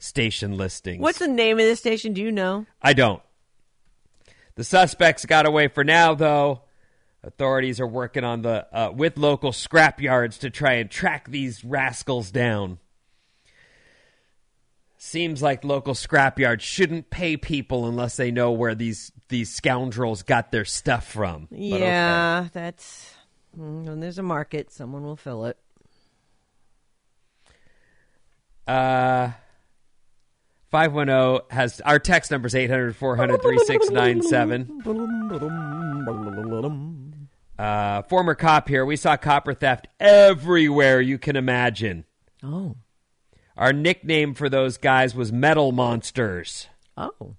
station 0.00 0.56
listings. 0.56 1.00
What's 1.00 1.18
the 1.18 1.28
name 1.28 1.58
of 1.60 1.66
the 1.66 1.76
station? 1.76 2.12
Do 2.12 2.20
you 2.22 2.32
know? 2.32 2.66
I 2.82 2.92
don't. 2.92 3.22
The 4.56 4.64
suspects 4.64 5.24
got 5.26 5.46
away 5.46 5.68
for 5.68 5.84
now, 5.84 6.14
though. 6.14 6.62
Authorities 7.22 7.80
are 7.80 7.86
working 7.86 8.24
on 8.24 8.42
the 8.42 8.66
uh, 8.72 8.90
with 8.90 9.18
local 9.18 9.52
scrap 9.52 10.00
yards 10.00 10.38
to 10.38 10.50
try 10.50 10.74
and 10.74 10.90
track 10.90 11.28
these 11.28 11.64
rascals 11.64 12.30
down. 12.30 12.78
Seems 14.96 15.42
like 15.42 15.64
local 15.64 15.94
scrapyards 15.94 16.60
shouldn't 16.60 17.10
pay 17.10 17.36
people 17.36 17.86
unless 17.86 18.16
they 18.16 18.30
know 18.30 18.52
where 18.52 18.74
these 18.74 19.12
these 19.28 19.50
scoundrels 19.50 20.22
got 20.22 20.50
their 20.50 20.64
stuff 20.64 21.06
from. 21.06 21.48
But 21.50 21.56
okay. 21.56 21.80
yeah, 21.80 22.48
that's 22.52 23.14
mm, 23.58 23.84
when 23.84 24.00
there's 24.00 24.18
a 24.18 24.22
market, 24.22 24.70
someone 24.70 25.04
will 25.04 25.16
fill 25.16 25.44
it. 25.44 25.58
Uh, 28.66 29.30
510 30.70 31.40
has 31.50 31.80
our 31.80 31.98
text 31.98 32.30
number 32.30 32.46
is 32.46 32.54
800 32.54 32.94
400 32.94 33.42
3697. 33.42 34.82
Uh, 37.58 38.02
former 38.02 38.34
cop 38.34 38.68
here. 38.68 38.86
We 38.86 38.96
saw 38.96 39.16
copper 39.16 39.52
theft 39.52 39.88
everywhere 39.98 41.00
you 41.00 41.18
can 41.18 41.36
imagine. 41.36 42.04
Oh. 42.42 42.76
Our 43.56 43.72
nickname 43.72 44.34
for 44.34 44.48
those 44.48 44.78
guys 44.78 45.14
was 45.14 45.32
Metal 45.32 45.72
Monsters. 45.72 46.68
Oh, 46.96 47.36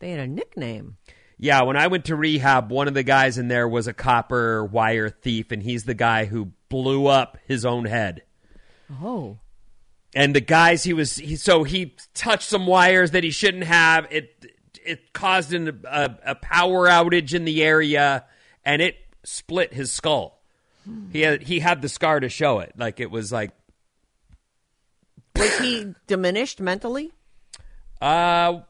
they 0.00 0.10
had 0.12 0.20
a 0.20 0.26
nickname. 0.26 0.96
Yeah, 1.36 1.62
when 1.62 1.76
I 1.76 1.88
went 1.88 2.06
to 2.06 2.16
rehab, 2.16 2.70
one 2.70 2.88
of 2.88 2.94
the 2.94 3.02
guys 3.02 3.38
in 3.38 3.48
there 3.48 3.68
was 3.68 3.86
a 3.86 3.92
copper 3.92 4.64
wire 4.64 5.10
thief, 5.10 5.52
and 5.52 5.62
he's 5.62 5.84
the 5.84 5.94
guy 5.94 6.24
who 6.24 6.52
blew 6.68 7.06
up 7.06 7.38
his 7.46 7.64
own 7.64 7.84
head. 7.84 8.22
Oh. 9.02 9.38
And 10.18 10.34
the 10.34 10.40
guys 10.40 10.82
he 10.82 10.92
was 10.92 11.14
he, 11.14 11.36
so 11.36 11.62
he 11.62 11.94
touched 12.12 12.48
some 12.48 12.66
wires 12.66 13.12
that 13.12 13.22
he 13.22 13.30
shouldn't 13.30 13.62
have. 13.62 14.08
It 14.10 14.46
it 14.84 15.12
caused 15.12 15.52
an, 15.52 15.80
a, 15.84 16.18
a 16.26 16.34
power 16.34 16.88
outage 16.88 17.34
in 17.34 17.44
the 17.44 17.62
area 17.62 18.24
and 18.64 18.82
it 18.82 18.96
split 19.22 19.72
his 19.72 19.92
skull. 19.92 20.42
He 21.12 21.20
had 21.20 21.42
he 21.44 21.60
had 21.60 21.82
the 21.82 21.88
scar 21.88 22.18
to 22.18 22.28
show 22.28 22.58
it. 22.58 22.72
Like 22.76 22.98
it 22.98 23.12
was 23.12 23.30
like 23.30 23.52
Was 25.36 25.56
he 25.58 25.94
diminished 26.08 26.60
mentally? 26.60 27.12
uh 28.00 28.60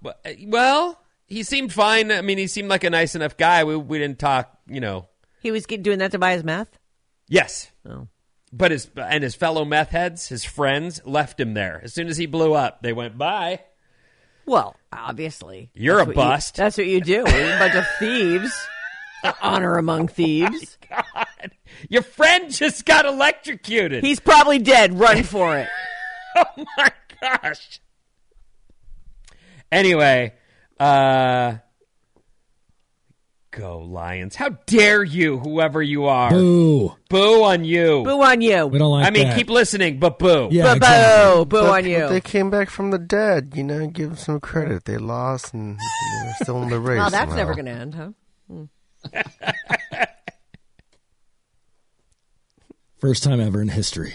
well 0.48 1.00
he 1.24 1.42
seemed 1.42 1.72
fine. 1.72 2.12
I 2.12 2.20
mean 2.20 2.36
he 2.36 2.46
seemed 2.46 2.68
like 2.68 2.84
a 2.84 2.90
nice 2.90 3.14
enough 3.14 3.38
guy. 3.38 3.64
We, 3.64 3.74
we 3.74 3.98
didn't 3.98 4.18
talk 4.18 4.54
you 4.68 4.80
know. 4.80 5.08
He 5.40 5.50
was 5.50 5.64
doing 5.64 6.00
that 6.00 6.10
to 6.10 6.18
buy 6.18 6.34
his 6.34 6.44
meth. 6.44 6.78
yes. 7.26 7.70
Oh. 7.88 8.08
But 8.52 8.70
his 8.70 8.88
and 8.96 9.22
his 9.22 9.34
fellow 9.34 9.64
meth 9.64 9.90
heads 9.90 10.28
his 10.28 10.44
friends 10.44 11.00
left 11.04 11.38
him 11.40 11.54
there 11.54 11.80
as 11.84 11.92
soon 11.94 12.08
as 12.08 12.16
he 12.16 12.26
blew 12.26 12.54
up 12.54 12.82
they 12.82 12.92
went 12.92 13.16
bye 13.18 13.60
Well, 14.46 14.76
obviously, 14.92 15.70
You're 15.74 15.96
That's 15.98 16.06
a 16.06 16.08
what 16.08 16.16
you- 16.16 16.30
bust. 16.30 16.54
that's 16.56 16.78
what 16.78 16.86
you 16.86 17.00
do. 17.02 17.24
We're 17.24 17.56
a 17.56 17.58
bunch 17.58 17.74
of 17.74 17.84
thieves. 17.98 18.68
Honor 19.42 19.76
among 19.76 20.08
thieves. 20.18 20.78
your 21.90 22.02
friend 22.02 22.50
just 22.50 22.86
got 22.86 23.04
electrocuted 23.04 24.02
He's 24.04 24.20
probably 24.20 24.58
dead. 24.58 24.98
Run 24.98 25.22
for 25.24 25.58
it. 25.58 25.68
oh 26.36 26.64
my 26.78 26.90
gosh. 27.20 27.80
Anyway, 29.70 30.32
uh 30.80 31.56
go 33.58 33.78
Lions. 33.80 34.36
How 34.36 34.50
dare 34.66 35.02
you, 35.02 35.38
whoever 35.38 35.82
you 35.82 36.04
are. 36.06 36.30
Boo. 36.30 36.94
Boo 37.08 37.42
on 37.42 37.64
you. 37.64 38.04
Boo 38.04 38.22
on 38.22 38.40
you. 38.40 38.66
We 38.66 38.78
don't 38.78 38.90
like 38.92 39.06
I 39.06 39.10
mean, 39.10 39.28
that. 39.28 39.36
keep 39.36 39.50
listening, 39.50 39.98
but 39.98 40.18
boo. 40.18 40.48
Yeah, 40.50 40.64
Boo, 40.64 40.76
exactly. 40.76 41.34
boo, 41.40 41.44
boo 41.44 41.62
But 41.62 41.70
on 41.70 41.84
you. 41.86 42.08
They 42.08 42.20
came 42.20 42.50
back 42.50 42.70
from 42.70 42.90
the 42.92 42.98
dead. 42.98 43.52
You 43.56 43.64
know, 43.64 43.86
give 43.88 44.10
them 44.10 44.16
some 44.16 44.40
credit. 44.40 44.84
They 44.84 44.96
lost 44.98 45.52
and 45.54 45.76
they're 45.78 46.34
still 46.42 46.62
in 46.62 46.70
the 46.70 46.78
race. 46.80 46.98
Well, 46.98 47.10
that's 47.10 47.30
somehow. 47.30 47.36
never 47.36 47.54
going 47.54 47.66
to 47.66 47.72
end, 47.72 47.94
huh? 47.94 48.10
Hmm. 48.48 48.64
First 52.98 53.22
time 53.22 53.40
ever 53.40 53.60
in 53.60 53.68
history. 53.68 54.14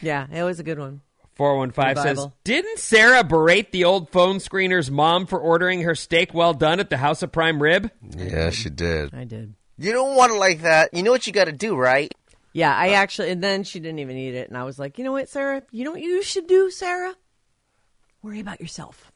Yeah, 0.00 0.26
it 0.32 0.42
was 0.42 0.60
a 0.60 0.62
good 0.62 0.78
one. 0.78 1.00
415 1.40 2.02
says, 2.04 2.28
Didn't 2.44 2.78
Sarah 2.78 3.24
berate 3.24 3.72
the 3.72 3.84
old 3.84 4.10
phone 4.10 4.40
screener's 4.40 4.90
mom 4.90 5.24
for 5.24 5.38
ordering 5.38 5.80
her 5.84 5.94
steak 5.94 6.34
well 6.34 6.52
done 6.52 6.80
at 6.80 6.90
the 6.90 6.98
House 6.98 7.22
of 7.22 7.32
Prime 7.32 7.62
Rib? 7.62 7.90
Yeah, 8.14 8.50
she 8.50 8.68
did. 8.68 9.14
I 9.14 9.24
did. 9.24 9.54
You 9.78 9.92
don't 9.92 10.16
want 10.16 10.32
it 10.32 10.36
like 10.36 10.60
that. 10.60 10.92
You 10.92 11.02
know 11.02 11.10
what 11.10 11.26
you 11.26 11.32
got 11.32 11.46
to 11.46 11.52
do, 11.52 11.76
right? 11.76 12.14
Yeah, 12.52 12.76
I 12.76 12.90
uh, 12.90 12.96
actually, 12.96 13.30
and 13.30 13.42
then 13.42 13.64
she 13.64 13.80
didn't 13.80 14.00
even 14.00 14.18
eat 14.18 14.34
it, 14.34 14.48
and 14.50 14.58
I 14.58 14.64
was 14.64 14.78
like, 14.78 14.98
you 14.98 15.04
know 15.04 15.12
what, 15.12 15.30
Sarah? 15.30 15.62
You 15.70 15.86
know 15.86 15.92
what 15.92 16.02
you 16.02 16.22
should 16.22 16.46
do, 16.46 16.70
Sarah? 16.70 17.14
Worry 18.20 18.40
about 18.40 18.60
yourself. 18.60 19.10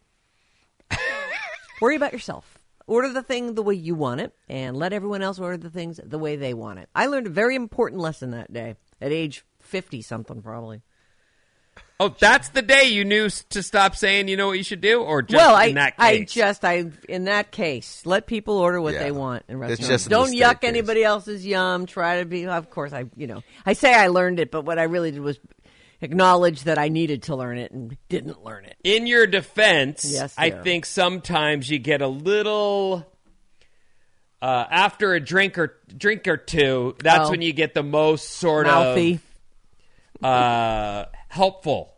Worry 1.83 1.97
about 1.97 2.14
yourself. 2.14 2.59
Order 2.87 3.12
the 3.12 3.22
thing 3.22 3.55
the 3.55 3.62
way 3.62 3.75
you 3.75 3.95
want 3.95 4.22
it, 4.22 4.33
and 4.49 4.79
let 4.79 4.95
everyone 4.95 5.20
else 5.20 5.39
order 5.39 5.59
the 5.59 5.68
things 5.68 6.01
the 6.03 6.18
way 6.18 6.37
they 6.37 6.55
want 6.55 6.79
it. 6.79 6.89
I 6.95 7.05
learned 7.05 7.27
a 7.27 7.31
very 7.31 7.55
important 7.55 8.01
lesson 8.01 8.31
that 8.31 8.51
day 8.51 8.77
at 8.99 9.12
age 9.12 9.45
fifty 9.61 10.01
something, 10.01 10.41
probably. 10.41 10.81
Oh, 12.01 12.14
that's 12.18 12.49
the 12.49 12.61
day 12.61 12.85
you 12.87 13.05
knew 13.05 13.29
to 13.51 13.62
stop 13.62 13.95
saying 13.95 14.27
you 14.27 14.37
know 14.37 14.49
what 14.49 14.59
you 14.59 14.64
should 14.64 14.81
do? 14.81 15.01
Or 15.03 15.22
just 15.22 15.37
well, 15.37 15.55
I, 15.55 15.66
in 15.66 15.75
that 15.77 15.95
I 15.97 16.25
just, 16.25 16.64
I, 16.64 16.87
in 17.09 17.25
that 17.27 17.53
case, 17.53 18.03
let 18.05 18.27
people 18.27 18.59
order 18.59 18.81
what 18.81 18.95
they 18.95 19.12
want 19.12 19.45
in 19.49 19.59
restaurants. 19.59 19.87
just 19.89 20.09
Don't 20.11 20.33
yuck 20.33 20.61
case. 20.61 20.68
anybody 20.68 21.05
else's 21.05 21.47
yum. 21.47 21.87
Try 21.87 22.18
to 22.18 22.25
be, 22.27 22.47
of 22.47 22.68
course, 22.68 22.93
I, 22.93 23.05
you 23.16 23.29
know, 23.29 23.43
I 23.64 23.75
say 23.75 23.95
I 23.95 24.09
learned 24.09 24.41
it, 24.41 24.51
but 24.51 24.64
what 24.64 24.79
I 24.81 24.83
really 24.85 25.12
did 25.12 25.20
was 25.20 25.39
acknowledge 26.01 26.64
that 26.64 26.79
I 26.79 26.89
needed 26.89 27.22
to 27.25 27.37
learn 27.37 27.59
it 27.59 27.70
and 27.70 27.97
didn't 28.09 28.43
learn 28.45 28.64
it. 28.64 28.77
in 28.83 29.07
your 29.07 29.27
defense, 29.29 30.05
Yes, 30.05 30.35
I 30.37 30.51
think 30.51 30.87
sometimes 30.87 31.70
you 31.70 31.79
get 31.79 32.03
a 32.03 32.09
little 32.09 33.07
uh, 34.43 34.66
after 34.68 35.14
a 35.14 35.20
drink 35.20 35.57
or 35.59 35.77
drink 35.97 36.27
or 36.29 36.37
two. 36.37 36.97
That's 37.03 37.29
Oh. 37.29 37.31
when 37.31 37.41
you 37.41 37.53
get 37.53 37.72
the 37.72 37.85
most 37.85 38.31
sort 38.33 38.66
Mouthy. 38.66 39.20
of 40.20 40.25
uh, 40.25 41.07
helpful. 41.35 41.91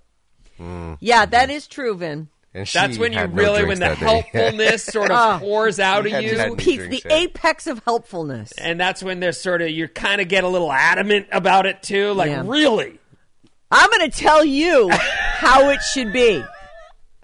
Yeah, 1.01 1.27
that 1.27 1.51
is 1.51 1.67
true, 1.67 1.95
Vin. 1.97 2.29
And 2.55 2.67
That's 2.67 2.97
when 2.97 3.13
you 3.13 3.19
had 3.19 3.35
no 3.35 3.43
really 3.43 3.65
when 3.67 3.79
the 3.79 3.95
helpfulness 3.95 4.83
sort 4.85 5.11
of 5.11 5.17
Ah. 5.21 5.39
pours 5.39 5.79
out 5.79 6.07
of 6.07 6.13
Hadn't 6.13 6.31
you. 6.31 6.39
had 6.39 6.51
any 6.53 6.77
the 6.89 7.03
yet. 7.05 7.13
apex 7.13 7.67
of 7.67 7.83
helpfulness. 7.85 8.53
And 8.53 8.81
that's 8.81 9.03
when 9.03 9.21
there's 9.21 9.39
sort 9.39 9.61
of 9.61 9.69
you 9.69 9.89
kind 9.89 10.23
of 10.23 10.29
get 10.29 10.43
a 10.43 10.49
little 10.49 10.73
adamant 10.73 11.27
about 11.33 11.67
it 11.67 11.83
too. 11.83 12.13
Like 12.15 12.31
Yeah. 12.31 12.45
really, 12.47 12.99
I'm 13.71 13.91
going 13.91 14.11
to 14.11 14.17
tell 14.17 14.43
you 14.43 14.89
how 14.91 15.69
it 15.69 15.81
should 15.93 16.15
be. 16.15 16.43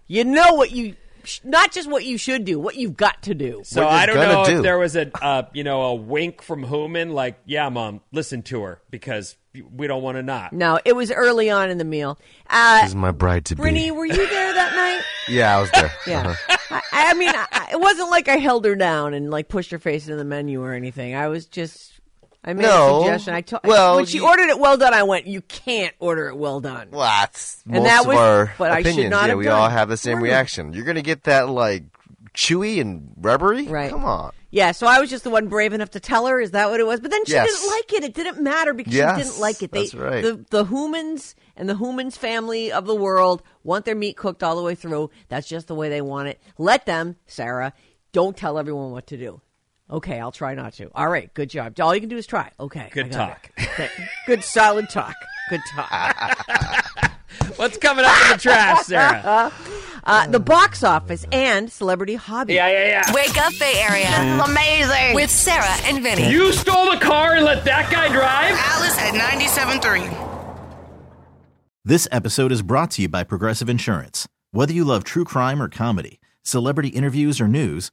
You 0.06 0.24
know 0.24 0.52
what 0.52 0.70
you, 0.72 0.92
sh- 0.92 0.96
not 1.44 1.72
just 1.72 1.90
what 1.90 2.04
you 2.04 2.18
should 2.18 2.44
do, 2.44 2.58
what 2.58 2.76
you've 2.76 2.96
got 2.96 3.22
to 3.24 3.34
do. 3.34 3.62
So 3.64 3.86
I 3.86 4.06
don't 4.06 4.16
know 4.16 4.44
gonna 4.44 4.56
if 4.56 4.62
there 4.62 4.78
was 4.78 4.96
a 4.96 5.10
uh, 5.24 5.44
you 5.52 5.64
know 5.64 5.82
a 5.82 5.94
wink 5.94 6.42
from 6.42 6.64
Hooman, 6.64 7.12
like, 7.12 7.38
yeah, 7.46 7.68
mom, 7.68 8.00
listen 8.12 8.42
to 8.44 8.62
her 8.62 8.80
because 8.90 9.36
we 9.74 9.86
don't 9.86 10.02
want 10.02 10.16
to 10.16 10.22
not. 10.22 10.52
No, 10.52 10.78
it 10.84 10.94
was 10.94 11.10
early 11.10 11.50
on 11.50 11.68
in 11.70 11.76
the 11.78 11.84
meal. 11.84 12.18
Uh, 12.48 12.80
This 12.80 12.90
is 12.90 12.94
my 12.94 13.10
bride 13.10 13.44
to 13.46 13.56
Brittany, 13.56 13.84
be. 13.86 13.90
were 13.90 14.06
you 14.06 14.14
there 14.14 14.54
that 14.54 14.74
night? 14.74 15.02
Yeah, 15.28 15.56
I 15.56 15.60
was 15.60 15.70
there. 15.70 15.92
Yeah. 16.06 16.28
Uh-huh. 16.30 16.80
I, 16.90 17.10
I 17.10 17.14
mean, 17.14 17.30
I, 17.32 17.68
it 17.72 17.78
wasn't 17.80 18.10
like 18.10 18.28
I 18.28 18.36
held 18.38 18.64
her 18.64 18.74
down 18.74 19.14
and 19.14 19.30
like 19.30 19.48
pushed 19.48 19.70
her 19.70 19.78
face 19.78 20.04
into 20.06 20.16
the 20.16 20.24
menu 20.24 20.62
or 20.62 20.72
anything. 20.72 21.14
I 21.14 21.28
was 21.28 21.46
just, 21.46 22.00
I 22.44 22.54
made 22.54 22.62
No. 22.62 23.00
a 23.00 23.04
suggestion. 23.04 23.34
I 23.34 23.40
told 23.42 23.62
Well, 23.64 23.96
when 23.96 24.06
she 24.06 24.18
you- 24.18 24.26
ordered 24.26 24.48
it 24.48 24.58
well 24.58 24.76
done, 24.76 24.92
I 24.94 25.04
went, 25.04 25.26
"You 25.26 25.42
can't 25.42 25.94
order 26.00 26.28
it 26.28 26.36
well 26.36 26.60
done." 26.60 26.88
Well, 26.90 27.02
that's 27.02 27.62
And 27.66 27.74
most 27.74 27.84
that 27.84 28.00
of 28.00 28.06
was- 28.08 28.16
our 28.18 28.52
but 28.58 28.72
I 28.72 28.78
should 28.82 28.86
opinions. 28.92 29.10
not 29.12 29.22
yeah, 29.22 29.28
have 29.28 29.38
we 29.38 29.44
done 29.44 29.60
all 29.60 29.68
have 29.68 29.88
the 29.88 29.96
same 29.96 30.20
reaction. 30.20 30.72
You're 30.72 30.84
gonna 30.84 31.02
get 31.02 31.24
that 31.24 31.48
like 31.48 31.84
chewy 32.34 32.80
and 32.80 33.12
rubbery. 33.16 33.66
Right. 33.68 33.90
Come 33.90 34.04
on. 34.04 34.32
Yeah, 34.50 34.72
so 34.72 34.86
I 34.86 35.00
was 35.00 35.08
just 35.08 35.24
the 35.24 35.30
one 35.30 35.48
brave 35.48 35.72
enough 35.72 35.90
to 35.92 36.00
tell 36.00 36.26
her. 36.26 36.40
Is 36.40 36.50
that 36.50 36.68
what 36.68 36.78
it 36.80 36.86
was? 36.86 37.00
But 37.00 37.10
then 37.10 37.24
she 37.24 37.32
Yes. 37.32 37.46
didn't 37.48 37.70
like 37.70 37.92
it. 37.94 38.04
It 38.04 38.14
didn't 38.14 38.40
matter 38.42 38.74
because 38.74 38.92
Yes, 38.92 39.16
she 39.18 39.22
didn't 39.24 39.40
like 39.40 39.62
it. 39.62 39.70
They, 39.72 39.80
that's 39.82 39.94
right. 39.94 40.22
The 40.22 40.44
the 40.50 40.64
humans 40.64 41.34
and 41.56 41.68
the 41.68 41.76
humans 41.76 42.16
family 42.16 42.72
of 42.72 42.86
the 42.86 42.94
world 42.94 43.42
want 43.64 43.84
their 43.84 43.94
meat 43.94 44.16
cooked 44.16 44.42
all 44.42 44.56
the 44.56 44.62
way 44.62 44.74
through. 44.74 45.10
That's 45.28 45.46
just 45.48 45.68
the 45.68 45.74
way 45.74 45.88
they 45.88 46.00
want 46.00 46.28
it. 46.28 46.40
Let 46.58 46.86
them, 46.86 47.16
Sarah. 47.26 47.72
Don't 48.12 48.36
tell 48.36 48.58
everyone 48.58 48.90
what 48.90 49.06
to 49.06 49.16
do. 49.16 49.40
Okay, 49.90 50.18
I'll 50.20 50.32
try 50.32 50.54
not 50.54 50.72
to. 50.74 50.90
All 50.94 51.08
right, 51.08 51.32
good 51.34 51.50
job. 51.50 51.78
All 51.80 51.94
you 51.94 52.00
can 52.00 52.08
do 52.08 52.16
is 52.16 52.26
try. 52.26 52.50
Okay, 52.58 52.88
Good 52.92 53.12
talk. 53.12 53.50
Okay, 53.60 53.88
Good 54.26 54.42
solid 54.42 54.88
talk. 54.88 55.14
Good 55.50 55.60
talk. 55.74 57.12
What's 57.56 57.76
coming 57.76 58.04
up 58.04 58.14
in 58.24 58.30
the 58.32 58.38
trash, 58.38 58.86
Sarah? 58.86 59.52
Uh, 60.04 60.26
the 60.26 60.40
box 60.40 60.82
office 60.82 61.24
and 61.30 61.70
celebrity 61.70 62.16
hobby. 62.16 62.54
Yeah, 62.54 62.68
yeah, 62.68 62.86
yeah. 62.88 63.12
Wake 63.14 63.38
up, 63.38 63.52
Bay 63.60 63.74
Area. 63.88 64.06
This 64.06 64.34
is 64.34 64.50
amazing. 64.50 65.14
With 65.14 65.30
Sarah 65.30 65.76
and 65.84 66.02
Vinnie. 66.02 66.28
You 66.28 66.50
stole 66.52 66.90
the 66.90 66.96
car 66.98 67.34
and 67.36 67.44
let 67.44 67.64
that 67.66 67.88
guy 67.88 68.08
drive? 68.08 68.56
Alice 68.58 68.98
at 68.98 69.14
97.3. 69.14 70.58
This 71.84 72.08
episode 72.10 72.50
is 72.50 72.62
brought 72.62 72.90
to 72.92 73.02
you 73.02 73.08
by 73.08 73.22
Progressive 73.22 73.68
Insurance. 73.68 74.26
Whether 74.50 74.72
you 74.72 74.84
love 74.84 75.04
true 75.04 75.24
crime 75.24 75.62
or 75.62 75.68
comedy, 75.68 76.18
celebrity 76.42 76.88
interviews 76.88 77.40
or 77.40 77.46
news, 77.46 77.92